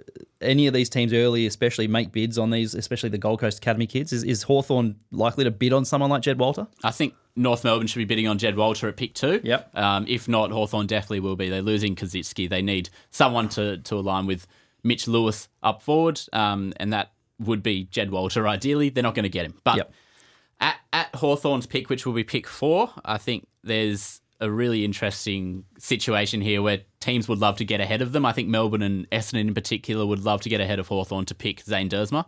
any 0.40 0.66
of 0.68 0.72
these 0.74 0.88
teams 0.88 1.12
early, 1.12 1.44
especially 1.46 1.88
make 1.88 2.12
bids 2.12 2.38
on 2.38 2.50
these, 2.50 2.74
especially 2.74 3.08
the 3.08 3.18
Gold 3.18 3.40
Coast 3.40 3.58
Academy 3.58 3.86
kids? 3.86 4.12
Is, 4.12 4.22
is 4.22 4.44
Hawthorn 4.44 4.94
likely 5.10 5.42
to 5.44 5.50
bid 5.50 5.72
on 5.72 5.84
someone 5.84 6.08
like 6.08 6.22
Jed 6.22 6.38
Walter? 6.38 6.68
I 6.84 6.92
think 6.92 7.14
North 7.36 7.64
Melbourne 7.64 7.88
should 7.88 7.98
be 7.98 8.04
bidding 8.04 8.28
on 8.28 8.38
Jed 8.38 8.56
Walter 8.56 8.88
at 8.88 8.96
pick 8.96 9.14
two. 9.14 9.40
Yep. 9.42 9.76
Um, 9.76 10.06
if 10.08 10.28
not, 10.28 10.50
Hawthorn 10.52 10.86
definitely 10.86 11.20
will 11.20 11.36
be. 11.36 11.48
They're 11.48 11.62
losing 11.62 11.96
Koschitzke. 11.96 12.48
They 12.48 12.62
need 12.62 12.90
someone 13.10 13.48
to, 13.50 13.78
to 13.78 13.96
align 13.96 14.26
with 14.26 14.46
Mitch 14.82 15.06
Lewis 15.08 15.48
up 15.62 15.82
forward, 15.82 16.20
um, 16.32 16.72
and 16.78 16.92
that 16.92 17.10
would 17.40 17.62
be 17.62 17.84
Jed 17.84 18.10
Walter 18.10 18.46
ideally. 18.46 18.88
They're 18.90 19.02
not 19.02 19.14
going 19.14 19.24
to 19.24 19.28
get 19.28 19.46
him. 19.46 19.54
But 19.64 19.76
Yep. 19.78 19.92
at, 20.60 20.76
at 20.92 21.14
Hawthorn's 21.16 21.66
pick, 21.66 21.88
which 21.88 22.06
will 22.06 22.12
be 22.12 22.24
pick 22.24 22.46
four, 22.46 22.90
I 23.04 23.18
think 23.18 23.48
there's 23.64 24.20
a 24.42 24.50
really 24.50 24.84
interesting 24.84 25.64
situation 25.78 26.40
here 26.40 26.62
where 26.62 26.80
teams 27.00 27.28
would 27.28 27.38
love 27.38 27.56
to 27.58 27.64
get 27.64 27.80
ahead 27.80 28.00
of 28.00 28.12
them. 28.12 28.24
I 28.24 28.32
think 28.32 28.48
Melbourne 28.48 28.82
and 28.82 29.08
Essendon 29.10 29.48
in 29.48 29.54
particular 29.54 30.06
would 30.06 30.20
love 30.24 30.40
to 30.42 30.48
get 30.48 30.60
ahead 30.62 30.78
of 30.78 30.88
Hawthorn 30.88 31.26
to 31.26 31.34
pick 31.34 31.60
Zane 31.60 31.88
Duursma 31.90 32.24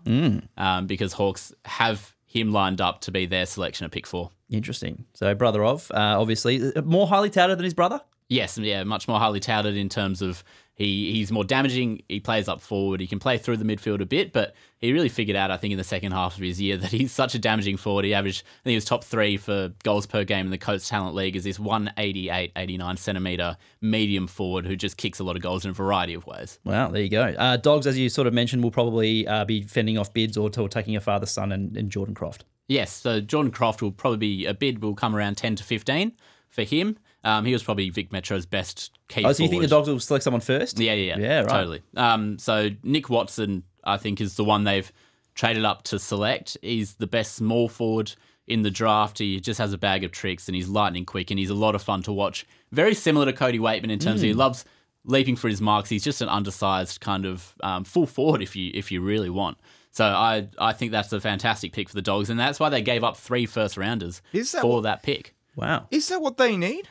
um, 0.59 0.87
because 0.87 1.15
Hawks 1.15 1.55
have 1.65 2.15
him 2.27 2.53
lined 2.53 2.81
up 2.81 3.01
to 3.03 3.11
be 3.13 3.25
their 3.27 3.47
selection 3.47 3.85
at 3.87 3.93
pick 3.93 4.07
four. 4.07 4.31
Interesting. 4.51 5.07
So, 5.15 5.35
brother 5.35 5.65
of, 5.65 5.91
uh, 5.91 6.21
obviously, 6.21 6.73
more 6.85 7.07
highly 7.07 7.31
touted 7.31 7.57
than 7.59 7.65
his 7.65 7.75
brother? 7.75 8.01
Yes, 8.29 8.57
yeah, 8.59 8.85
much 8.85 9.09
more 9.09 9.19
highly 9.19 9.41
touted 9.41 9.77
in 9.77 9.89
terms 9.89 10.21
of 10.23 10.43
he 10.83 11.13
he's 11.13 11.31
more 11.31 11.45
damaging. 11.45 12.03
He 12.09 12.19
plays 12.21 12.49
up 12.49 12.61
forward. 12.61 13.01
He 13.01 13.07
can 13.07 13.19
play 13.19 13.39
through 13.39 13.59
the 13.59 13.65
midfield 13.65 14.01
a 14.01 14.07
bit, 14.07 14.33
but 14.33 14.55
he 14.79 14.93
really 14.93 15.09
figured 15.09 15.37
out, 15.37 15.51
I 15.51 15.57
think, 15.57 15.71
in 15.71 15.79
the 15.79 15.85
second 15.85 16.13
half 16.13 16.35
of 16.35 16.43
his 16.43 16.61
year 16.61 16.77
that 16.79 16.91
he's 16.91 17.13
such 17.13 17.35
a 17.35 17.39
damaging 17.39 17.77
forward. 17.77 18.05
He 18.05 18.13
averaged, 18.13 18.43
I 18.45 18.63
think 18.65 18.73
he 18.73 18.77
was 18.77 18.85
top 18.85 19.05
three 19.05 19.37
for 19.37 19.73
goals 19.85 20.07
per 20.07 20.25
game 20.25 20.47
in 20.47 20.51
the 20.51 20.59
Coates 20.59 20.89
Talent 20.89 21.15
League 21.15 21.37
as 21.37 21.45
this 21.45 21.59
188, 21.59 22.53
89 22.57 22.97
centimetre 22.97 23.57
medium 23.81 24.27
forward 24.27 24.67
who 24.67 24.75
just 24.75 24.97
kicks 24.97 25.21
a 25.21 25.25
lot 25.25 25.37
of 25.37 25.43
goals 25.43 25.65
in 25.65 25.71
a 25.71 25.75
variety 25.75 26.15
of 26.15 26.27
ways. 26.27 26.59
Wow, 26.65 26.89
there 26.89 27.03
you 27.03 27.09
go. 27.09 27.23
Uh, 27.23 27.57
dogs, 27.57 27.87
as 27.87 27.97
you 27.97 28.09
sort 28.09 28.27
of 28.27 28.35
mentioned, 28.35 28.63
will 28.63 28.73
probably 28.73 29.27
uh, 29.27 29.45
be 29.45 29.63
fending 29.63 29.99
off 29.99 30.13
bids 30.13 30.37
or, 30.37 30.51
or 30.59 30.69
taking 30.69 30.97
a 30.97 31.01
father 31.01 31.27
son 31.27 31.53
and, 31.53 31.77
and 31.77 31.91
Jordan 31.91 32.15
Croft. 32.15 32.45
Yes, 32.67 32.93
so 32.93 33.21
Jordan 33.21 33.53
Croft 33.53 33.83
will 33.83 33.93
probably 33.93 34.19
be 34.19 34.47
a 34.47 34.55
bid 34.55 34.83
will 34.83 34.95
come 34.95 35.15
around 35.15 35.37
10 35.37 35.57
to 35.57 35.65
15 35.65 36.13
for 36.49 36.63
him. 36.63 36.97
Um, 37.25 37.45
he 37.45 37.53
was 37.53 37.63
probably 37.63 37.89
Vic 37.91 38.11
Metro's 38.13 38.47
best 38.47 38.91
key 39.09 39.25
Oh, 39.25 39.33
so 39.33 39.43
you 39.45 39.49
think 39.49 39.63
the 39.63 39.69
dogs 39.69 39.89
will 39.89 40.01
select 40.01 40.25
someone 40.25 40.41
first? 40.41 40.79
Yeah, 40.81 40.93
yeah, 40.95 41.17
yeah. 41.17 41.23
Yeah, 41.23 41.39
right. 41.43 41.49
Totally. 41.49 41.83
Um, 41.97 42.39
so 42.39 42.71
Nick 42.83 43.09
Watson, 43.09 43.63
I 43.85 43.97
think, 43.97 44.21
is 44.21 44.35
the 44.35 44.45
one 44.45 44.65
they've 44.65 44.91
traded 45.35 45.65
up 45.65 45.85
to 45.85 45.99
select. 45.99 46.57
He's 46.63 46.95
the 46.95 47.07
best 47.07 47.35
small 47.37 47.69
forward 47.69 48.13
in 48.49 48.63
the 48.63 48.71
draft. 48.71 49.19
He 49.19 49.39
just 49.41 49.59
has 49.61 49.73
a 49.73 49.79
bag 49.79 50.03
of 50.03 50.11
tricks 50.11 50.49
and 50.49 50.57
he's 50.57 50.67
lightning 50.69 51.05
quick 51.07 51.31
and 51.31 51.39
he's 51.39 51.51
a 51.51 51.55
lot 51.55 51.75
of 51.77 51.83
fun 51.83 52.03
to 52.03 52.13
watch. 52.13 52.45
Very 52.73 52.95
similar 52.95 53.27
to 53.27 53.33
Cody 53.33 53.59
Weightman 53.61 53.91
in 53.91 53.99
terms 54.01 54.17
of 54.21 54.23
Hmm. 54.23 54.27
he 54.29 54.35
loves 54.35 54.65
leaping 55.05 55.37
for 55.37 55.49
his 55.49 55.61
marks. 55.61 55.89
He's 55.89 56.03
just 56.05 56.23
an 56.23 56.29
undersized 56.29 57.01
kind 57.01 57.25
of 57.25 57.55
um, 57.63 57.85
full 57.85 58.07
forward 58.07 58.43
if 58.43 58.57
you 58.57 58.71
if 58.75 58.91
you 58.91 59.01
really 59.01 59.31
want. 59.31 59.59
So 59.93 60.05
I 60.07 60.49
I 60.59 60.73
think 60.73 60.91
that's 60.91 61.13
a 61.13 61.21
fantastic 61.21 61.73
pick 61.73 61.89
for 61.89 61.95
the 61.95 62.03
Dogs, 62.03 62.31
and 62.31 62.39
that's 62.41 62.59
why 62.59 62.69
they 62.69 62.83
gave 62.83 63.05
up 63.05 63.17
three 63.17 63.47
first 63.47 63.77
rounders 63.77 64.23
that 64.33 64.47
for 64.61 64.75
what- 64.77 64.83
that 64.83 65.03
pick. 65.03 65.35
Wow. 65.55 65.87
Is 65.91 66.09
that 66.09 66.21
what 66.23 66.37
they 66.37 66.57
need? 66.57 66.89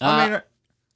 Uh, 0.00 0.04
I 0.06 0.28
mean, 0.30 0.40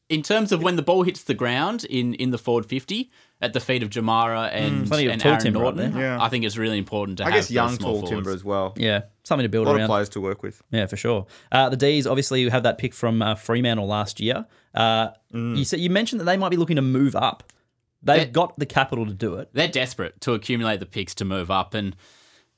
in 0.09 0.23
terms 0.23 0.53
of 0.53 0.63
when 0.63 0.77
the 0.77 0.83
ball 0.83 1.03
hits 1.05 1.25
the 1.25 1.33
ground 1.35 1.85
in, 1.85 2.15
in 2.15 2.31
the 2.31 2.39
forward 2.39 2.67
50 2.67 3.11
at 3.41 3.55
the 3.55 3.61
feet 3.61 3.83
of 3.83 3.89
Jamarra 3.89 4.51
and, 4.53 4.87
Plenty 4.87 5.07
of 5.07 5.13
and 5.13 5.21
tall 5.23 5.33
Aaron 5.33 5.43
timber 5.43 5.61
right 5.61 5.75
Naughton, 5.75 5.93
there. 5.95 6.03
Yeah. 6.03 6.23
I 6.23 6.29
think 6.29 6.45
it's 6.45 6.57
really 6.59 6.77
important 6.79 7.19
to 7.19 7.25
I 7.25 7.27
have 7.31 7.35
guess 7.35 7.45
those 7.47 7.51
young 7.55 7.69
small 7.77 7.93
tall 7.93 8.01
forwards. 8.03 8.11
timber 8.11 8.31
as 8.33 8.45
well. 8.45 8.75
Yeah, 8.77 9.03
something 9.25 9.45
to 9.45 9.49
build 9.49 9.67
A 9.67 9.71
lot 9.71 9.77
around. 9.77 9.85
of 9.85 9.89
players 9.89 10.09
to 10.11 10.21
work 10.21 10.43
with. 10.43 10.63
Yeah, 10.71 10.85
for 10.87 10.97
sure. 10.97 11.27
Uh, 11.51 11.69
the 11.71 11.77
D's 11.79 12.07
obviously 12.07 12.47
have 12.51 12.63
that 12.65 12.77
pick 12.79 12.93
from 12.95 13.23
uh, 13.23 13.35
Fremantle 13.37 13.87
last 13.87 14.21
year. 14.21 14.47
Uh, 14.75 15.09
Mm. 15.33 15.57
You 15.57 15.65
said 15.65 15.81
you 15.81 15.89
mentioned 15.89 16.21
that 16.21 16.25
they 16.27 16.37
might 16.37 16.51
be 16.51 16.59
looking 16.59 16.77
to 16.77 16.83
move 16.83 17.17
up. 17.17 17.43
They've 18.03 18.27
They- 18.27 18.31
got 18.31 18.59
the 18.59 18.67
capital 18.67 19.07
to 19.07 19.15
do 19.15 19.37
it. 19.37 19.49
They're 19.55 19.67
desperate 19.67 20.21
to 20.23 20.35
accumulate 20.35 20.81
the 20.81 20.85
picks 20.87 21.15
to 21.17 21.25
move 21.25 21.51
up. 21.51 21.73
And 21.73 21.97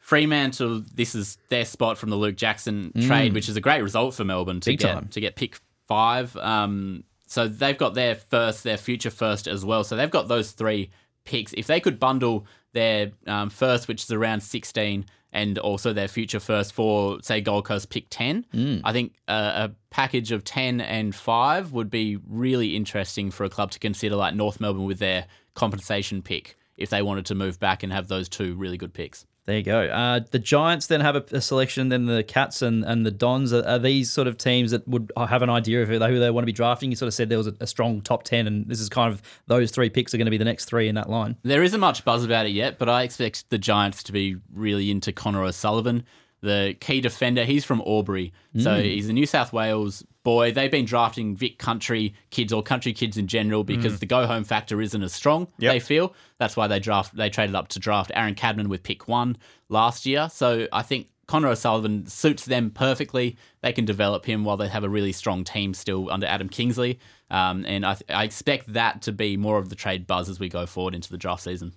Fremantle, 0.00 0.82
this 0.92 1.14
is 1.14 1.38
their 1.50 1.64
spot 1.64 1.96
from 1.98 2.10
the 2.10 2.16
Luke 2.16 2.36
Jackson 2.36 2.92
trade, 3.06 3.32
which 3.32 3.48
is 3.48 3.56
a 3.56 3.60
great 3.60 3.80
result 3.82 4.14
for 4.14 4.24
Melbourne 4.24 4.60
to 4.60 4.70
Mm. 4.70 4.72
Big 4.72 4.78
get 4.80 4.92
time. 4.94 5.08
to 5.08 5.20
get 5.20 5.36
pick 5.36 5.60
five. 5.86 6.36
Um, 6.36 7.04
so 7.26 7.48
they've 7.48 7.78
got 7.78 7.94
their 7.94 8.14
first, 8.14 8.64
their 8.64 8.76
future 8.76 9.10
first 9.10 9.46
as 9.46 9.64
well. 9.64 9.84
So 9.84 9.96
they've 9.96 10.10
got 10.10 10.28
those 10.28 10.52
three 10.52 10.90
picks. 11.24 11.52
If 11.54 11.66
they 11.66 11.80
could 11.80 11.98
bundle 11.98 12.46
their 12.72 13.12
um, 13.26 13.50
first, 13.50 13.88
which 13.88 14.02
is 14.02 14.10
around 14.10 14.42
16, 14.42 15.06
and 15.32 15.58
also 15.58 15.92
their 15.92 16.06
future 16.06 16.38
first 16.38 16.72
for, 16.72 17.18
say, 17.20 17.40
Gold 17.40 17.64
Coast 17.64 17.90
pick 17.90 18.06
10, 18.08 18.46
Mm. 18.54 18.80
I 18.84 18.92
think 18.92 19.14
uh, 19.26 19.68
a 19.68 19.74
package 19.90 20.30
of 20.30 20.44
10 20.44 20.80
and 20.80 21.12
5 21.12 21.72
would 21.72 21.90
be 21.90 22.18
really 22.28 22.76
interesting 22.76 23.32
for 23.32 23.42
a 23.42 23.48
club 23.48 23.72
to 23.72 23.80
consider, 23.80 24.14
like 24.14 24.34
North 24.36 24.60
Melbourne 24.60 24.84
with 24.84 25.00
their 25.00 25.26
compensation 25.54 26.22
pick, 26.22 26.56
if 26.76 26.90
they 26.90 27.02
wanted 27.02 27.26
to 27.26 27.34
move 27.34 27.58
back 27.58 27.82
and 27.82 27.92
have 27.92 28.06
those 28.06 28.28
two 28.28 28.54
really 28.54 28.76
good 28.76 28.94
picks. 28.94 29.26
There 29.46 29.58
you 29.58 29.62
go. 29.62 29.82
Uh, 29.88 30.20
the 30.30 30.38
Giants 30.38 30.86
then 30.86 31.02
have 31.02 31.16
a, 31.16 31.24
a 31.32 31.40
selection. 31.40 31.90
Then 31.90 32.06
the 32.06 32.22
Cats 32.22 32.62
and, 32.62 32.82
and 32.82 33.04
the 33.04 33.10
Dons 33.10 33.52
are, 33.52 33.62
are 33.66 33.78
these 33.78 34.10
sort 34.10 34.26
of 34.26 34.38
teams 34.38 34.70
that 34.70 34.88
would 34.88 35.12
have 35.18 35.42
an 35.42 35.50
idea 35.50 35.82
of 35.82 35.88
who 35.88 35.98
they, 35.98 36.08
who 36.08 36.18
they 36.18 36.30
want 36.30 36.44
to 36.44 36.46
be 36.46 36.52
drafting. 36.52 36.90
You 36.90 36.96
sort 36.96 37.08
of 37.08 37.14
said 37.14 37.28
there 37.28 37.36
was 37.36 37.48
a, 37.48 37.54
a 37.60 37.66
strong 37.66 38.00
top 38.00 38.22
ten, 38.22 38.46
and 38.46 38.66
this 38.66 38.80
is 38.80 38.88
kind 38.88 39.12
of 39.12 39.20
those 39.46 39.70
three 39.70 39.90
picks 39.90 40.14
are 40.14 40.16
going 40.16 40.24
to 40.24 40.30
be 40.30 40.38
the 40.38 40.46
next 40.46 40.64
three 40.64 40.88
in 40.88 40.94
that 40.94 41.10
line. 41.10 41.36
There 41.42 41.62
isn't 41.62 41.78
much 41.78 42.06
buzz 42.06 42.24
about 42.24 42.46
it 42.46 42.52
yet, 42.52 42.78
but 42.78 42.88
I 42.88 43.02
expect 43.02 43.50
the 43.50 43.58
Giants 43.58 44.02
to 44.04 44.12
be 44.12 44.36
really 44.50 44.90
into 44.90 45.12
Connor 45.12 45.44
O'Sullivan, 45.44 46.04
the 46.40 46.74
key 46.80 47.02
defender. 47.02 47.44
He's 47.44 47.66
from 47.66 47.82
Albury, 47.86 48.32
so 48.58 48.80
he's 48.80 49.10
a 49.10 49.12
New 49.12 49.26
South 49.26 49.52
Wales 49.52 50.04
boy. 50.24 50.50
They've 50.50 50.70
been 50.70 50.84
drafting 50.84 51.36
Vic 51.36 51.58
country 51.58 52.14
kids 52.30 52.52
or 52.52 52.62
country 52.62 52.92
kids 52.92 53.16
in 53.16 53.28
general 53.28 53.62
because 53.62 54.00
the 54.00 54.06
go 54.06 54.26
home 54.26 54.42
factor 54.42 54.82
isn't 54.82 55.02
as 55.02 55.12
strong. 55.12 55.46
Yep. 55.58 55.72
They 55.72 55.78
feel 55.78 56.14
that's 56.38 56.56
why 56.56 56.66
they 56.66 56.80
draft. 56.80 57.14
They 57.14 57.30
traded 57.30 57.54
up 57.54 57.68
to 57.68 57.78
draft 57.78 58.10
Aaron 58.14 58.34
Cadman 58.34 58.68
with 58.68 58.82
pick 58.82 59.06
one 59.06 59.36
last 59.68 60.04
year. 60.04 60.28
So 60.32 60.66
I 60.72 60.82
think. 60.82 61.08
Connor 61.26 61.48
O'Sullivan 61.48 62.06
suits 62.06 62.44
them 62.44 62.70
perfectly. 62.70 63.38
They 63.62 63.72
can 63.72 63.86
develop 63.86 64.26
him 64.26 64.44
while 64.44 64.58
they 64.58 64.68
have 64.68 64.84
a 64.84 64.90
really 64.90 65.12
strong 65.12 65.42
team 65.42 65.72
still 65.72 66.10
under 66.10 66.26
Adam 66.26 66.50
Kingsley. 66.50 67.00
Um, 67.30 67.64
and 67.66 67.86
I, 67.86 67.96
I 68.10 68.24
expect 68.24 68.74
that 68.74 69.00
to 69.00 69.12
be 69.12 69.38
more 69.38 69.56
of 69.56 69.70
the 69.70 69.74
trade 69.74 70.06
buzz 70.06 70.28
as 70.28 70.38
we 70.38 70.50
go 70.50 70.66
forward 70.66 70.94
into 70.94 71.08
the 71.08 71.16
draft 71.16 71.44
season. 71.44 71.72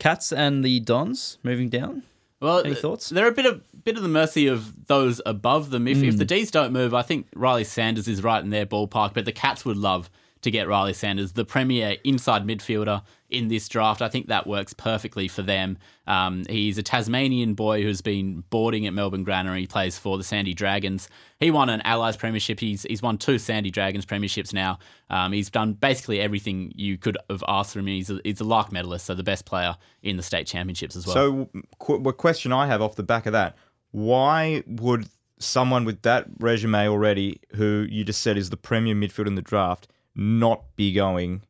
Cats 0.00 0.32
and 0.32 0.64
the 0.64 0.80
Dons 0.80 1.38
moving 1.44 1.68
down. 1.68 2.02
Well, 2.40 2.60
Any 2.64 2.74
thoughts? 2.74 3.08
They're 3.08 3.26
a 3.26 3.32
bit 3.32 3.46
of 3.46 3.62
bit 3.84 3.96
of 3.96 4.02
the 4.02 4.08
mercy 4.08 4.46
of 4.46 4.86
those 4.86 5.20
above 5.26 5.70
them. 5.70 5.88
If, 5.88 6.02
if 6.02 6.14
hmm. 6.14 6.18
the 6.18 6.24
D's 6.24 6.50
don't 6.50 6.72
move, 6.72 6.94
I 6.94 7.02
think 7.02 7.26
Riley 7.34 7.64
Sanders 7.64 8.06
is 8.06 8.22
right 8.22 8.42
in 8.42 8.50
their 8.50 8.66
ballpark. 8.66 9.14
But 9.14 9.24
the 9.24 9.32
Cats 9.32 9.64
would 9.64 9.76
love 9.76 10.08
to 10.48 10.52
get 10.52 10.68
Riley 10.68 10.92
Sanders, 10.92 11.32
the 11.32 11.44
premier 11.44 11.96
inside 12.04 12.44
midfielder 12.44 13.02
in 13.30 13.48
this 13.48 13.68
draft. 13.68 14.00
I 14.00 14.08
think 14.08 14.28
that 14.28 14.46
works 14.46 14.72
perfectly 14.72 15.28
for 15.28 15.42
them. 15.42 15.78
Um, 16.06 16.44
he's 16.48 16.78
a 16.78 16.82
Tasmanian 16.82 17.54
boy 17.54 17.82
who's 17.82 18.00
been 18.00 18.42
boarding 18.50 18.86
at 18.86 18.94
Melbourne 18.94 19.24
Grammar. 19.24 19.54
He 19.56 19.66
plays 19.66 19.98
for 19.98 20.16
the 20.16 20.24
Sandy 20.24 20.54
Dragons. 20.54 21.08
He 21.38 21.50
won 21.50 21.68
an 21.68 21.82
Allies 21.82 22.16
Premiership. 22.16 22.58
He's 22.58 22.82
he's 22.84 23.02
won 23.02 23.18
two 23.18 23.38
Sandy 23.38 23.70
Dragons 23.70 24.06
Premierships 24.06 24.52
now. 24.52 24.78
Um, 25.10 25.32
he's 25.32 25.50
done 25.50 25.74
basically 25.74 26.20
everything 26.20 26.72
you 26.74 26.96
could 26.96 27.18
have 27.28 27.44
asked 27.46 27.74
from 27.74 27.82
him. 27.82 27.88
He's 27.88 28.10
a, 28.10 28.20
he's 28.24 28.40
a 28.40 28.44
Larke 28.44 28.72
medalist, 28.72 29.06
so 29.06 29.14
the 29.14 29.22
best 29.22 29.44
player 29.44 29.76
in 30.02 30.16
the 30.16 30.22
state 30.22 30.46
championships 30.46 30.96
as 30.96 31.06
well. 31.06 31.14
So, 31.14 31.50
qu- 31.78 32.00
question 32.12 32.52
I 32.52 32.66
have 32.66 32.80
off 32.80 32.96
the 32.96 33.02
back 33.02 33.26
of 33.26 33.32
that: 33.32 33.56
Why 33.90 34.62
would 34.66 35.08
someone 35.38 35.84
with 35.84 36.02
that 36.02 36.26
resume 36.38 36.88
already, 36.88 37.40
who 37.54 37.86
you 37.88 38.04
just 38.04 38.22
said 38.22 38.36
is 38.36 38.50
the 38.50 38.56
premier 38.56 38.94
midfield 38.94 39.26
in 39.26 39.34
the 39.34 39.42
draft, 39.42 39.88
not 40.14 40.76
be 40.76 40.92
going 40.92 41.42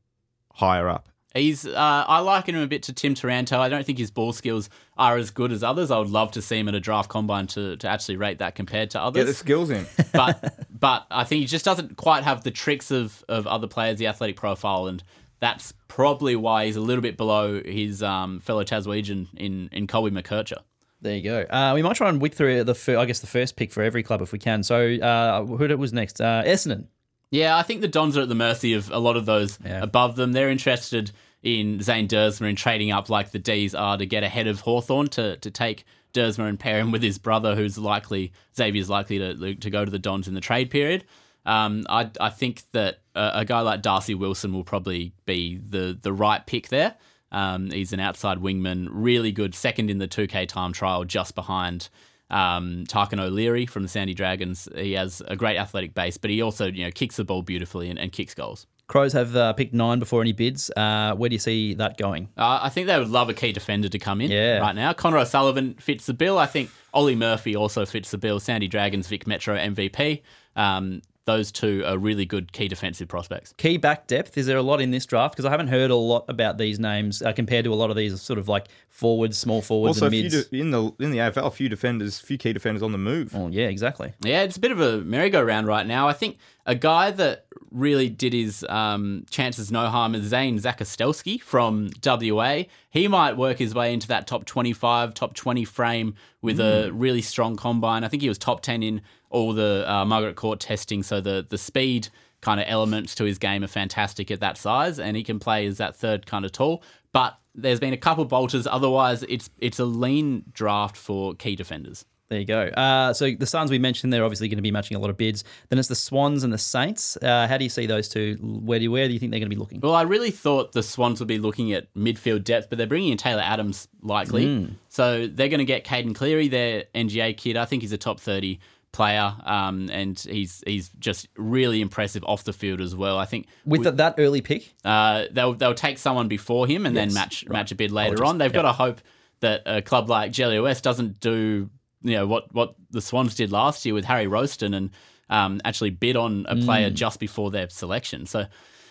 higher 0.55 0.89
up? 0.89 1.09
He's 1.35 1.67
uh, 1.67 2.05
I 2.09 2.21
liken 2.21 2.55
him 2.55 2.63
a 2.63 2.67
bit 2.67 2.83
to 2.85 2.93
Tim 2.93 3.15
Taranto. 3.15 3.61
I 3.61 3.69
don't 3.69 3.85
think 3.85 3.99
his 3.99 4.11
ball 4.11 4.33
skills 4.33 4.71
are 4.97 5.17
as 5.17 5.31
good 5.31 5.53
as 5.53 5.63
others. 5.63 5.91
I 5.91 5.99
would 5.99 6.09
love 6.09 6.33
to 6.33 6.43
see 6.43 6.59
him 6.59 6.69
at 6.69 6.75
a 6.75 6.81
draft 6.81 7.11
combine 7.11 7.47
to, 7.49 7.77
to 7.77 7.89
actually 7.89 8.17
rate 8.17 8.39
that 8.39 8.55
compared 8.55 8.91
to 8.91 9.01
others. 9.01 9.25
Get 9.25 9.27
the 9.27 9.35
skills 9.35 9.71
in. 9.71 9.87
but 10.13 10.67
but 10.71 11.07
I 11.11 11.25
think 11.25 11.41
he 11.41 11.47
just 11.47 11.65
doesn't 11.65 11.97
quite 11.97 12.25
have 12.25 12.45
the 12.45 12.51
tricks 12.51 12.91
of, 12.91 13.25
of 13.29 13.47
other 13.47 13.67
players, 13.67 13.99
the 13.99 14.07
athletic 14.07 14.37
profile, 14.37 14.87
and 14.87 15.03
that's 15.39 15.73
probably 15.87 16.35
why 16.35 16.65
he's 16.67 16.77
a 16.77 16.81
little 16.81 17.03
bit 17.03 17.17
below 17.17 17.63
his 17.63 18.03
um, 18.03 18.41
fellow 18.41 18.65
Taswegian 18.65 19.29
in 19.37 19.69
in 19.71 19.87
Colby 19.87 20.11
McKercher. 20.11 20.63
There 21.01 21.15
you 21.15 21.23
go. 21.23 21.41
Uh, 21.43 21.73
we 21.75 21.83
might 21.83 21.95
try 21.95 22.09
and 22.09 22.21
whip 22.21 22.35
through 22.35 22.65
the, 22.65 22.75
fir- 22.75 22.99
I 22.99 23.05
guess, 23.05 23.21
the 23.21 23.29
first 23.29 23.55
pick 23.55 23.71
for 23.71 23.85
every 23.85 24.03
club 24.03 24.21
if 24.21 24.33
we 24.33 24.39
can. 24.41 24.65
So, 24.65 24.95
uh, 24.95 25.45
who 25.45 25.77
was 25.77 25.93
next? 25.93 26.21
Uh, 26.21 26.43
Essendon. 26.45 26.87
Yeah, 27.31 27.57
I 27.57 27.63
think 27.63 27.81
the 27.83 27.89
Dons 27.89 28.17
are 28.17 28.23
at 28.23 28.29
the 28.29 28.35
mercy 28.35 28.73
of 28.75 28.91
a 28.91 28.99
lot 28.99 29.17
of 29.17 29.27
those 29.27 29.59
Yeah. 29.65 29.83
above 29.83 30.17
them. 30.17 30.33
They're 30.33 30.51
interested 30.51 31.13
in 31.43 31.81
Zane 31.83 32.09
Duursma 32.09 32.49
and 32.49 32.59
trading 32.59 32.91
up 32.91 33.11
like 33.11 33.31
the 33.31 33.39
D's 33.39 33.75
are 33.75 33.97
to 33.97 34.07
get 34.07 34.23
ahead 34.25 34.47
of 34.47 34.61
Hawthorn 34.61 35.09
to, 35.09 35.37
to 35.37 35.51
take 35.51 35.85
Duursma 36.15 36.49
and 36.49 36.59
pair 36.59 36.79
him 36.81 36.91
with 36.91 37.03
his 37.03 37.19
brother, 37.19 37.55
who's 37.55 37.77
likely, 37.79 38.33
Xavier's 38.57 38.89
likely 38.91 39.19
to, 39.19 39.55
to 39.55 39.71
go 39.71 39.85
to 39.85 39.91
the 39.91 39.99
Dons 39.99 40.27
in 40.27 40.35
the 40.35 40.41
trade 40.41 40.71
period. 40.71 41.05
Um, 41.47 41.87
I, 41.89 42.11
I 42.21 42.31
think 42.31 42.63
that 42.73 43.01
a, 43.15 43.31
a 43.41 43.45
guy 43.45 43.61
like 43.61 43.83
Darcy 43.83 44.15
Wilson 44.15 44.53
will 44.53 44.65
probably 44.65 45.13
be 45.27 45.59
the, 45.69 45.99
the 46.01 46.13
right 46.13 46.45
pick 46.45 46.69
there. 46.69 46.95
Um, 47.31 47.71
he's 47.71 47.93
an 47.93 48.01
outside 48.01 48.39
wingman, 48.39 48.89
really 48.91 49.33
good, 49.33 49.55
second 49.55 49.91
in 49.91 49.99
the 49.99 50.09
2K 50.09 50.49
time 50.49 50.73
trial, 50.73 51.05
just 51.05 51.35
behind 51.35 51.89
um, 52.31 52.85
Tarkin 52.89 53.21
O'Leary 53.21 53.67
from 53.67 53.83
the 53.83 53.89
Sandy 53.89 54.15
Dragons. 54.15 54.69
He 54.77 54.93
has 54.93 55.23
a 55.27 55.37
great 55.37 55.57
athletic 55.57 55.95
base, 55.95 56.17
but 56.19 56.31
he 56.31 56.43
also 56.43 56.67
you 56.67 56.85
know 56.85 56.91
kicks 56.91 57.17
the 57.17 57.25
ball 57.25 57.43
beautifully 57.43 57.89
and, 57.91 57.99
and 57.99 58.13
kicks 58.13 58.35
goals. 58.35 58.67
Crows 58.87 59.13
have 59.13 59.37
uh, 59.37 59.53
picked 59.53 59.75
nine 59.75 59.99
before 59.99 60.23
any 60.23 60.33
bids. 60.33 60.71
Uh, 60.75 61.15
where 61.15 61.29
do 61.29 61.35
you 61.35 61.39
see 61.39 61.75
that 61.75 61.99
going? 61.99 62.29
Uh, 62.39 62.61
I 62.63 62.71
think 62.71 62.87
they 62.87 62.99
would 62.99 63.11
love 63.11 63.29
a 63.29 63.35
key 63.35 63.53
defender 63.53 63.89
to 63.91 63.99
come 63.99 64.23
in 64.23 64.31
Yeah. 64.31 64.59
right 64.61 64.75
now. 64.75 64.95
Connor 64.95 65.19
O'Sullivan 65.19 65.75
fits 65.75 66.07
the 66.07 66.15
bill. 66.15 66.39
I 66.39 66.47
think 66.47 66.71
Ollie 66.95 67.15
Murphy 67.15 67.55
also 67.55 67.85
fits 67.85 68.11
the 68.11 68.17
bill. 68.17 68.41
Sandy 68.41 68.67
Dragons, 68.67 69.07
Vic 69.07 69.27
Metro 69.27 69.57
MVP. 69.59 70.23
Um, 70.57 71.03
those 71.29 71.53
two 71.53 71.85
are 71.87 71.97
really 71.99 72.25
good 72.25 72.53
key 72.53 72.67
defensive 72.69 73.07
prospects. 73.07 73.53
Key 73.59 73.77
back 73.77 74.07
depth. 74.07 74.37
Is 74.39 74.47
there 74.47 74.57
a 74.57 74.63
lot 74.63 74.81
in 74.81 74.91
this 74.91 75.05
draft? 75.07 75.35
Because 75.35 75.45
I 75.45 75.51
haven't 75.51 75.69
heard 75.69 75.91
a 75.91 75.95
lot 75.97 76.25
about 76.29 76.57
these 76.59 76.81
names 76.81 77.21
uh, 77.23 77.33
compared 77.33 77.65
to 77.67 77.73
a 77.73 77.77
lot 77.77 77.91
of 77.91 77.97
these 77.97 78.21
sort 78.21 78.39
of 78.39 78.49
like 78.49 78.67
forwards, 78.89 79.37
small 79.37 79.61
forwards, 79.63 79.99
Also, 79.99 80.07
and 80.07 80.13
few 80.15 80.23
mids. 80.25 80.47
de- 80.49 80.61
in 80.61 80.71
the 80.71 80.91
in 80.99 81.11
the 81.11 81.19
AFL, 81.19 81.53
few 81.53 81.69
defenders, 81.69 82.19
few 82.19 82.39
key 82.39 82.53
defenders 82.53 82.83
on 82.83 82.93
the 82.93 82.99
move. 82.99 83.35
oh, 83.37 83.49
yeah, 83.49 83.67
exactly. 83.69 84.13
Yeah, 84.23 84.43
it's 84.43 84.57
a 84.57 84.61
bit 84.61 84.73
of 84.73 84.81
a 84.81 84.99
merry-go-round 84.99 85.67
right 85.67 85.87
now. 85.87 86.09
I 86.09 86.15
think 86.15 86.39
a 86.67 86.75
guy 86.75 87.11
that 87.13 87.45
really 87.71 88.09
did 88.09 88.33
his 88.33 88.65
um, 88.69 89.27
chances 89.31 89.71
no 89.71 89.89
harm 89.89 90.15
is 90.15 90.25
Zane 90.25 90.59
Zakostelski 90.59 91.41
from 91.43 91.91
WA. 92.05 92.63
He 92.91 93.07
might 93.09 93.37
work 93.37 93.59
his 93.59 93.75
way 93.75 93.93
into 93.93 94.09
that 94.09 94.27
top 94.27 94.47
25, 94.47 95.13
top 95.13 95.35
20 95.35 95.65
frame 95.65 96.15
with 96.41 96.59
a 96.61 96.91
really 96.93 97.21
strong 97.23 97.57
combine. 97.57 98.05
I 98.05 98.09
think 98.09 98.23
he 98.23 98.29
was 98.29 98.39
top 98.39 98.63
10 98.63 98.83
in 98.83 99.03
all 99.31 99.53
the 99.53 99.85
uh, 99.87 100.05
Margaret 100.05 100.37
Court 100.37 100.61
testing, 100.61 101.03
so 101.03 101.21
the, 101.21 101.47
the 101.49 101.59
speed 101.59 102.09
kind 102.41 102.61
of 102.61 102.67
elements 102.69 103.15
to 103.17 103.25
his 103.25 103.39
game 103.39 103.65
are 103.65 103.69
fantastic 103.69 104.31
at 104.31 104.41
that 104.41 104.57
size, 104.57 104.99
and 104.99 105.17
he 105.17 105.25
can 105.25 105.39
play 105.39 105.67
as 105.67 105.79
that 105.79 105.97
third 105.97 106.27
kind 106.27 106.45
of 106.45 106.53
tall. 106.53 106.83
But 107.13 107.39
there's 107.55 107.81
been 107.81 107.93
a 107.93 107.99
couple 107.99 108.25
bolters. 108.25 108.67
Otherwise, 108.67 109.25
it's 109.25 109.51
it's 109.59 109.79
a 109.79 109.85
lean 109.85 110.45
draft 110.53 110.97
for 110.97 111.35
key 111.35 111.57
defenders. 111.57 112.05
There 112.29 112.39
you 112.39 112.45
go. 112.45 112.65
Uh, 112.65 113.15
so 113.15 113.31
the 113.31 113.47
Suns 113.47 113.71
we 113.71 113.79
mentioned 113.79 114.13
they're 114.13 114.25
obviously 114.25 114.49
going 114.49 114.59
to 114.59 114.63
be 114.63 114.71
matching 114.71 114.99
a 114.99 115.01
lot 115.01 115.09
of 115.09 115.17
bids. 115.17 115.45
Then 115.71 115.79
it's 115.79 115.89
the 115.89 115.95
Swans 115.95 116.45
and 116.45 116.53
the 116.53 116.59
Saints. 116.59 117.17
Uh, 117.23 117.47
how 117.49 117.57
do 117.57 117.65
you 117.65 117.71
see 117.71 117.87
those 117.87 118.07
two? 118.07 118.37
Where 118.43 118.79
do 118.79 118.83
you, 118.83 118.91
where 118.91 119.09
do 119.09 119.15
you 119.15 119.19
think 119.19 119.31
they're 119.31 119.41
going 119.41 119.49
to 119.49 119.57
be 119.57 119.59
looking? 119.59 119.81
Well, 119.81 119.95
I 119.95 120.03
really 120.03 120.31
thought 120.31 120.73
the 120.73 120.83
Swans 120.83 121.21
would 121.21 121.27
be 121.27 121.39
looking 121.39 121.73
at 121.73 121.93
midfield 121.95 122.45
depth, 122.45 122.69
but 122.69 122.77
they're 122.77 122.87
bringing 122.87 123.13
in 123.13 123.17
Taylor 123.17 123.41
Adams 123.41 123.89
likely. 124.03 124.45
So 124.91 125.27
they're 125.27 125.49
going 125.49 125.59
to 125.61 125.65
get 125.65 125.85
Caiden 125.87 126.15
Cleary, 126.15 126.49
their 126.49 126.85
NGA 126.95 127.35
kid. 127.35 127.57
I 127.57 127.65
think 127.65 127.81
he's 127.81 127.93
a 127.93 127.99
top 127.99 128.21
30 128.21 128.61
player, 128.99 129.29
um, 129.45 129.89
and 129.93 130.19
he's 130.19 130.63
he's 130.67 130.91
just 130.99 131.29
really 131.37 131.81
impressive 131.81 132.23
off 132.25 132.43
the 132.45 132.53
field 132.53 132.81
as 132.81 132.95
well. 132.95 133.17
I 133.17 133.25
think 133.27 133.47
With 133.65 133.85
th- 133.85 133.95
that 133.97 134.17
early 134.19 134.41
pick, 134.43 134.75
uh, 134.85 135.25
they'll 135.31 135.55
they'll 135.55 135.75
take 135.87 135.99
someone 135.99 136.29
before 136.29 136.67
him 136.67 136.85
and 136.87 136.97
then 136.97 137.15
match 137.15 137.45
right. 137.47 137.53
match 137.53 137.71
a 137.73 137.75
bid 137.77 137.93
later 137.93 138.15
Apologies. 138.15 138.31
on. 138.31 138.39
They've 138.39 138.53
got 138.53 138.63
to 138.63 138.73
hope 138.73 139.01
that 139.41 139.63
a 139.67 139.81
club 139.83 140.09
like 140.11 140.33
Jelly 140.33 140.59
West 140.61 140.83
doesn't 140.85 141.21
do 141.21 141.71
you 142.03 142.15
know 142.17 142.27
what 142.27 142.53
what 142.53 142.75
the 142.91 143.01
Swans 143.01 143.35
did 143.37 143.53
last 143.53 143.87
year 143.87 143.95
with 143.95 144.05
Harry 144.05 144.27
Rowston 144.27 144.75
and 144.77 144.91
um, 145.31 145.61
actually 145.65 145.91
bid 145.91 146.17
on 146.17 146.45
a 146.49 146.55
Mm. 146.57 146.65
player 146.65 146.91
just 146.91 147.21
before 147.21 147.51
their 147.51 147.69
selection. 147.71 148.27
So. 148.27 148.47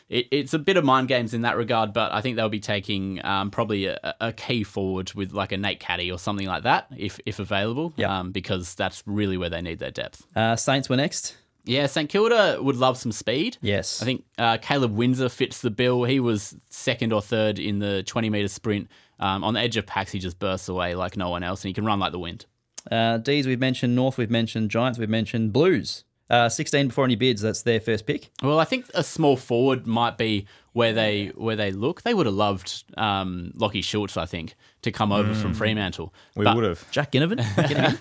It, 0.09 0.27
it's 0.31 0.53
a 0.53 0.59
bit 0.59 0.77
of 0.77 0.85
mind 0.85 1.07
games 1.09 1.33
in 1.33 1.41
that 1.41 1.57
regard, 1.57 1.91
but 1.93 2.13
I 2.13 2.21
think 2.21 2.37
they'll 2.37 2.47
be 2.49 2.59
taking 2.61 3.23
um, 3.25 3.51
probably 3.51 3.87
a, 3.87 4.15
a 4.21 4.31
key 4.33 4.63
forward 4.63 5.11
with 5.13 5.33
like 5.33 5.51
a 5.51 5.57
Nate 5.57 5.79
Caddy 5.81 6.11
or 6.11 6.17
something 6.17 6.47
like 6.47 6.63
that, 6.63 6.87
if 6.95 7.19
if 7.25 7.39
available, 7.39 7.91
Yep. 7.97 8.09
um, 8.09 8.31
because 8.31 8.73
that's 8.75 9.03
really 9.05 9.37
where 9.37 9.49
they 9.49 9.61
need 9.61 9.79
their 9.79 9.91
depth. 9.91 10.25
uh, 10.35 10.55
Saints 10.55 10.87
were 10.89 10.95
next. 10.97 11.35
Yeah, 11.65 11.87
St 11.87 12.09
Kilda 12.09 12.59
would 12.61 12.77
love 12.77 12.97
some 12.97 13.11
speed. 13.11 13.57
Yes. 13.59 14.01
I 14.01 14.05
think 14.05 14.23
uh, 14.37 14.57
Caleb 14.61 14.95
Windsor 14.95 15.27
fits 15.27 15.59
the 15.59 15.69
bill. 15.69 16.05
He 16.05 16.21
was 16.21 16.55
second 16.69 17.11
or 17.11 17.21
third 17.21 17.59
in 17.59 17.79
the 17.79 18.03
20 18.03 18.29
meter 18.29 18.47
sprint. 18.47 18.87
Um, 19.19 19.43
on 19.43 19.53
the 19.55 19.59
edge 19.59 19.75
of 19.75 19.85
packs, 19.85 20.13
he 20.13 20.19
just 20.19 20.39
bursts 20.39 20.69
away 20.69 20.95
like 20.95 21.17
no 21.17 21.29
one 21.29 21.43
else, 21.43 21.63
and 21.65 21.67
he 21.69 21.73
can 21.73 21.83
run 21.83 21.99
like 21.99 22.13
the 22.13 22.19
wind. 22.19 22.45
Uh, 22.89 23.17
D's 23.17 23.45
we've 23.45 23.59
mentioned, 23.59 23.95
North 23.95 24.17
we've 24.17 24.31
mentioned, 24.31 24.71
Giants 24.71 24.97
we've 24.97 25.09
mentioned, 25.09 25.51
Blues. 25.51 26.05
Uh, 26.29 26.49
16 26.49 26.87
before 26.89 27.05
any 27.05 27.15
bids. 27.15 27.41
That's 27.41 27.61
their 27.61 27.79
first 27.79 28.05
pick. 28.05 28.29
Well, 28.43 28.59
I 28.59 28.65
think 28.65 28.85
a 28.93 29.03
small 29.03 29.37
forward 29.37 29.87
might 29.87 30.17
be 30.17 30.45
where 30.73 30.91
they 30.93 31.27
where 31.35 31.55
they 31.55 31.71
look. 31.71 32.01
They 32.01 32.13
would 32.13 32.25
have 32.25 32.35
loved 32.35 32.83
um, 32.97 33.53
Lachie 33.55 33.83
Schultz, 33.83 34.17
I 34.17 34.25
think, 34.25 34.55
to 34.81 34.91
come 34.91 35.11
over 35.13 35.33
from 35.33 35.53
Fremantle. 35.53 36.13
We 36.35 36.43
But- 36.43 36.55
would 36.55 36.65
have. 36.65 36.91
Jack 36.91 37.11
Ginnivan. 37.13 37.39
Ginnivan. 37.55 37.97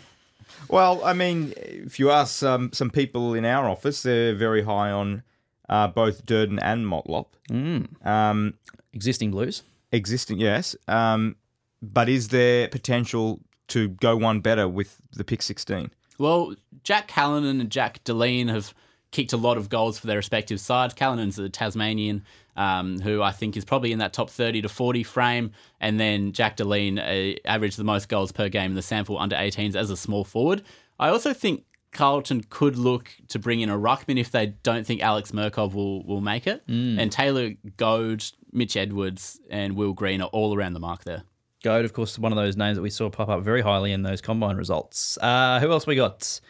Well, 0.68 1.04
I 1.04 1.12
mean, 1.12 1.52
if 1.56 1.98
you 2.00 2.10
ask 2.10 2.34
some 2.36 2.72
some 2.72 2.90
people 2.90 3.34
in 3.34 3.44
our 3.44 3.68
office, 3.68 4.02
they're 4.02 4.34
very 4.34 4.62
high 4.62 4.90
on 4.90 5.22
uh, 5.68 5.86
both 5.88 6.26
Durdin 6.26 6.58
and 6.60 6.84
Motlop. 6.86 7.26
Um, 8.04 8.54
Existing 8.92 9.30
Blues. 9.30 9.62
existing, 9.92 10.40
yes. 10.40 10.74
Um, 10.88 11.36
but 11.82 12.08
is 12.08 12.28
there 12.28 12.66
potential 12.68 13.40
to 13.68 13.88
go 13.88 14.16
one 14.16 14.40
better 14.40 14.66
with 14.68 14.96
the 15.12 15.22
pick 15.24 15.42
sixteen? 15.42 15.90
Well, 16.18 16.54
Jack 16.82 17.08
Callanan 17.08 17.60
and 17.60 17.70
Jack 17.70 18.02
Deline 18.04 18.48
have 18.48 18.74
kicked 19.10 19.32
a 19.32 19.36
lot 19.36 19.56
of 19.56 19.68
goals 19.68 19.98
for 19.98 20.06
their 20.06 20.16
respective 20.16 20.60
sides. 20.60 20.94
Callanan's 20.94 21.38
a 21.38 21.48
Tasmanian, 21.48 22.24
um, 22.56 23.00
who 23.00 23.22
I 23.22 23.32
think 23.32 23.56
is 23.56 23.64
probably 23.64 23.92
in 23.92 23.98
that 24.00 24.12
top 24.12 24.30
30 24.30 24.62
to 24.62 24.68
40 24.68 25.02
frame. 25.04 25.52
And 25.80 25.98
then 25.98 26.32
Jack 26.32 26.56
Deline 26.56 26.98
uh, 26.98 27.32
averaged 27.44 27.78
the 27.78 27.84
most 27.84 28.08
goals 28.08 28.32
per 28.32 28.48
game 28.48 28.72
in 28.72 28.74
the 28.74 28.82
sample 28.82 29.18
under 29.18 29.36
18s 29.36 29.74
as 29.74 29.90
a 29.90 29.96
small 29.96 30.24
forward. 30.24 30.62
I 30.98 31.08
also 31.08 31.32
think 31.32 31.64
Carlton 31.92 32.44
could 32.50 32.76
look 32.76 33.10
to 33.28 33.38
bring 33.38 33.60
in 33.60 33.70
a 33.70 33.78
ruckman 33.78 34.18
if 34.18 34.30
they 34.30 34.48
don't 34.62 34.86
think 34.86 35.02
Alex 35.02 35.32
Mirkov 35.32 35.72
will, 35.72 36.04
will 36.04 36.20
make 36.20 36.46
it. 36.46 36.62
And 36.98 37.10
Taylor 37.10 37.52
Goad, 37.76 38.24
Mitch 38.52 38.76
Edwards, 38.76 39.40
and 39.50 39.76
Will 39.76 39.92
Green 39.92 40.20
are 40.20 40.28
all 40.28 40.54
around 40.54 40.74
the 40.74 40.80
mark 40.80 41.04
there. 41.04 41.22
Goad, 41.66 41.84
of 41.84 41.92
course, 41.92 42.16
one 42.16 42.30
of 42.30 42.36
those 42.36 42.56
names 42.56 42.76
that 42.76 42.82
we 42.82 42.90
saw 42.90 43.10
pop 43.10 43.28
up 43.28 43.42
very 43.42 43.60
highly 43.60 43.90
in 43.90 44.04
those 44.04 44.20
combine 44.20 44.56
results. 44.56 45.18
Uh, 45.20 45.58
who 45.58 45.72
else 45.72 45.84
we 45.84 45.96
got? 45.96 46.40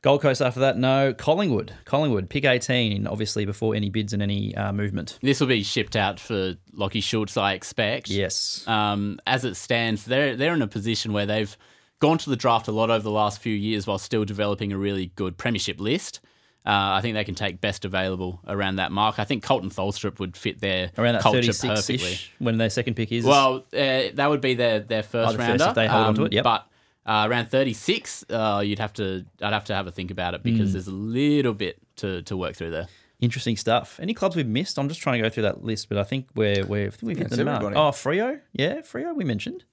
Gold 0.00 0.22
Coast 0.22 0.40
after 0.40 0.60
that? 0.60 0.78
No. 0.78 1.12
Collingwood. 1.12 1.74
Collingwood, 1.84 2.30
pick 2.30 2.46
18, 2.46 3.06
obviously 3.06 3.44
before 3.44 3.74
any 3.74 3.90
bids 3.90 4.14
and 4.14 4.22
any 4.22 4.56
uh, 4.56 4.72
movement. 4.72 5.18
This 5.20 5.40
will 5.40 5.46
be 5.46 5.62
shipped 5.62 5.94
out 5.94 6.18
for 6.18 6.54
Lachie 6.74 7.02
Schultz, 7.02 7.36
I 7.36 7.52
expect. 7.52 8.08
Yes. 8.08 8.66
um, 8.66 9.18
as 9.26 9.44
it 9.44 9.56
stands, 9.56 10.06
they're 10.06 10.36
they're 10.36 10.54
in 10.54 10.62
a 10.62 10.68
position 10.68 11.12
where 11.12 11.26
they've 11.26 11.54
gone 12.00 12.16
to 12.16 12.30
the 12.30 12.36
draft 12.36 12.66
a 12.66 12.72
lot 12.72 12.88
over 12.88 13.02
the 13.02 13.10
last 13.10 13.40
few 13.40 13.54
years 13.54 13.86
while 13.86 13.98
still 13.98 14.24
developing 14.24 14.72
a 14.72 14.78
really 14.78 15.12
good 15.16 15.36
premiership 15.36 15.78
list. 15.80 16.20
Uh, 16.66 16.94
I 16.98 17.00
think 17.00 17.14
they 17.14 17.22
can 17.22 17.36
take 17.36 17.60
best 17.60 17.84
available 17.84 18.40
around 18.48 18.76
that 18.76 18.90
mark. 18.90 19.20
I 19.20 19.24
think 19.24 19.44
Koltyn 19.44 19.72
Tholstrup 19.72 20.18
would 20.18 20.36
fit 20.36 20.60
their 20.60 20.90
Around 20.98 21.14
that 21.14 21.22
culture 21.22 21.52
36 21.52 21.62
perfectly. 21.86 22.12
ish 22.12 22.32
when 22.40 22.58
their 22.58 22.70
second 22.70 22.94
pick 22.94 23.12
is. 23.12 23.24
Well, 23.24 23.64
uh, 23.72 24.10
that 24.14 24.26
would 24.28 24.40
be 24.40 24.54
their 24.54 24.80
their 24.80 25.04
first 25.04 25.28
Oh, 25.28 25.32
the 25.32 25.38
first 25.38 25.48
rounder. 25.60 25.64
if 25.68 25.74
they 25.76 25.86
hold 25.86 26.06
on 26.06 26.14
to 26.16 26.24
it, 26.24 26.32
yep. 26.32 26.42
But 26.42 26.66
uh, 27.06 27.28
around 27.30 27.50
thirty 27.50 27.72
six, 27.72 28.24
uh, 28.30 28.62
you'd 28.64 28.80
have 28.80 28.92
to 28.94 29.24
I'd 29.40 29.52
have 29.52 29.66
to 29.66 29.74
have 29.76 29.86
a 29.86 29.92
think 29.92 30.10
about 30.10 30.34
it 30.34 30.42
because 30.42 30.72
there's 30.72 30.88
a 30.88 30.92
little 30.92 31.54
bit 31.54 31.78
to, 31.96 32.22
to 32.22 32.36
work 32.36 32.56
through 32.56 32.72
there. 32.72 32.88
Interesting 33.20 33.56
stuff. 33.56 33.98
Any 34.02 34.12
clubs 34.12 34.34
we've 34.36 34.46
missed? 34.46 34.76
I'm 34.78 34.88
just 34.88 35.00
trying 35.00 35.18
to 35.18 35.22
go 35.22 35.30
through 35.30 35.44
that 35.44 35.62
list, 35.64 35.88
but 35.88 35.96
I 35.98 36.02
think 36.04 36.26
we're, 36.34 36.66
we're 36.66 36.88
I 36.88 36.90
think 36.90 37.02
we've 37.02 37.16
hit 37.16 37.28
it's 37.28 37.36
the 37.36 37.44
mark. 37.44 37.62
Oh, 37.76 37.92
Frio? 37.92 38.40
Yeah, 38.52 38.82
Frio 38.82 39.14
we 39.14 39.24
mentioned. 39.24 39.64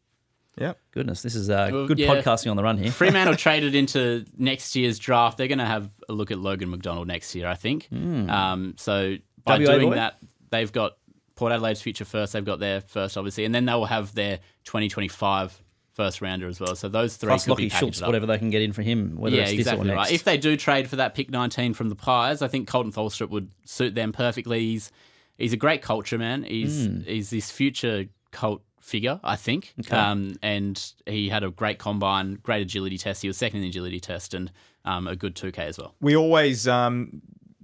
Yeah. 0.58 0.74
Goodness, 0.91 1.22
this 1.24 1.34
is 1.36 1.49
uh, 1.49 1.70
Well, 1.72 1.88
good 1.88 1.97
yeah. 1.99 2.08
podcasting 2.10 2.51
on 2.51 2.58
the 2.58 2.64
run 2.64 2.78
here. 2.78 2.91
Fremantle 2.91 3.36
traded 3.38 3.74
into 3.76 4.26
next 4.38 4.76
year's 4.76 4.99
draft. 4.99 5.38
They're 5.38 5.47
going 5.47 5.58
to 5.60 5.66
have 5.66 5.89
a 6.08 6.14
look 6.14 6.30
at 6.32 6.38
Logan 6.38 6.70
McDonald 6.70 7.08
next 7.08 7.34
year, 7.34 7.47
I 7.47 7.56
think. 7.56 7.88
Um, 7.91 8.76
so 8.78 9.16
by 9.45 9.58
WA 9.60 9.66
doing 9.74 9.89
boy? 9.89 9.95
that, 9.95 10.18
they've 10.51 10.72
got 10.72 10.93
Port 11.36 11.51
Adelaide's 11.51 11.82
future 11.82 12.06
first. 12.06 12.34
They've 12.34 12.45
got 12.45 12.60
their 12.60 12.82
first, 12.82 13.18
obviously, 13.18 13.45
and 13.45 13.54
then 13.56 13.66
they 13.66 13.74
will 13.74 13.86
have 13.86 14.14
their 14.14 14.38
2025 14.66 15.60
first 15.93 16.22
rounder 16.22 16.47
as 16.47 16.60
well. 16.60 16.76
So 16.76 16.88
those 16.89 17.18
three 17.18 17.28
Plus 17.30 17.45
could 17.45 17.54
Lachie 17.54 17.58
be 17.58 17.70
Schultz, 17.70 18.01
up. 18.01 18.08
whatever 18.08 18.26
they 18.26 18.38
can 18.39 18.49
get 18.49 18.62
in 18.62 18.74
for 18.74 18.82
him, 18.82 19.16
whether 19.18 19.36
Yeah, 19.36 19.43
it's 19.43 19.51
this 19.51 19.60
exactly 19.62 19.89
or 19.89 19.95
next. 19.95 19.97
right. 20.10 20.12
If 20.12 20.24
they 20.24 20.38
do 20.38 20.56
trade 20.58 20.89
for 20.89 20.95
that 20.97 21.14
pick 21.16 21.30
19 21.30 21.74
from 21.74 21.89
the 21.89 21.95
Pies, 21.95 22.41
I 22.41 22.47
think 22.47 22.68
Koltyn 22.70 22.93
Tholstrup 22.93 23.30
would 23.30 23.49
suit 23.66 23.93
them 23.95 24.12
perfectly. 24.12 24.60
He's 24.60 24.91
he's 25.38 25.54
a 25.54 25.58
great 25.58 25.82
culture 25.84 26.18
man. 26.18 26.43
He's 26.43 26.86
Hmm. 26.86 27.01
he's 27.01 27.30
this 27.30 27.51
future 27.51 28.06
cult 28.32 28.64
figure, 28.84 29.20
I 29.24 29.36
think. 29.36 29.74
Um, 29.92 30.36
and 30.42 30.94
he 31.06 31.30
had 31.30 31.44
a 31.44 31.50
great 31.50 31.80
combine, 31.80 32.36
great 32.44 32.62
agility 32.62 32.98
test. 32.98 33.22
He 33.22 33.28
was 33.28 33.38
second 33.38 33.58
in 33.58 33.64
the 33.64 33.70
agility 33.70 34.00
test 34.00 34.34
and 34.34 34.52
um, 34.86 35.08
a 35.08 35.16
good 35.16 35.36
2K 35.36 35.60
as 35.60 35.78
well. 35.78 35.96
we 36.02 36.16
always 36.16 36.68
um, 36.68 37.22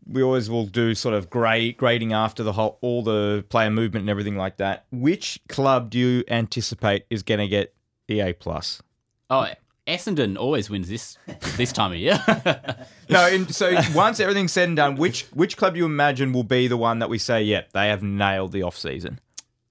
we 0.08 0.24
always 0.24 0.50
will 0.50 0.66
do 0.66 0.96
sort 0.96 1.14
of 1.14 1.30
grade 1.30 1.78
grading 1.78 2.14
after 2.14 2.42
the 2.42 2.54
whole 2.54 2.78
all 2.82 3.04
the 3.04 3.46
player 3.50 3.70
movement 3.70 4.04
and 4.04 4.10
everything 4.10 4.38
like 4.38 4.58
that. 4.58 4.86
Which 4.92 5.40
club 5.50 5.90
do 5.90 6.00
you 6.00 6.24
anticipate 6.30 7.06
is 7.10 7.22
going 7.24 7.40
to 7.42 7.48
get 7.48 7.76
EA 8.08 8.34
plus? 8.34 8.82
Oh, 9.30 9.48
Essendon 9.86 10.38
always 10.38 10.70
wins 10.70 10.88
this 10.88 11.18
this 11.58 11.72
time 11.72 11.92
of 11.92 11.98
year. 11.98 12.24
No, 13.12 13.26
and 13.26 13.54
so 13.54 13.76
once 13.96 14.20
everything's 14.20 14.52
said 14.52 14.68
and 14.68 14.78
done, 14.78 14.96
which 14.96 15.24
which 15.34 15.58
club 15.58 15.74
do 15.74 15.80
you 15.80 15.86
imagine 15.86 16.32
will 16.32 16.44
be 16.44 16.68
the 16.68 16.78
one 16.78 17.00
that 17.00 17.10
we 17.10 17.18
say, 17.18 17.42
yep, 17.42 17.74
they 17.74 17.88
have 17.88 18.04
nailed 18.04 18.52
the 18.52 18.62
off 18.62 18.78
season? 18.78 19.20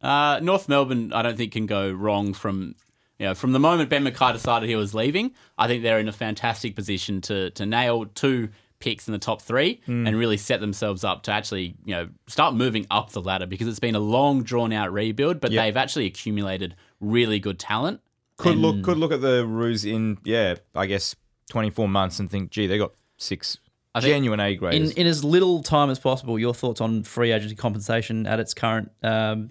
Uh, 0.01 0.39
North 0.43 0.69
Melbourne, 0.69 1.13
I 1.13 1.23
don't 1.23 1.37
think 1.37 1.53
can 1.53 1.67
go 1.67 1.91
wrong 1.91 2.33
from 2.35 2.75
you 3.19 3.27
know 3.27 3.35
from 3.35 3.53
the 3.53 3.59
moment 3.59 3.91
Ben 3.91 4.05
McKay 4.05 4.33
decided 4.33 4.69
he 4.69 4.77
was 4.77 4.95
leaving. 4.95 5.33
I 5.57 5.67
think 5.67 5.83
they're 5.83 5.99
in 5.99 6.09
a 6.09 6.13
fantastic 6.13 6.77
position 6.77 7.21
to 7.23 7.51
to 7.51 7.67
nail 7.67 8.07
two 8.07 8.51
picks 8.81 9.09
in 9.09 9.13
the 9.13 9.19
top 9.19 9.43
three 9.43 9.81
and 9.89 10.17
really 10.17 10.37
set 10.37 10.61
themselves 10.61 11.03
up 11.03 11.25
to 11.25 11.33
actually 11.33 11.75
you 11.85 11.95
know 11.95 12.09
start 12.29 12.55
moving 12.55 12.87
up 12.93 13.11
the 13.11 13.21
ladder 13.21 13.45
because 13.47 13.67
it's 13.67 13.81
been 13.81 13.97
a 13.97 14.01
long 14.01 14.45
drawn 14.45 14.73
out 14.73 14.93
rebuild, 14.93 15.41
but 15.41 15.51
Yep. 15.51 15.65
they've 15.65 15.77
actually 15.77 16.07
accumulated 16.07 16.77
really 17.01 17.41
good 17.41 17.59
talent. 17.59 18.01
Could 18.37 18.57
look 18.57 18.85
could 18.85 18.99
look 18.99 19.11
at 19.11 19.21
the 19.21 19.45
Roos 19.45 19.85
in 19.85 20.19
yeah, 20.23 20.55
I 20.77 20.87
guess 20.87 21.17
twenty 21.51 21.71
four 21.71 21.89
months 21.89 22.21
and 22.21 22.31
think, 22.31 22.51
gee, 22.51 22.69
they 22.69 22.79
got 22.79 22.93
six 23.17 23.59
I 23.97 24.01
genuine 24.01 24.39
A 24.39 24.51
In, 24.53 24.93
in 24.93 25.07
as 25.09 25.25
little 25.25 25.63
time 25.63 25.91
as 25.91 25.99
possible, 25.99 26.39
your 26.39 26.55
thoughts 26.55 26.81
on 26.81 27.03
free 27.03 27.33
agency 27.33 27.57
compensation 27.57 28.27
at 28.29 28.39
its 28.39 28.55
current 28.55 28.93
um, 29.03 29.51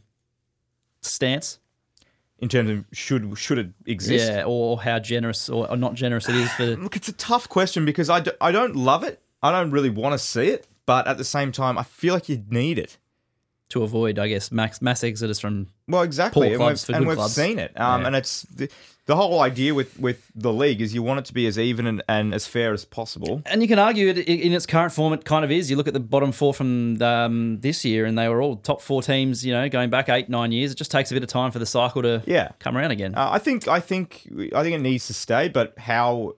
stance? 1.08 1.60
in 2.40 2.50
terms 2.50 2.70
of 2.70 2.86
should 2.92 3.38
should 3.38 3.58
it 3.58 3.70
exist? 3.86 4.32
Yeah, 4.32 4.44
or 4.46 4.82
how 4.82 5.00
generous 5.00 5.50
or, 5.50 5.76
not 5.76 5.96
generous 5.96 6.30
it 6.30 6.36
is 6.36 6.52
for. 6.54 6.66
Look, 6.78 6.96
it's 6.96 7.08
a 7.08 7.14
tough 7.14 7.50
question 7.50 7.86
because 7.86 8.10
I, 8.10 8.20
do, 8.20 8.32
I 8.40 8.52
don't 8.52 8.76
love 8.76 9.04
it. 9.04 9.22
I 9.42 9.52
don't 9.52 9.72
really 9.72 9.90
want 9.90 10.14
to 10.14 10.20
see 10.20 10.50
it, 10.50 10.68
but 10.86 11.08
at 11.08 11.18
the 11.18 11.24
same 11.24 11.52
time, 11.52 11.78
I 11.78 11.84
feel 11.84 12.14
like 12.14 12.30
you 12.30 12.44
need 12.50 12.80
it. 12.80 12.98
to 13.70 13.84
avoid, 13.84 14.20
I 14.20 14.28
guess, 14.28 14.52
max 14.52 14.82
mass 14.82 15.04
exodus 15.04 15.40
from. 15.40 15.68
Well, 15.88 16.02
exactly, 16.02 16.54
and 16.54 16.64
we've, 16.64 16.90
and 16.90 17.08
we've 17.08 17.24
seen 17.30 17.60
it. 17.60 17.72
Um, 17.80 18.02
Yeah. 18.02 18.08
And 18.08 18.16
it's 18.18 18.42
the, 18.44 18.70
the 19.06 19.16
whole 19.16 19.40
idea 19.40 19.74
with, 19.74 19.98
with 19.98 20.30
the 20.36 20.52
league 20.52 20.82
is 20.82 20.94
you 20.94 21.02
want 21.02 21.20
it 21.20 21.26
to 21.26 21.34
be 21.34 21.48
as 21.48 21.58
even 21.58 21.88
and, 21.88 22.04
and 22.10 22.34
as 22.34 22.46
fair 22.46 22.74
as 22.74 22.84
possible. 22.84 23.42
And 23.46 23.62
you 23.62 23.68
can 23.70 23.80
argue 23.80 24.10
it 24.10 24.18
in 24.18 24.52
its 24.52 24.66
current 24.66 24.92
form, 24.92 25.14
it 25.14 25.24
kind 25.24 25.46
of 25.46 25.52
is. 25.52 25.72
You 25.72 25.78
look 25.78 25.88
at 25.88 25.94
the 25.94 26.02
bottom 26.02 26.34
four 26.34 26.54
from 26.54 27.02
um, 27.02 27.62
this 27.62 27.86
year, 27.86 28.04
and 28.06 28.18
they 28.18 28.28
were 28.28 28.42
all 28.42 28.58
top 28.58 28.82
four 28.82 29.02
teams. 29.02 29.46
You 29.46 29.54
know, 29.54 29.70
going 29.70 29.90
back 29.90 30.10
eight 30.10 30.28
nine 30.28 30.52
years. 30.52 30.74
It 30.74 30.76
just 30.78 30.92
takes 30.92 31.10
a 31.10 31.14
bit 31.14 31.24
of 31.24 31.30
time 31.30 31.52
for 31.52 31.60
the 31.60 31.66
cycle 31.66 32.02
to 32.02 32.22
Yeah. 32.26 32.50
come 32.60 32.76
around 32.78 32.92
again. 32.92 33.16
Uh, 33.16 33.30
I 33.32 33.40
think 33.40 33.70
I 33.70 33.80
think 33.80 34.28
I 34.54 34.64
think 34.64 34.76
it 34.76 34.82
needs 34.82 35.08
to 35.08 35.14
stay, 35.14 35.48
but 35.48 35.74
how 35.80 36.34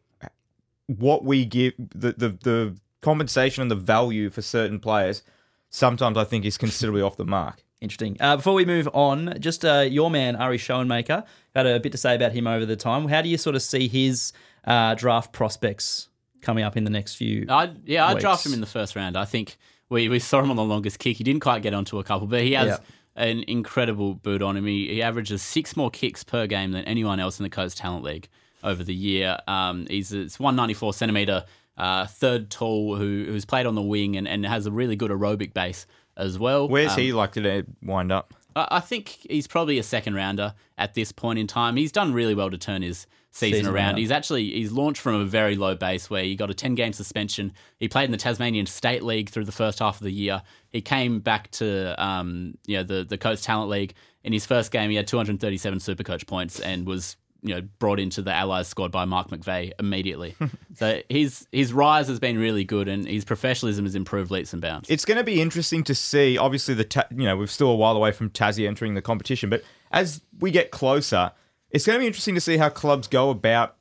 what 0.85 1.23
we 1.25 1.45
give 1.45 1.73
the, 1.77 2.11
the 2.13 2.29
the 2.43 2.75
compensation 3.01 3.61
and 3.63 3.71
the 3.71 3.75
value 3.75 4.29
for 4.29 4.41
certain 4.43 4.79
players 4.79 5.23
sometimes 5.71 6.17
I 6.17 6.23
think 6.23 6.45
is 6.45 6.57
considerably 6.57 7.01
off 7.01 7.15
the 7.17 7.25
mark. 7.25 7.63
Interesting. 7.81 8.17
Uh, 8.19 8.35
before 8.35 8.53
we 8.53 8.65
move 8.65 8.89
on, 8.93 9.35
just 9.39 9.63
uh, 9.63 9.85
your 9.89 10.11
man 10.11 10.35
Ari 10.35 10.57
Schoenmaker 10.57 11.25
had 11.55 11.65
a 11.65 11.79
bit 11.79 11.93
to 11.93 11.97
say 11.97 12.13
about 12.15 12.33
him 12.33 12.45
over 12.45 12.65
the 12.65 12.75
time. 12.75 13.07
How 13.07 13.21
do 13.21 13.29
you 13.29 13.37
sort 13.37 13.55
of 13.55 13.61
see 13.61 13.87
his 13.87 14.33
uh, 14.65 14.95
draft 14.95 15.31
prospects 15.31 16.09
coming 16.41 16.63
up 16.65 16.75
in 16.75 16.83
the 16.83 16.89
next 16.89 17.15
few? 17.15 17.45
I 17.47 17.71
yeah, 17.85 18.05
I 18.05 18.15
drafted 18.15 18.49
him 18.51 18.55
in 18.55 18.61
the 18.61 18.67
first 18.67 18.95
round. 18.97 19.15
I 19.15 19.23
think 19.23 19.57
we, 19.87 20.09
we 20.09 20.19
saw 20.19 20.41
him 20.41 20.49
on 20.49 20.57
the 20.57 20.63
longest 20.63 20.99
kick. 20.99 21.15
He 21.17 21.23
didn't 21.23 21.39
quite 21.41 21.61
get 21.61 21.73
onto 21.73 21.99
a 21.99 22.03
couple, 22.03 22.27
but 22.27 22.41
he 22.41 22.51
has 22.53 22.67
Yeah. 22.67 22.77
an 23.15 23.43
incredible 23.47 24.13
boot 24.13 24.41
on 24.41 24.57
him. 24.57 24.65
He, 24.65 24.89
he 24.95 25.01
averages 25.01 25.41
six 25.41 25.77
more 25.77 25.89
kicks 25.89 26.21
per 26.23 26.47
game 26.47 26.71
than 26.73 26.83
anyone 26.83 27.21
else 27.21 27.39
in 27.39 27.43
the 27.43 27.49
Coates 27.49 27.75
Talent 27.75 28.03
League 28.03 28.27
over 28.61 28.83
the 28.83 28.93
year. 28.93 29.37
Um, 29.47 29.87
he's 29.89 30.11
it's 30.11 30.37
194 30.37 30.93
centimeter, 30.93 31.45
uh, 31.77 32.07
third 32.07 32.49
tall, 32.51 32.97
who 32.97 33.23
who's 33.29 33.45
played 33.45 33.65
on 33.65 33.75
the 33.75 33.81
wing 33.81 34.17
and, 34.17 34.27
and 34.27 34.45
has 34.45 34.65
a 34.65 34.71
really 34.71 34.97
good 34.97 35.11
aerobic 35.11 35.53
base 35.53 35.87
as 36.19 36.37
well. 36.37 36.67
Where's 36.67 36.93
Um, 36.93 36.99
he 36.99 37.13
likely 37.13 37.41
to 37.43 37.63
wind 37.81 38.11
up? 38.11 38.33
I 38.55 38.67
I 38.71 38.79
think 38.79 39.25
he's 39.29 39.47
probably 39.47 39.79
a 39.79 39.83
second 39.83 40.13
rounder 40.15 40.53
at 40.77 40.93
this 40.93 41.11
point 41.11 41.39
in 41.39 41.47
time. 41.47 41.75
He's 41.77 41.91
done 41.91 42.13
really 42.13 42.35
well 42.35 42.51
to 42.51 42.57
turn 42.57 42.81
his 42.81 43.07
season, 43.31 43.59
Season 43.59 43.73
around. 43.73 43.85
around. 43.85 43.97
He's 43.97 44.11
actually 44.11 44.49
he's 44.51 44.71
launched 44.71 45.01
from 45.01 45.15
a 45.15 45.25
very 45.25 45.55
low 45.55 45.75
base 45.75 46.09
where 46.09 46.23
he 46.23 46.35
got 46.35 46.49
a 46.49 46.53
10 46.53 46.73
game 46.75 46.93
suspension. 46.93 47.53
He 47.77 47.87
played 47.87 48.05
in 48.05 48.11
the 48.11 48.17
Tasmanian 48.17 48.65
State 48.65 49.03
League 49.03 49.29
through 49.29 49.45
the 49.45 49.51
first 49.51 49.79
half 49.79 49.97
of 49.97 50.03
the 50.03 50.11
year. 50.11 50.41
He 50.71 50.81
came 50.81 51.19
back 51.19 51.51
to 51.51 51.95
um, 52.03 52.55
you 52.65 52.77
know 52.77 52.83
the 52.83 53.03
the 53.03 53.17
Coates 53.17 53.43
Talent 53.43 53.69
League. 53.69 53.93
In 54.23 54.33
his 54.33 54.45
first 54.45 54.71
game, 54.71 54.89
he 54.89 54.95
had 54.97 55.07
237 55.07 55.79
Super 55.79 56.03
Coach 56.03 56.27
points 56.27 56.59
and 56.59 56.85
was 56.85 57.15
you 57.41 57.55
know 57.55 57.61
brought 57.79 57.99
into 57.99 58.21
the 58.21 58.33
Allies 58.33 58.67
squad 58.67 58.91
by 58.91 59.05
Mark 59.05 59.29
McVeigh 59.29 59.71
immediately. 59.79 60.35
so 60.75 61.01
his 61.09 61.47
his 61.51 61.71
rise 61.73 62.07
has 62.07 62.19
been 62.19 62.37
really 62.37 62.63
good 62.63 62.87
and 62.87 63.07
his 63.07 63.23
professionalism 63.25 63.85
has 63.85 63.95
improved 63.95 64.29
leaps 64.31 64.53
and 64.53 64.61
bounds. 64.61 64.89
It's 64.89 65.05
going 65.05 65.17
to 65.17 65.23
be 65.23 65.41
interesting 65.41 65.83
to 65.85 65.95
see. 65.95 66.37
Obviously, 66.37 66.73
the 66.73 66.83
ta- 66.83 67.07
you 67.11 67.25
know 67.25 67.37
we're 67.37 67.47
still 67.47 67.69
a 67.69 67.75
while 67.75 67.95
away 67.95 68.11
from 68.11 68.29
Tassie 68.29 68.67
entering 68.67 68.93
the 68.93 69.01
competition, 69.01 69.49
but 69.49 69.63
as 69.91 70.21
we 70.39 70.51
get 70.51 70.71
closer, 70.71 71.31
it's 71.71 71.85
going 71.85 71.95
to 71.97 72.01
be 72.01 72.07
interesting 72.07 72.35
to 72.35 72.41
see 72.41 72.57
how 72.57 72.69
clubs 72.69 73.07
go 73.07 73.29
about 73.29 73.75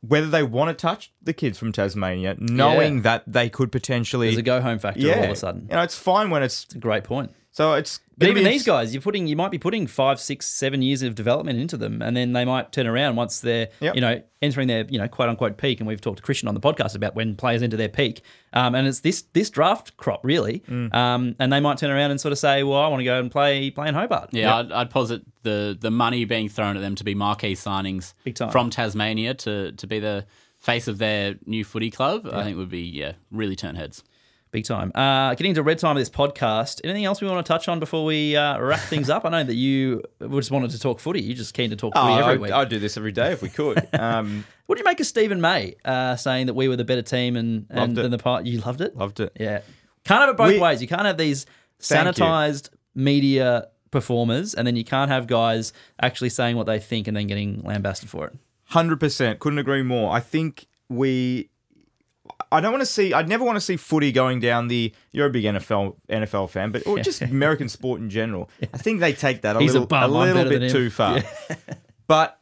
whether 0.00 0.26
they 0.26 0.42
want 0.42 0.68
to 0.68 0.74
touch 0.74 1.12
the 1.22 1.32
kids 1.32 1.58
from 1.58 1.72
Tasmania, 1.72 2.36
knowing 2.38 2.96
Yeah. 2.96 3.00
that 3.02 3.24
they 3.26 3.48
could 3.48 3.72
potentially. 3.72 4.26
There's 4.28 4.38
a 4.38 4.42
go 4.42 4.60
home 4.60 4.78
factor 4.78 5.00
yeah, 5.00 5.16
all 5.18 5.24
of 5.24 5.30
a 5.30 5.36
sudden. 5.36 5.66
you 5.70 5.74
know, 5.76 5.82
it's 5.82 5.96
fine 5.96 6.28
when 6.30 6.42
it's 6.42 6.64
It's 6.64 6.74
a 6.74 6.78
great 6.78 7.04
point. 7.04 7.32
So 7.54 7.72
it's. 7.74 8.00
But 8.16 8.28
even 8.28 8.44
these 8.44 8.62
guys, 8.64 8.94
you're 8.94 9.02
putting, 9.02 9.26
you 9.26 9.34
might 9.34 9.50
be 9.50 9.58
putting 9.58 9.88
five, 9.88 10.20
six, 10.20 10.46
seven 10.46 10.82
years 10.82 11.02
of 11.02 11.16
development 11.16 11.58
into 11.58 11.76
them, 11.76 12.00
and 12.00 12.16
then 12.16 12.32
they 12.32 12.44
might 12.44 12.70
turn 12.70 12.86
around 12.86 13.16
once 13.16 13.40
they're, 13.40 13.70
Yep. 13.80 13.96
you 13.96 14.00
know, 14.00 14.22
entering 14.40 14.68
their, 14.68 14.84
you 14.88 14.98
know, 15.00 15.08
quote 15.08 15.28
unquote 15.28 15.56
peak. 15.56 15.80
And 15.80 15.88
we've 15.88 16.00
talked 16.00 16.18
to 16.18 16.22
Christian 16.22 16.46
on 16.46 16.54
the 16.54 16.60
podcast 16.60 16.94
about 16.94 17.16
when 17.16 17.34
players 17.34 17.60
enter 17.60 17.76
their 17.76 17.88
peak, 17.88 18.20
um, 18.52 18.76
and 18.76 18.86
it's 18.86 19.00
this 19.00 19.22
this 19.32 19.50
draft 19.50 19.96
crop 19.96 20.20
really, 20.22 20.60
Mm. 20.68 20.94
um, 20.94 21.34
and 21.40 21.52
they 21.52 21.58
might 21.58 21.78
turn 21.78 21.90
around 21.90 22.12
and 22.12 22.20
sort 22.20 22.30
of 22.30 22.38
say, 22.38 22.62
well, 22.62 22.78
I 22.78 22.86
want 22.86 23.00
to 23.00 23.04
go 23.04 23.18
and 23.18 23.32
play 23.32 23.70
play 23.72 23.88
in 23.88 23.94
Hobart. 23.94 24.28
Yeah, 24.32 24.54
I'd, 24.58 24.70
I'd 24.70 24.90
posit 24.90 25.22
the 25.42 25.76
the 25.80 25.90
money 25.90 26.24
being 26.24 26.48
thrown 26.48 26.76
at 26.76 26.80
them 26.82 26.94
to 26.94 27.02
be 27.04 27.16
marquee 27.16 27.54
signings 27.56 28.14
Big 28.22 28.36
time. 28.36 28.50
from 28.50 28.70
Tasmania 28.70 29.34
to 29.34 29.72
to 29.72 29.86
be 29.88 29.98
the 29.98 30.24
face 30.60 30.86
of 30.86 30.98
their 30.98 31.34
new 31.46 31.64
footy 31.64 31.90
club. 31.90 32.28
I 32.32 32.44
think 32.44 32.56
would 32.58 32.70
be 32.70 32.82
yeah 32.82 33.14
really 33.32 33.56
turn 33.56 33.74
heads. 33.74 34.04
Big 34.54 34.64
time. 34.64 34.92
Uh, 34.94 35.30
getting 35.34 35.50
into 35.50 35.64
red 35.64 35.80
time 35.80 35.96
of 35.96 36.00
this 36.00 36.08
podcast. 36.08 36.80
Anything 36.84 37.04
else 37.04 37.20
we 37.20 37.26
want 37.26 37.44
to 37.44 37.52
touch 37.52 37.66
on 37.68 37.80
before 37.80 38.04
we 38.04 38.36
uh, 38.36 38.56
wrap 38.60 38.78
things 38.78 39.10
up? 39.10 39.24
I 39.24 39.28
know 39.30 39.42
that 39.42 39.56
you 39.56 40.00
just 40.30 40.52
wanted 40.52 40.70
to 40.70 40.78
talk 40.78 41.00
footy. 41.00 41.20
You're 41.20 41.34
just 41.36 41.54
keen 41.54 41.70
to 41.70 41.76
talk 41.76 41.92
Oh, 41.96 42.02
footy 42.06 42.20
every 42.20 42.34
I'd, 42.34 42.40
week. 42.40 42.52
I'd 42.52 42.68
do 42.68 42.78
this 42.78 42.96
every 42.96 43.10
day 43.10 43.32
if 43.32 43.42
we 43.42 43.48
could. 43.48 43.86
Um, 43.98 44.44
what 44.66 44.76
do 44.76 44.80
you 44.80 44.84
make 44.84 45.00
of 45.00 45.06
Steven 45.06 45.40
May 45.40 45.74
uh, 45.84 46.14
saying 46.14 46.46
that 46.46 46.54
we 46.54 46.68
were 46.68 46.76
the 46.76 46.84
better 46.84 47.02
team 47.02 47.34
and, 47.34 47.66
and 47.68 47.96
than 47.96 48.12
the 48.12 48.16
part? 48.18 48.46
You 48.46 48.60
loved 48.60 48.80
it. 48.80 48.96
loved 48.96 49.18
it. 49.18 49.32
Yeah. 49.40 49.62
Can't 50.04 50.20
have 50.20 50.30
it 50.30 50.36
both 50.36 50.52
We- 50.52 50.60
ways. 50.60 50.80
You 50.80 50.86
can't 50.86 51.04
have 51.04 51.18
these 51.18 51.46
sanitized 51.80 52.68
media 52.94 53.68
performers 53.90 54.54
and 54.54 54.66
then 54.66 54.76
you 54.76 54.84
can't 54.84 55.10
have 55.10 55.26
guys 55.26 55.72
actually 56.00 56.30
saying 56.30 56.56
what 56.56 56.66
they 56.66 56.78
think 56.78 57.08
and 57.08 57.16
then 57.16 57.26
getting 57.26 57.60
lambasted 57.62 58.08
for 58.08 58.26
it. 58.28 58.34
Hundred 58.66 59.00
percent, 59.00 59.40
couldn't 59.40 59.58
agree 59.58 59.82
more. 59.82 60.12
I 60.14 60.20
think 60.20 60.66
we. 60.88 61.50
I 62.54 62.60
don't 62.60 62.72
want 62.72 62.82
to 62.82 62.86
see. 62.86 63.12
I'd 63.12 63.28
never 63.28 63.44
want 63.44 63.56
to 63.56 63.60
see 63.60 63.76
footy 63.76 64.12
going 64.12 64.40
down 64.40 64.68
the. 64.68 64.92
You're 65.12 65.26
a 65.26 65.30
big 65.30 65.44
NFL 65.44 65.96
NFL 66.08 66.50
fan, 66.50 66.70
but 66.70 66.86
or 66.86 66.98
just 67.00 67.20
American 67.20 67.68
sport 67.68 68.00
in 68.00 68.08
general. 68.08 68.48
I 68.72 68.78
think 68.78 69.00
they 69.00 69.12
take 69.12 69.42
that 69.42 69.56
a 69.56 69.60
He's 69.60 69.72
a 69.72 69.80
little 69.80 69.88
bum, 69.88 70.04
a 70.04 70.06
little 70.08 70.48
bit 70.48 70.70
too 70.70 70.88
far. 70.88 71.20
but 72.06 72.38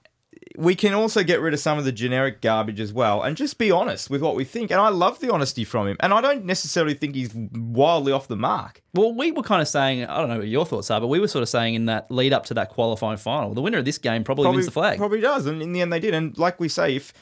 we 0.57 0.75
can 0.75 0.93
also 0.93 1.23
get 1.23 1.41
rid 1.41 1.55
of 1.55 1.61
some 1.61 1.79
of 1.79 1.85
the 1.85 1.93
generic 1.93 2.43
garbage 2.43 2.81
as 2.81 2.93
well, 2.93 3.23
and 3.23 3.37
just 3.37 3.57
be 3.59 3.71
honest 3.71 4.11
with 4.11 4.21
what 4.21 4.35
we 4.35 4.45
think. 4.45 4.71
And 4.71 4.81
I 4.81 4.89
love 4.89 5.21
the 5.21 5.33
honesty 5.33 5.65
from 5.65 5.89
him, 5.89 5.97
and 6.01 6.13
I 6.13 6.21
don't 6.21 6.45
necessarily 6.45 6.95
think 6.95 7.15
he's 7.15 7.35
wildly 7.35 8.13
off 8.13 8.29
the 8.29 8.37
mark. 8.37 8.83
Well, 8.95 9.15
we 9.15 9.33
were 9.33 9.43
kind 9.43 9.63
of 9.63 9.69
saying, 9.69 10.05
I 10.05 10.19
don't 10.19 10.29
know 10.29 10.39
what 10.39 10.49
your 10.49 10.67
thoughts 10.67 10.91
are, 10.91 11.01
but 11.01 11.07
we 11.07 11.21
were 11.21 11.29
sort 11.29 11.43
of 11.43 11.49
saying 11.49 11.75
in 11.75 11.87
that 11.87 12.11
lead 12.11 12.33
up 12.33 12.47
to 12.47 12.55
that 12.55 12.69
qualifying 12.69 13.17
final, 13.17 13.55
the 13.55 13.63
winner 13.63 13.79
of 13.79 13.85
this 13.85 13.99
game 13.99 14.25
probably, 14.25 14.49
wins 14.49 14.67
the 14.67 14.73
flag. 14.73 14.99
Probably 14.99 15.21
does, 15.21 15.47
and 15.47 15.63
in 15.63 15.73
the 15.73 15.81
end 15.81 15.93
they 15.93 16.01
did. 16.01 16.15
And 16.15 16.37
like 16.37 16.61
we 16.61 16.69
say, 16.69 16.97
if 16.97 17.13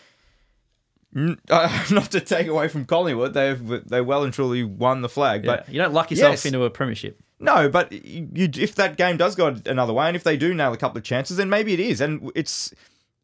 uh, 1.51 1.85
not 1.91 2.11
to 2.13 2.21
take 2.21 2.47
away 2.47 2.69
from 2.69 2.85
Collingwood, 2.85 3.35
they've 3.35 3.89
they 3.89 4.01
well 4.01 4.23
and 4.25 4.33
truly 4.33 4.63
won 4.65 5.03
the 5.03 5.09
flag. 5.09 5.45
Yeah. 5.45 5.57
But 5.57 5.69
you 5.69 5.81
don't 5.81 5.93
luck 5.93 6.11
yourself 6.11 6.33
Yes. 6.33 6.47
into 6.47 6.63
a 6.65 6.71
premiership. 6.71 7.21
no, 7.41 7.69
but 7.69 7.91
you, 7.93 8.29
if 8.57 8.75
that 8.77 8.97
game 8.97 9.17
does 9.17 9.35
go 9.35 9.57
another 9.67 9.93
way, 9.93 10.07
and 10.07 10.17
if 10.17 10.25
they 10.25 10.37
do 10.37 10.55
nail 10.55 10.73
a 10.73 10.77
couple 10.77 10.99
of 10.99 11.05
chances, 11.05 11.37
then 11.37 11.49
maybe 11.51 11.73
it 11.73 11.81
is. 11.81 12.01
And 12.01 12.31
it's 12.35 12.73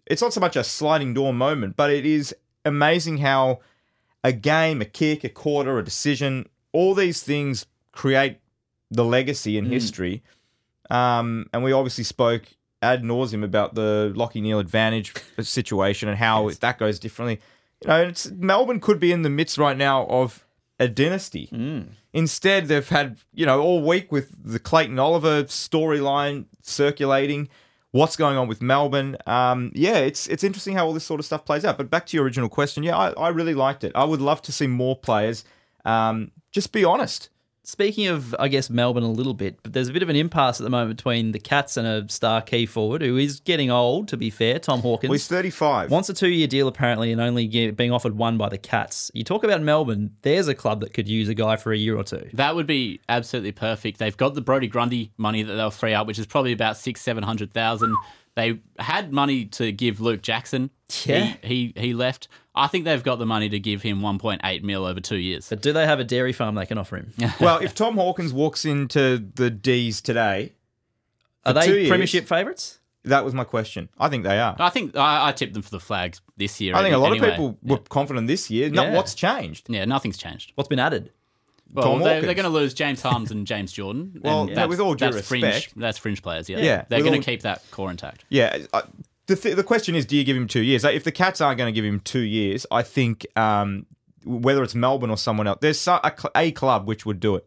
it's 0.06 0.22
not 0.22 0.32
so 0.32 0.40
much 0.40 0.56
a 0.56 0.64
sliding 0.64 1.14
door 1.14 1.32
moment, 1.34 1.76
but 1.76 1.90
it 1.90 2.06
is 2.06 2.34
amazing 2.64 3.18
how 3.18 3.60
a 4.24 4.32
game, 4.32 4.80
a 4.80 4.84
kick, 4.84 5.22
a 5.24 5.28
quarter, 5.28 5.78
a 5.78 5.84
decision, 5.84 6.48
all 6.72 6.94
these 6.94 7.22
things 7.22 7.66
create 7.92 8.38
the 8.90 9.04
legacy 9.04 9.56
in 9.58 9.66
history. 9.66 10.22
Um, 10.90 11.46
and 11.52 11.62
we 11.64 11.72
obviously 11.72 12.04
spoke 12.04 12.44
ad 12.82 13.02
nauseum 13.02 13.42
about 13.42 13.74
the 13.74 14.12
Lachie 14.16 14.42
Neale 14.42 14.58
advantage 14.60 15.12
situation 15.40 16.08
and 16.08 16.18
how 16.18 16.50
that 16.50 16.78
goes 16.78 16.98
differently. 16.98 17.40
You 17.82 17.88
know, 17.88 18.02
it's, 18.02 18.30
Melbourne 18.30 18.80
could 18.80 18.98
be 18.98 19.12
in 19.12 19.22
the 19.22 19.30
midst 19.30 19.58
right 19.58 19.76
now 19.76 20.06
of 20.06 20.46
a 20.78 20.88
dynasty. 20.88 21.48
Instead, 22.12 22.68
they've 22.68 22.88
had 22.88 23.18
you 23.34 23.46
know 23.46 23.60
all 23.60 23.82
week 23.82 24.10
with 24.10 24.30
the 24.42 24.58
Clayton 24.58 24.98
Oliver 24.98 25.44
storyline 25.44 26.46
circulating. 26.62 27.48
What's 27.92 28.16
going 28.16 28.36
on 28.36 28.46
with 28.46 28.60
Melbourne? 28.60 29.16
Um, 29.26 29.72
yeah, 29.74 29.96
it's 29.98 30.26
it's 30.26 30.44
interesting 30.44 30.74
how 30.74 30.86
all 30.86 30.92
this 30.92 31.04
sort 31.04 31.20
of 31.20 31.26
stuff 31.26 31.44
plays 31.44 31.64
out. 31.64 31.78
But 31.78 31.90
back 31.90 32.06
to 32.06 32.16
your 32.16 32.24
original 32.24 32.48
question, 32.48 32.82
yeah, 32.82 32.96
I, 32.96 33.10
I 33.12 33.28
really 33.28 33.54
liked 33.54 33.84
it. 33.84 33.92
I 33.94 34.04
would 34.04 34.20
love 34.20 34.42
to 34.42 34.52
see 34.52 34.66
more 34.66 34.96
players. 34.96 35.44
Um, 35.84 36.32
just 36.52 36.72
be 36.72 36.84
honest. 36.84 37.30
Speaking 37.68 38.06
of, 38.06 38.32
I 38.38 38.46
guess 38.46 38.70
Melbourne 38.70 39.02
a 39.02 39.10
little 39.10 39.34
bit, 39.34 39.58
but 39.64 39.72
there's 39.72 39.88
a 39.88 39.92
bit 39.92 40.04
of 40.04 40.08
an 40.08 40.14
impasse 40.14 40.60
at 40.60 40.62
the 40.62 40.70
moment 40.70 40.96
between 40.96 41.32
the 41.32 41.40
Cats 41.40 41.76
and 41.76 41.84
a 41.84 42.08
star 42.08 42.40
key 42.40 42.64
forward 42.64 43.02
who 43.02 43.16
is 43.16 43.40
getting 43.40 43.72
old. 43.72 44.06
To 44.06 44.16
be 44.16 44.30
fair, 44.30 44.60
Tom 44.60 44.82
Hawkins 44.82 45.08
Well, 45.08 45.14
he's 45.14 45.26
35. 45.26 45.90
wants 45.90 46.08
a 46.08 46.14
two-year 46.14 46.46
deal 46.46 46.68
apparently, 46.68 47.10
and 47.10 47.20
only 47.20 47.72
being 47.72 47.90
offered 47.90 48.16
one 48.16 48.38
by 48.38 48.48
the 48.48 48.56
Cats. 48.56 49.10
You 49.14 49.24
talk 49.24 49.42
about 49.42 49.62
Melbourne. 49.62 50.12
There's 50.22 50.46
a 50.46 50.54
club 50.54 50.78
that 50.78 50.94
could 50.94 51.08
use 51.08 51.28
a 51.28 51.34
guy 51.34 51.56
for 51.56 51.72
a 51.72 51.76
year 51.76 51.96
or 51.96 52.04
two. 52.04 52.30
That 52.34 52.54
would 52.54 52.68
be 52.68 53.00
absolutely 53.08 53.50
perfect. 53.50 53.98
They've 53.98 54.16
got 54.16 54.34
the 54.34 54.42
Brodie 54.42 54.68
Grundy 54.68 55.10
money 55.16 55.42
that 55.42 55.52
they'll 55.54 55.72
free 55.72 55.92
up, 55.92 56.06
which 56.06 56.20
is 56.20 56.26
probably 56.26 56.52
about 56.52 56.76
six, 56.76 57.00
seven 57.00 57.24
hundred 57.24 57.52
thousand. 57.52 57.96
They 58.36 58.60
had 58.78 59.12
money 59.12 59.46
to 59.46 59.72
give 59.72 60.00
Luke 60.00 60.22
Jackson. 60.22 60.70
Yeah. 61.04 61.34
He, 61.42 61.72
he 61.74 61.80
he 61.80 61.94
left. 61.94 62.28
I 62.56 62.66
think 62.68 62.84
they've 62.86 63.02
got 63.02 63.18
the 63.18 63.26
money 63.26 63.48
to 63.50 63.58
give 63.60 63.82
him 63.82 64.00
one 64.00 64.18
point 64.18 64.40
eight 64.44 64.64
mil 64.64 64.84
over 64.86 64.98
two 65.00 65.18
years. 65.18 65.48
But 65.50 65.60
do 65.62 65.72
they 65.72 65.84
have 65.86 66.00
a 66.00 66.04
dairy 66.04 66.32
farm 66.32 66.54
they 66.54 66.66
can 66.66 66.78
offer 66.78 66.96
him? 66.96 67.12
well, 67.40 67.58
if 67.58 67.74
Tom 67.74 67.96
Hawkins 67.96 68.32
walks 68.32 68.64
into 68.64 69.18
the 69.34 69.50
D's 69.50 70.00
today, 70.00 70.52
Are 71.44 71.52
For 71.54 71.62
two 71.62 71.72
they 71.72 71.78
years. 71.80 71.88
premiership 71.90 72.26
favourites? 72.26 72.78
that 73.04 73.24
was 73.24 73.34
my 73.34 73.44
question. 73.44 73.88
I 74.00 74.08
think 74.08 74.24
they 74.24 74.40
are. 74.40 74.56
I 74.58 74.68
think 74.68 74.96
I, 74.96 75.28
I 75.28 75.32
tipped 75.32 75.54
them 75.54 75.62
for 75.62 75.70
the 75.70 75.78
flag 75.78 76.16
this 76.36 76.60
year. 76.60 76.74
I 76.74 76.82
think 76.82 76.92
a 76.92 76.98
lot 76.98 77.12
anyway. 77.12 77.28
of 77.28 77.32
people 77.34 77.58
were 77.62 77.78
confident 77.78 78.26
this 78.26 78.50
year. 78.50 78.68
No, 78.68 78.82
Yeah. 78.82 78.94
what's 78.94 79.14
changed? 79.14 79.66
Yeah, 79.70 79.84
nothing's 79.84 80.16
changed. 80.18 80.50
What's 80.56 80.66
been 80.66 80.80
added? 80.80 81.12
Well, 81.72 81.84
Tom 81.84 81.98
they, 82.00 82.04
Hawkins. 82.04 82.24
they're 82.26 82.34
going 82.34 82.44
to 82.52 82.58
lose 82.58 82.74
James 82.74 83.00
Harmes 83.02 83.30
and 83.30 83.46
James 83.46 83.70
Jordan. 83.70 84.20
Well, 84.24 84.40
and 84.40 84.48
yeah, 84.50 84.54
that's- 84.56 84.68
with 84.70 84.80
all 84.80 84.94
due 84.96 85.10
that's 85.12 85.28
fringe. 85.28 85.44
respect- 85.44 85.78
That's 85.78 85.98
fringe 85.98 86.20
players. 86.20 86.48
Yeah, 86.48 86.58
Yeah, 86.58 86.84
they're 86.88 86.98
with 86.98 87.04
going 87.06 87.18
all- 87.18 87.22
to 87.22 87.30
keep 87.30 87.42
that 87.42 87.62
core 87.70 87.90
intact. 87.92 88.24
Yeah. 88.28 88.58
I, 88.74 88.82
the, 89.26 89.36
th- 89.36 89.56
the 89.56 89.64
question 89.64 89.94
is, 89.94 90.06
do 90.06 90.16
you 90.16 90.24
give 90.24 90.36
him 90.36 90.46
two 90.48 90.62
years? 90.62 90.84
Like, 90.84 90.94
if 90.96 91.04
the 91.04 91.12
Cats 91.12 91.40
aren't 91.40 91.58
going 91.58 91.72
to 91.72 91.74
give 91.78 91.84
him 91.84 92.00
two 92.00 92.20
years, 92.20 92.66
I 92.70 92.82
think 92.82 93.26
um, 93.36 93.86
whether 94.24 94.62
it's 94.62 94.74
Melbourne 94.74 95.10
or 95.10 95.16
someone 95.16 95.46
else, 95.46 95.58
there's 95.60 95.86
a, 95.88 96.00
cl- 96.16 96.30
a 96.34 96.52
club 96.52 96.86
which 96.86 97.04
would 97.06 97.20
do 97.20 97.36
it. 97.36 97.46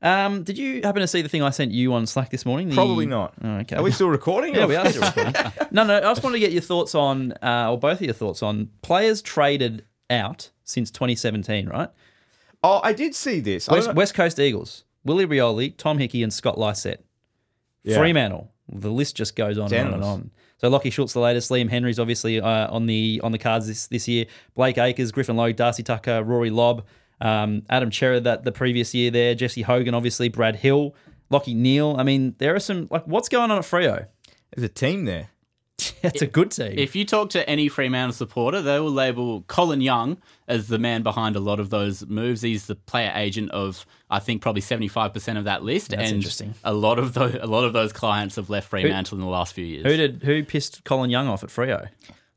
Um, 0.00 0.42
did 0.42 0.58
you 0.58 0.82
happen 0.82 1.00
to 1.00 1.06
see 1.06 1.22
the 1.22 1.28
thing 1.28 1.42
I 1.42 1.50
sent 1.50 1.70
you 1.70 1.94
on 1.94 2.06
Slack 2.06 2.30
this 2.30 2.44
morning? 2.44 2.68
The- 2.70 2.74
Probably 2.74 3.06
not. 3.06 3.34
Oh, 3.42 3.58
okay. 3.58 3.76
Are 3.76 3.82
we 3.82 3.92
still 3.92 4.08
recording? 4.08 4.54
Yeah, 4.56 4.66
we 4.66 4.74
are 4.74 4.88
still 4.90 5.02
recording. 5.02 5.34
no, 5.70 5.84
no. 5.84 5.96
I 5.98 6.00
just 6.00 6.22
wanted 6.24 6.36
to 6.36 6.40
get 6.40 6.50
your 6.52 6.62
thoughts 6.62 6.94
on, 6.94 7.32
uh, 7.42 7.70
or 7.70 7.78
both 7.78 7.98
of 8.00 8.02
your 8.02 8.14
thoughts 8.14 8.42
on 8.42 8.68
players 8.82 9.22
traded 9.22 9.84
out 10.10 10.50
since 10.64 10.90
2017, 10.90 11.68
right? 11.68 11.88
Oh, 12.64 12.80
I 12.82 12.92
did 12.92 13.14
see 13.14 13.40
this. 13.40 13.68
West, 13.68 13.94
West 13.94 14.14
Coast 14.14 14.38
Eagles, 14.40 14.84
Willie 15.04 15.26
Rioli, 15.26 15.76
Tom 15.76 15.98
Hickey, 15.98 16.22
and 16.22 16.32
Scott 16.32 16.58
Lycett. 16.58 17.04
Yeah. 17.84 17.96
Fremantle. 17.98 18.50
The 18.72 18.90
list 18.90 19.16
just 19.16 19.36
goes 19.36 19.58
on 19.58 19.72
and 19.72 19.88
on 19.88 19.94
and 19.94 20.04
on. 20.04 20.30
So 20.62 20.70
Lachie 20.70 20.92
Schultz, 20.92 21.12
the 21.12 21.18
latest. 21.18 21.50
Liam 21.50 21.68
Henry's 21.68 21.98
obviously 21.98 22.40
uh, 22.40 22.72
on 22.72 22.86
the 22.86 23.20
on 23.24 23.32
the 23.32 23.38
cards 23.38 23.66
this, 23.66 23.88
this 23.88 24.06
year. 24.06 24.26
Blake 24.54 24.78
Acres, 24.78 25.10
Griffin 25.10 25.34
Logue, 25.34 25.56
Darcy 25.56 25.82
Tucker, 25.82 26.22
Rory 26.22 26.50
Lobb, 26.50 26.84
um, 27.20 27.64
Adam 27.68 27.90
Cerra 27.90 28.20
that 28.20 28.44
the 28.44 28.52
previous 28.52 28.94
year 28.94 29.10
there. 29.10 29.34
Jesse 29.34 29.62
Hogan, 29.62 29.92
obviously. 29.92 30.28
Brad 30.28 30.54
Hill, 30.54 30.94
Lachie 31.32 31.56
Neale. 31.56 31.96
I 31.98 32.04
mean, 32.04 32.36
there 32.38 32.54
are 32.54 32.60
some 32.60 32.86
like 32.92 33.04
what's 33.08 33.28
going 33.28 33.50
on 33.50 33.58
at 33.58 33.64
Freo? 33.64 34.06
There's 34.54 34.64
a 34.64 34.68
team 34.68 35.04
there. 35.04 35.30
It's 36.02 36.22
a 36.22 36.26
good 36.26 36.50
team. 36.50 36.74
If 36.76 36.94
you 36.96 37.04
talk 37.04 37.30
to 37.30 37.48
any 37.48 37.68
Fremantle 37.68 38.12
supporter, 38.12 38.62
they 38.62 38.78
will 38.80 38.90
label 38.90 39.42
Colin 39.42 39.80
Young 39.80 40.18
as 40.48 40.68
the 40.68 40.78
man 40.78 41.02
behind 41.02 41.36
a 41.36 41.40
lot 41.40 41.60
of 41.60 41.70
those 41.70 42.06
moves. 42.06 42.42
He's 42.42 42.66
the 42.66 42.74
player 42.74 43.12
agent 43.14 43.50
of, 43.50 43.86
I 44.10 44.18
think, 44.18 44.42
probably 44.42 44.60
seventy 44.62 44.88
five 44.88 45.12
percent 45.12 45.38
of 45.38 45.44
that 45.44 45.62
list. 45.62 45.90
That's 45.90 46.02
and 46.02 46.16
interesting. 46.16 46.54
A 46.64 46.72
lot 46.74 46.98
of 46.98 47.14
those, 47.14 47.36
a 47.40 47.46
lot 47.46 47.64
of 47.64 47.72
those 47.72 47.92
clients 47.92 48.36
have 48.36 48.50
left 48.50 48.68
Fremantle 48.68 49.16
in 49.18 49.22
the 49.24 49.30
last 49.30 49.54
few 49.54 49.64
years. 49.64 49.84
who 49.86 49.96
did 49.96 50.22
who 50.22 50.44
pissed 50.44 50.84
Colin 50.84 51.10
Young 51.10 51.28
off 51.28 51.42
at 51.42 51.50
Freo? 51.50 51.88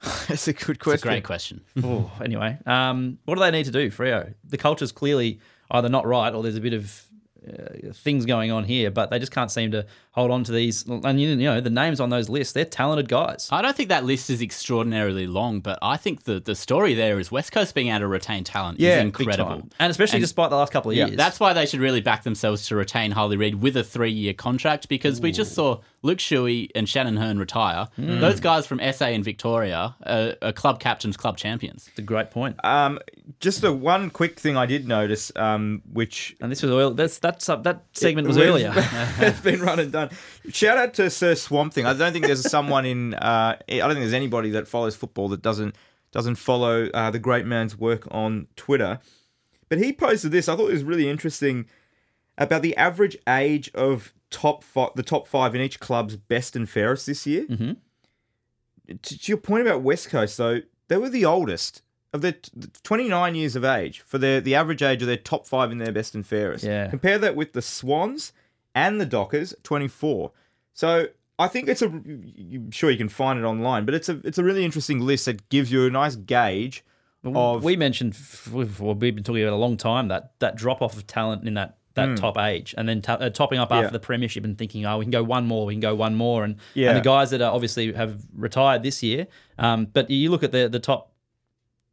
That's 0.28 0.48
a 0.48 0.54
good 0.54 0.62
It's 0.62 0.70
a 0.70 0.76
question. 0.76 1.10
great 1.10 1.24
question. 1.24 1.62
oh, 1.84 2.12
anyway, 2.24 2.58
um, 2.66 3.18
what 3.26 3.36
do 3.36 3.42
they 3.42 3.52
need 3.52 3.66
to 3.66 3.72
do, 3.72 3.90
Freo? 3.90 4.34
The 4.44 4.58
culture's 4.58 4.92
clearly 4.92 5.40
either 5.72 5.90
not 5.90 6.06
right 6.06 6.34
or 6.34 6.44
there's 6.44 6.58
a 6.58 6.62
bit 6.62 6.74
of 6.74 7.06
uh, 7.48 7.94
things 7.94 8.26
going 8.26 8.52
on 8.52 8.64
here, 8.64 8.90
but 8.92 9.10
they 9.10 9.20
just 9.20 9.32
can't 9.32 9.52
seem 9.52 9.72
to 9.72 9.86
hold 10.12 10.32
on 10.32 10.44
to 10.46 10.52
these. 10.52 10.86
And 10.88 11.20
you 11.20 11.36
know, 11.36 11.62
the 11.62 11.70
names 11.70 12.00
on 12.00 12.10
those 12.10 12.30
lists, 12.30 12.54
they're 12.54 12.66
talented 12.66 13.08
guys. 13.10 13.48
I 13.52 13.62
don't 13.62 13.76
think 13.76 13.90
that 13.90 14.04
list 14.06 14.30
is 14.30 14.42
extraordinarily 14.42 15.28
long, 15.28 15.60
but 15.60 15.78
I 15.82 15.98
think 15.98 16.24
the, 16.24 16.40
the 16.40 16.56
story 16.56 16.94
there 16.94 17.20
is 17.20 17.32
West 17.32 17.52
Coast 17.52 17.76
being 17.76 17.90
able 17.90 18.00
to 18.00 18.08
retain 18.08 18.44
talent 18.44 18.80
Yeah, 18.80 18.96
is 18.98 19.02
incredible. 19.02 19.70
And 19.80 19.92
especially 19.92 20.18
And- 20.18 20.24
despite 20.24 20.50
the 20.50 20.56
last 20.56 20.72
couple 20.72 20.92
of 20.92 20.98
Yeah, 20.98 21.08
years. 21.08 21.18
that's 21.18 21.40
why 21.40 21.54
they 21.54 21.66
should 21.66 21.80
really 21.80 22.02
back 22.02 22.24
themselves 22.24 22.68
to 22.68 22.76
retain 22.76 23.12
Harley 23.12 23.38
Reid 23.38 23.56
with 23.62 23.78
a 23.78 23.84
three-year 23.84 24.34
contract 24.34 24.90
because 24.90 25.22
we 25.22 25.32
just 25.32 25.54
saw 25.54 25.80
Luke 26.06 26.20
Shuey 26.20 26.70
and 26.76 26.88
Shannon 26.88 27.18
Hurn 27.18 27.40
retire. 27.40 27.88
Hmm. 27.96 28.20
Those 28.20 28.40
guys 28.40 28.68
from 28.68 28.80
SA 28.94 29.06
and 29.06 29.24
Victoria 29.24 29.96
are, 30.06 30.36
are 30.42 30.54
club 30.54 30.80
captains, 30.80 31.18
club 31.18 31.38
champions. 31.38 31.88
It's 31.90 32.00
a 32.00 32.04
great 32.04 32.30
point. 32.30 32.64
Um, 32.64 33.00
just 33.40 33.64
a 33.64 33.74
one 33.74 34.12
quick 34.12 34.40
thing 34.40 34.56
I 34.56 34.68
did 34.68 34.88
notice, 34.88 35.32
um, 35.36 35.82
which 35.92 36.36
And 36.40 36.52
this 36.52 36.62
was 36.62 36.72
oil. 36.72 36.92
That's 36.92 37.18
that's 37.18 37.50
uh, 37.50 37.56
that 37.58 37.86
segment 37.94 38.28
was 38.28 38.38
earlier. 38.38 38.72
it's 38.76 39.42
been 39.42 39.62
run 39.62 39.80
and 39.80 39.92
done. 39.92 40.12
Shout 40.50 40.78
out 40.78 40.94
to 40.96 41.10
Sir 41.10 41.34
Swamp 41.34 41.74
Thing. 41.74 41.88
I 41.88 41.94
don't 41.94 42.14
think 42.14 42.28
there's 42.28 42.50
someone 42.50 42.86
in. 42.86 43.16
Uh, 43.16 43.58
I 43.68 43.78
don't 43.78 43.90
think 43.90 44.02
there's 44.02 44.14
anybody 44.14 44.52
that 44.52 44.68
follows 44.68 44.96
football 44.96 45.28
that 45.30 45.42
doesn't 45.42 45.76
doesn't 46.12 46.36
follow 46.36 46.88
uh, 46.94 47.10
the 47.10 47.20
great 47.20 47.48
man's 47.48 47.78
work 47.78 48.08
on 48.12 48.48
Twitter. 48.56 49.00
But 49.70 49.80
he 49.80 49.92
posted 49.92 50.32
this. 50.32 50.48
I 50.48 50.56
thought 50.56 50.70
it 50.70 50.74
was 50.74 50.84
really 50.84 51.10
interesting 51.10 51.66
about 52.38 52.62
the 52.62 52.76
average 52.78 53.18
age 53.28 53.72
of 53.74 54.14
top 54.36 54.64
fi- 54.64 54.90
the 54.96 55.04
top 55.04 55.28
five 55.28 55.56
in 55.56 55.62
each 55.62 55.80
club's 55.80 56.18
best 56.18 56.58
and 56.58 56.70
fairest 56.70 57.06
this 57.06 57.26
year. 57.26 57.46
Mm-hmm. 57.46 57.72
To, 59.02 59.18
to 59.18 59.32
your 59.32 59.38
point 59.38 59.66
about 59.66 59.82
West 59.82 60.10
Coast, 60.10 60.38
though, 60.38 60.62
they 60.90 60.98
were 60.98 61.10
the 61.10 61.24
oldest 61.24 61.82
of 62.14 62.22
their 62.22 62.34
t- 62.34 62.52
29 62.84 63.34
years 63.34 63.56
of 63.56 63.64
age 63.64 64.02
for 64.02 64.18
their 64.18 64.42
the 64.42 64.54
average 64.54 64.84
age 64.84 65.02
of 65.02 65.08
their 65.08 65.18
top 65.18 65.48
five 65.48 65.72
in 65.72 65.78
their 65.78 65.94
best 65.94 66.16
and 66.16 66.28
fairest. 66.28 66.66
Yeah. 66.66 66.90
Compare 66.90 67.18
that 67.20 67.38
with 67.38 67.54
the 67.54 67.62
Swans 67.62 68.34
and 68.76 69.00
the 69.00 69.06
Dockers, 69.06 69.56
24. 69.64 70.32
So 70.74 71.08
I 71.40 71.48
think 71.48 71.70
it's 71.70 71.82
a. 71.82 71.88
I'm 71.88 72.72
sure 72.72 72.92
you 72.92 72.98
can 72.98 73.10
find 73.10 73.40
it 73.40 73.46
online, 73.46 73.86
but 73.86 73.96
it's 73.96 74.10
a 74.10 74.20
it's 74.26 74.38
a 74.38 74.44
really 74.44 74.66
interesting 74.66 75.00
list 75.00 75.26
that 75.26 75.48
gives 75.48 75.72
you 75.72 75.86
a 75.86 75.90
nice 75.90 76.18
gauge 76.18 76.84
of 77.24 77.64
we 77.64 77.78
mentioned 77.78 78.18
we've 78.52 78.82
well, 78.82 78.96
we've 78.96 79.16
been 79.16 79.24
talking 79.24 79.44
about 79.44 79.54
a 79.54 79.58
long 79.58 79.78
time 79.78 80.10
that 80.10 80.34
that 80.40 80.58
drop 80.58 80.82
off 80.82 80.98
of 80.98 81.08
talent 81.08 81.48
in 81.48 81.54
that 81.54 81.78
that 81.96 82.18
top 82.18 82.38
age, 82.38 82.76
and 82.78 82.88
then 82.88 83.02
ta- 83.02 83.18
uh, 83.20 83.30
topping 83.30 83.60
up 83.60 83.72
after. 83.72 83.86
Yeah. 83.86 83.90
the 83.92 84.00
premiership 84.00 84.44
and 84.44 84.58
thinking, 84.58 84.86
oh, 84.86 84.98
we 85.00 85.06
can 85.06 85.12
go 85.12 85.24
one 85.24 85.46
more, 85.48 85.66
we 85.66 85.74
can 85.74 85.80
go 85.82 85.96
one 85.96 86.16
more, 86.16 86.44
and 86.44 86.58
Yeah. 86.74 86.90
and 86.90 86.98
the 86.98 87.02
guys 87.02 87.32
that 87.32 87.42
are 87.42 87.52
obviously 87.54 87.92
have 87.94 88.22
retired 88.34 88.84
this 88.84 89.02
year. 89.04 89.28
Um, 89.58 89.86
but 89.86 90.10
you 90.10 90.30
look 90.30 90.44
at 90.44 90.52
the 90.52 90.70
the 90.70 90.80
top. 90.80 91.12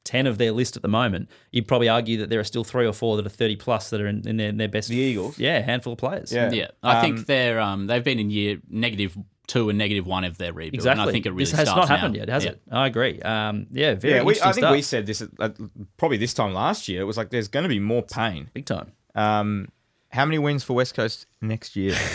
10 0.04 0.26
of 0.26 0.36
their 0.36 0.50
list 0.50 0.74
at 0.74 0.82
the 0.82 0.88
moment, 0.88 1.28
you'd 1.52 1.68
probably 1.68 1.88
argue 1.88 2.18
that 2.18 2.28
there 2.28 2.40
are 2.40 2.44
still 2.44 2.64
three 2.64 2.84
or 2.84 2.92
four 2.92 3.16
that 3.16 3.24
are 3.24 3.28
30 3.28 3.54
plus 3.54 3.88
that 3.90 4.00
are 4.00 4.08
in, 4.08 4.26
in 4.26 4.36
their, 4.36 4.50
their 4.50 4.66
best. 4.68 4.88
The 4.88 4.96
Eagles? 4.96 5.38
Yeah, 5.38 5.60
handful 5.60 5.92
of 5.92 6.00
players. 6.00 6.32
Yeah. 6.32 6.50
Yeah, 6.50 6.66
I 6.82 6.96
Um, 6.96 7.02
think 7.02 7.26
they're 7.28 7.60
um, 7.60 7.86
they've 7.86 8.02
been 8.02 8.18
in 8.18 8.28
year 8.28 8.58
negative 8.68 9.16
two 9.46 9.68
and 9.68 9.78
negative 9.78 10.04
one 10.04 10.24
of 10.24 10.38
their 10.38 10.52
rebuild. 10.52 10.74
Exactly. 10.74 11.00
And 11.02 11.08
I 11.08 11.12
think 11.12 11.26
it 11.26 11.30
really 11.30 11.44
this 11.44 11.52
has 11.52 11.68
starts 11.68 11.88
not 11.88 11.96
happened 12.00 12.14
now. 12.14 12.18
yet, 12.18 12.28
has 12.30 12.44
Yeah. 12.44 12.50
it? 12.50 12.62
I 12.72 12.86
agree. 12.88 13.20
Um, 13.20 13.68
yeah, 13.70 13.94
very 13.94 14.14
yeah. 14.14 14.22
We, 14.24 14.32
I 14.40 14.50
think 14.50 14.54
stuff. 14.64 14.72
we 14.72 14.82
said 14.82 15.06
this 15.06 15.22
at, 15.22 15.28
at, 15.38 15.56
probably 15.98 16.16
this 16.16 16.34
time 16.34 16.52
last 16.52 16.88
year. 16.88 17.00
It 17.02 17.04
was 17.04 17.16
like 17.16 17.30
there's 17.30 17.46
going 17.46 17.62
to 17.62 17.68
be 17.68 17.78
more 17.78 18.02
pain. 18.02 18.50
Big 18.54 18.66
time. 18.66 18.90
Um, 19.14 19.68
how 20.12 20.24
many 20.24 20.38
wins 20.38 20.62
for 20.64 20.74
West 20.74 20.94
Coast 20.94 21.26
next 21.40 21.76
year? 21.76 21.96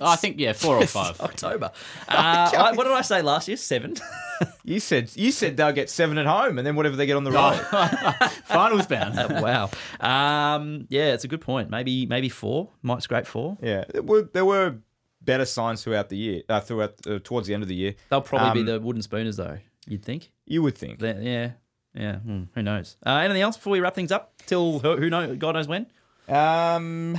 I 0.00 0.16
think 0.16 0.40
yeah, 0.40 0.52
four 0.52 0.76
or 0.76 0.86
five. 0.86 1.20
October. 1.20 1.70
Uh, 2.08 2.50
I, 2.56 2.72
what 2.74 2.84
did 2.84 2.92
I 2.92 3.02
say 3.02 3.22
last 3.22 3.46
year? 3.46 3.56
Seven. 3.56 3.94
you 4.64 4.80
said 4.80 5.12
you 5.14 5.30
said 5.30 5.56
they'll 5.56 5.70
get 5.72 5.88
seven 5.90 6.18
at 6.18 6.26
home, 6.26 6.58
and 6.58 6.66
then 6.66 6.74
whatever 6.74 6.96
they 6.96 7.06
get 7.06 7.16
on 7.16 7.24
the 7.24 7.30
road. 7.30 7.56
Finals 8.46 8.86
bound. 8.86 9.14
wow. 9.40 9.70
Um, 10.00 10.86
yeah, 10.88 11.12
it's 11.12 11.24
a 11.24 11.28
good 11.28 11.40
point. 11.40 11.70
Maybe 11.70 12.06
maybe 12.06 12.28
four. 12.28 12.70
Might 12.82 13.02
scrape 13.02 13.26
four. 13.26 13.58
Yeah, 13.62 13.84
there 13.92 14.02
were, 14.02 14.22
there 14.32 14.44
were 14.44 14.76
better 15.20 15.44
signs 15.44 15.84
throughout 15.84 16.08
the 16.08 16.16
year, 16.16 16.42
uh, 16.48 16.60
throughout 16.60 16.94
uh, 17.06 17.18
towards 17.22 17.46
the 17.46 17.54
end 17.54 17.62
of 17.62 17.68
the 17.68 17.76
year. 17.76 17.94
They'll 18.08 18.22
probably 18.22 18.48
Um, 18.48 18.66
be 18.66 18.72
the 18.72 18.80
wooden 18.80 19.02
spooners, 19.02 19.36
though. 19.36 19.58
You'd 19.86 20.04
think. 20.04 20.32
You 20.46 20.62
would 20.62 20.76
think. 20.76 20.98
They- 20.98 21.20
yeah. 21.20 21.50
Yeah. 21.94 22.16
hmm, 22.16 22.44
who 22.54 22.62
knows? 22.62 22.96
Uh, 23.04 23.16
anything 23.16 23.42
else 23.42 23.56
before 23.56 23.72
we 23.72 23.80
wrap 23.80 23.94
things 23.94 24.10
up? 24.12 24.32
Till 24.46 24.78
who, 24.78 24.96
who 24.96 25.10
know? 25.10 25.34
God 25.36 25.54
knows 25.56 25.66
when. 25.68 25.86
Um, 26.30 27.18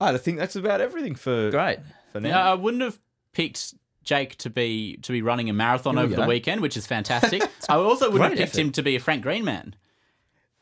I 0.00 0.16
think 0.16 0.38
that's 0.38 0.56
about 0.56 0.80
everything 0.80 1.14
for 1.14 1.50
Great. 1.50 1.78
for 2.12 2.20
now. 2.20 2.28
Yeah, 2.28 2.50
I 2.50 2.54
wouldn't 2.54 2.82
have 2.82 2.98
picked 3.32 3.74
Jake 4.04 4.36
to 4.38 4.50
be 4.50 4.96
to 5.02 5.12
be 5.12 5.22
running 5.22 5.50
a 5.50 5.52
marathon 5.52 5.98
over 5.98 6.14
go. 6.14 6.22
the 6.22 6.28
weekend, 6.28 6.60
which 6.60 6.76
is 6.76 6.86
fantastic. 6.86 7.42
I 7.68 7.74
also 7.76 8.10
wouldn't 8.10 8.30
have 8.30 8.38
picked 8.38 8.50
effort. 8.54 8.60
him 8.60 8.72
to 8.72 8.82
be 8.82 8.96
a 8.96 9.00
Frank 9.00 9.22
Green 9.22 9.44
man. 9.44 9.74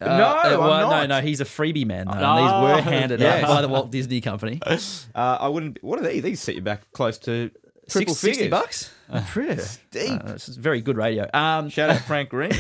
Uh, 0.01 0.07
No, 0.19 0.27
I'm 0.27 0.59
well, 0.59 0.91
not. 0.91 1.09
no, 1.09 1.21
no. 1.21 1.23
He's 1.27 1.41
a 1.41 1.45
freebie 1.45 1.87
man, 1.87 2.07
though. 2.07 2.13
and 2.13 2.25
Oh, 2.25 2.67
these 2.67 2.77
were 2.77 2.83
handed 2.91 3.21
yes. 3.21 3.45
out 3.45 3.49
by 3.49 3.63
the 3.63 3.69
Walt 3.69 3.91
Disney 3.91 4.21
Company. 4.21 4.61
Uh, 5.15 5.39
I 5.41 5.49
wouldn't. 5.49 5.83
What 5.83 5.99
are 6.01 6.07
these? 6.07 6.23
These 6.23 6.41
set 6.41 6.55
you 6.55 6.61
back 6.61 6.91
close 6.93 7.17
to 7.19 7.51
triple 7.89 8.15
Six, 8.15 8.21
60 8.21 8.33
figures. 8.43 8.51
bucks? 8.51 8.91
Pretty. 9.29 9.63
Deep. 9.91 10.11
Uh, 10.25 10.33
this 10.33 10.49
is 10.49 10.57
very 10.57 10.81
good 10.81 10.97
radio. 10.97 11.29
Um, 11.33 11.69
Shout 11.69 11.91
out 11.91 12.01
Frank 12.03 12.29
Green. 12.31 12.51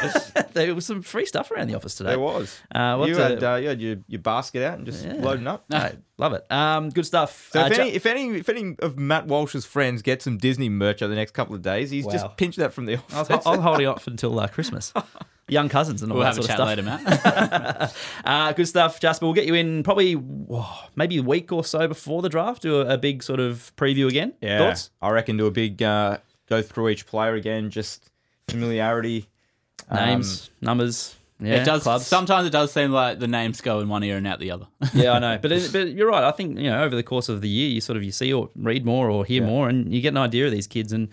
there 0.52 0.74
was 0.74 0.86
some 0.86 1.02
free 1.02 1.26
stuff 1.26 1.50
around 1.50 1.68
the 1.68 1.74
office 1.74 1.94
today. 1.94 2.10
there 2.10 2.18
was. 2.20 2.58
Uh, 2.74 2.96
what's 2.96 3.10
you 3.10 3.16
a- 3.18 3.22
had 3.28 3.42
uh, 3.44 3.54
you 3.56 3.68
had 3.68 3.80
your, 3.80 3.96
your 4.08 4.20
basket 4.20 4.62
out 4.64 4.78
and 4.78 4.86
just 4.86 5.04
loading 5.04 5.46
up. 5.46 5.64
No, 5.68 5.90
love 6.18 6.32
it. 6.34 6.50
Um, 6.50 6.90
good 6.90 7.06
stuff. 7.06 7.48
So 7.52 7.60
Uh, 7.62 7.66
if 7.66 7.74
Ju- 7.74 7.80
any, 7.82 7.90
if 7.92 8.06
any, 8.06 8.28
if 8.38 8.48
any 8.48 8.76
of 8.80 8.98
Matt 8.98 9.26
Walsh's 9.26 9.64
friends 9.66 10.02
get 10.02 10.22
some 10.22 10.38
Disney 10.38 10.68
merch 10.68 11.02
over 11.02 11.10
the 11.10 11.16
next 11.16 11.32
couple 11.32 11.54
of 11.54 11.62
days, 11.62 11.90
he's 11.90 12.04
Wow. 12.04 12.12
just 12.12 12.36
pinched 12.36 12.58
that 12.58 12.72
from 12.72 12.86
the 12.86 12.94
I 13.12 13.18
was, 13.20 13.30
office. 13.30 13.46
I'm 13.46 13.60
holding 13.60 13.86
off 13.86 14.06
until 14.06 14.38
uh, 14.38 14.46
Christmas. 14.48 14.92
young 15.48 15.68
cousins 15.68 16.02
and 16.02 16.10
all 16.10 16.18
We'll 16.18 16.24
that 16.24 16.34
have 16.34 16.44
a 16.44 16.46
sort 16.46 16.58
chat 16.58 16.78
of 16.78 16.86
stuff. 16.86 17.04
later, 17.04 17.60
Matt. 17.62 17.94
Uh, 18.24 18.52
good 18.52 18.66
stuff, 18.66 18.98
Jasper. 18.98 19.24
We'll 19.26 19.34
get 19.34 19.46
you 19.46 19.54
in 19.54 19.82
probably 19.84 20.14
whoa, 20.14 20.66
maybe 20.96 21.18
a 21.18 21.22
week 21.22 21.52
or 21.52 21.64
so 21.64 21.86
before 21.86 22.22
the 22.22 22.28
draft. 22.28 22.62
Do 22.62 22.80
a, 22.80 22.94
a 22.94 22.98
big 22.98 23.22
sort 23.22 23.38
of 23.38 23.72
preview 23.76 24.08
again. 24.08 24.32
Yeah, 24.40 24.58
Thoughts? 24.58 24.90
I 25.00 25.10
reckon 25.10 25.36
do 25.36 25.46
a 25.46 25.50
big 25.52 25.82
uh, 25.82 26.18
go 26.48 26.62
through 26.62 26.88
each 26.88 27.06
player 27.06 27.34
again, 27.34 27.70
just 27.70 28.10
familiarity. 28.48 29.28
Names, 29.92 30.50
numbers. 30.60 31.14
Yeah, 31.38 31.62
it 31.62 31.64
does. 31.64 31.82
clubs. 31.82 32.06
Sometimes 32.06 32.46
it 32.46 32.50
does 32.50 32.72
seem 32.72 32.90
like 32.92 33.18
the 33.18 33.28
names 33.28 33.60
go 33.60 33.80
in 33.80 33.88
one 33.88 34.02
ear 34.02 34.16
and 34.16 34.26
out 34.26 34.40
the 34.40 34.50
other. 34.50 34.66
yeah, 34.94 35.12
I 35.12 35.18
know, 35.18 35.38
but 35.40 35.52
it, 35.52 35.70
but 35.70 35.92
you're 35.92 36.08
right. 36.08 36.24
I 36.24 36.32
think 36.32 36.58
you 36.58 36.70
know 36.70 36.82
over 36.82 36.96
the 36.96 37.02
course 37.02 37.28
of 37.28 37.42
the 37.42 37.48
year, 37.48 37.68
you 37.68 37.80
sort 37.80 37.96
of 37.96 38.02
you 38.02 38.10
see 38.10 38.32
or 38.32 38.50
read 38.56 38.84
more 38.86 39.10
or 39.10 39.24
hear 39.24 39.44
more, 39.44 39.68
and 39.68 39.92
you 39.94 40.00
get 40.00 40.08
an 40.08 40.16
idea 40.16 40.46
of 40.46 40.50
these 40.52 40.66
kids 40.66 40.92
and 40.92 41.08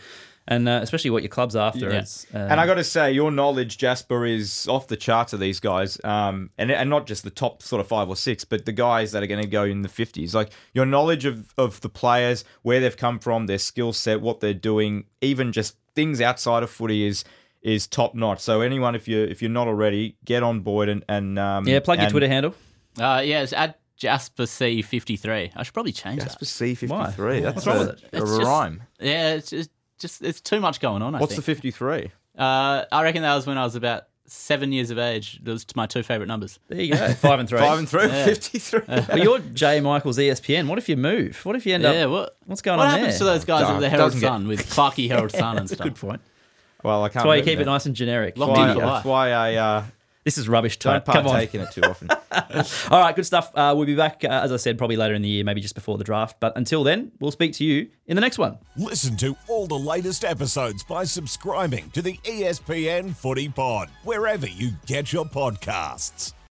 and 0.47 0.67
uh, 0.67 0.79
especially 0.83 1.09
what 1.11 1.23
your 1.23 1.29
club's 1.29 1.55
after. 1.55 1.89
Yeah. 1.89 1.99
It's, 1.99 2.25
uh, 2.33 2.37
And 2.49 2.59
I 2.59 2.65
got 2.65 2.75
to 2.75 2.83
say, 2.83 3.11
your 3.11 3.31
knowledge, 3.31 3.77
Jasper, 3.77 4.25
is 4.25 4.67
off 4.67 4.87
the 4.87 4.97
charts 4.97 5.33
of 5.33 5.39
these 5.39 5.59
guys, 5.59 5.97
um, 6.03 6.49
and 6.57 6.71
and 6.71 6.89
not 6.89 7.07
just 7.07 7.23
the 7.23 7.29
top 7.29 7.61
sort 7.61 7.79
of 7.79 7.87
five 7.87 8.09
or 8.09 8.15
six, 8.15 8.43
but 8.45 8.65
the 8.65 8.71
guys 8.71 9.11
that 9.11 9.23
are 9.23 9.27
going 9.27 9.41
to 9.43 9.49
go 9.49 9.63
in 9.63 9.81
the 9.81 9.89
fifties. 9.89 10.33
Like 10.35 10.51
your 10.73 10.85
knowledge 10.85 11.25
of 11.25 11.53
of 11.57 11.81
the 11.81 11.89
players, 11.89 12.43
where 12.61 12.79
they've 12.79 12.97
come 12.97 13.19
from, 13.19 13.45
their 13.47 13.57
skill 13.59 13.93
set, 13.93 14.21
what 14.21 14.39
they're 14.39 14.53
doing, 14.53 15.05
even 15.21 15.51
just 15.51 15.77
things 15.95 16.19
outside 16.21 16.63
of 16.63 16.69
footy 16.69 17.05
is 17.05 17.23
is 17.61 17.87
top 17.87 18.13
notch. 18.13 18.39
So 18.41 18.59
anyone, 18.61 18.95
if 18.95 19.07
you 19.07 19.23
if 19.23 19.41
you're 19.41 19.51
not 19.51 19.67
already, 19.67 20.17
get 20.25 20.43
on 20.43 20.59
board 20.61 20.89
and 20.89 21.03
and 21.07 21.39
um, 21.39 21.67
yeah, 21.67 21.79
plug 21.79 21.97
your 21.99 22.05
and 22.05 22.11
Twitter 22.11 22.27
handle. 22.27 22.53
Uh, 22.99 23.21
yeah, 23.23 23.41
it's 23.41 23.53
at 23.53 23.79
Jasper 23.95 24.45
C 24.45 24.81
fifty 24.81 25.15
three. 25.15 25.51
I 25.55 25.63
should 25.63 25.73
probably 25.73 25.93
change 25.93 26.21
Jasper 26.21 26.39
that. 26.39 26.45
C 26.45 26.75
fifty 26.75 26.93
Why? 26.93 27.11
three. 27.11 27.39
That's 27.39 27.65
What's 27.65 27.67
wrong 27.67 27.77
a, 27.77 27.79
with 27.79 27.89
it? 27.89 28.09
a 28.11 28.17
It's 28.21 28.31
just- 28.37 28.41
rhyme. 28.41 28.83
Yeah, 28.99 29.33
it's 29.35 29.49
just, 29.51 29.69
just 30.03 30.21
it's 30.21 30.39
too 30.41 30.59
much 30.59 30.79
going 30.79 31.01
on. 31.01 31.15
I 31.15 31.19
What's 31.19 31.35
the 31.35 31.41
fifty 31.41 31.71
three? 31.71 32.11
uh, 32.37 32.85
I 32.91 33.01
reckon 33.03 33.23
that 33.23 33.33
was 33.35 33.47
when 33.47 33.57
I 33.57 33.63
was 33.63 33.75
about 33.75 34.03
seven 34.27 34.71
years 34.71 34.89
of 34.91 34.97
age. 34.99 35.39
Those 35.43 35.65
my 35.75 35.85
two 35.87 36.03
favorite 36.03 36.27
numbers. 36.27 36.59
There 36.67 36.79
you 36.81 36.93
go, 36.93 37.13
five 37.15 37.39
and 37.39 37.49
three. 37.49 37.57
Five 37.59 37.79
and 37.79 37.89
three, 37.89 38.03
Yeah. 38.07 38.25
53. 38.25 38.81
Well, 38.87 39.17
you're 39.19 39.39
Jay 39.39 39.79
Michael's 39.81 40.17
ESPN. 40.19 40.67
What 40.67 40.77
if 40.77 40.87
you 40.87 40.95
move? 40.97 41.43
What 41.45 41.55
if 41.55 41.65
you 41.65 41.73
end 41.73 41.83
Yeah, 41.83 42.05
up? 42.05 42.09
what 42.11 42.35
What's 42.45 42.61
going 42.61 42.77
what 42.77 42.85
on 42.85 42.91
happens 42.91 43.13
there? 43.19 43.19
to 43.19 43.23
those 43.25 43.45
guys 43.45 43.67
of 43.69 43.81
the 43.81 43.89
Herald 43.89 44.07
Doesn't 44.13 44.21
get- 44.21 44.27
Sun 44.27 44.47
with 44.47 44.69
Clarky 44.75 45.07
Herald 45.09 45.31
Sun 45.31 45.57
and 45.57 45.59
That's 45.67 45.71
a 45.71 45.75
stuff? 45.75 45.85
good 45.87 45.95
point. 45.95 46.21
well, 46.83 47.03
I 47.03 47.07
can't. 47.09 47.13
That's 47.15 47.25
why 47.25 47.35
you 47.37 47.43
keep 47.43 47.59
it 47.59 47.65
nice 47.65 47.85
and 47.85 47.95
generic. 47.95 48.37
Locked 48.37 48.55
That's 48.55 48.71
in 48.75 48.77
why, 48.77 48.83
life. 48.85 48.93
that's 48.95 49.05
why 49.05 49.31
I 49.31 49.55
uh, 49.55 49.83
This 50.23 50.37
is 50.37 50.47
rubbish 50.47 50.77
don't 50.79 51.03
time. 51.05 51.13
Come 51.13 51.27
on. 51.27 51.31
partake 51.33 51.55
in 51.55 51.61
it 51.61 51.71
too 51.71 51.81
often. 51.81 52.09
All 52.91 52.99
right, 52.99 53.15
good 53.15 53.25
stuff. 53.25 53.51
Uh, 53.53 53.73
we'll 53.75 53.85
be 53.85 53.95
back, 53.95 54.23
uh, 54.23 54.27
as 54.27 54.51
I 54.51 54.57
said, 54.57 54.77
probably 54.77 54.95
later 54.95 55.13
in 55.13 55.21
the 55.21 55.29
year, 55.29 55.43
maybe 55.43 55.61
just 55.61 55.75
before 55.75 55.97
the 55.97 56.03
draft. 56.03 56.37
But 56.39 56.55
until 56.55 56.83
then, 56.83 57.11
we'll 57.19 57.31
speak 57.31 57.53
to 57.53 57.65
you 57.65 57.89
in 58.07 58.15
the 58.15 58.21
next 58.21 58.37
one. 58.37 58.57
Listen 58.77 59.17
to 59.17 59.35
all 59.47 59.67
the 59.67 59.75
latest 59.75 60.23
episodes 60.23 60.83
by 60.83 61.03
subscribing 61.03 61.89
to 61.91 62.01
the 62.01 62.17
ESPN 62.23 63.15
Footy 63.15 63.49
Pod, 63.49 63.89
wherever 64.03 64.47
you 64.47 64.71
get 64.85 65.11
your 65.11 65.25
podcasts. 65.25 66.33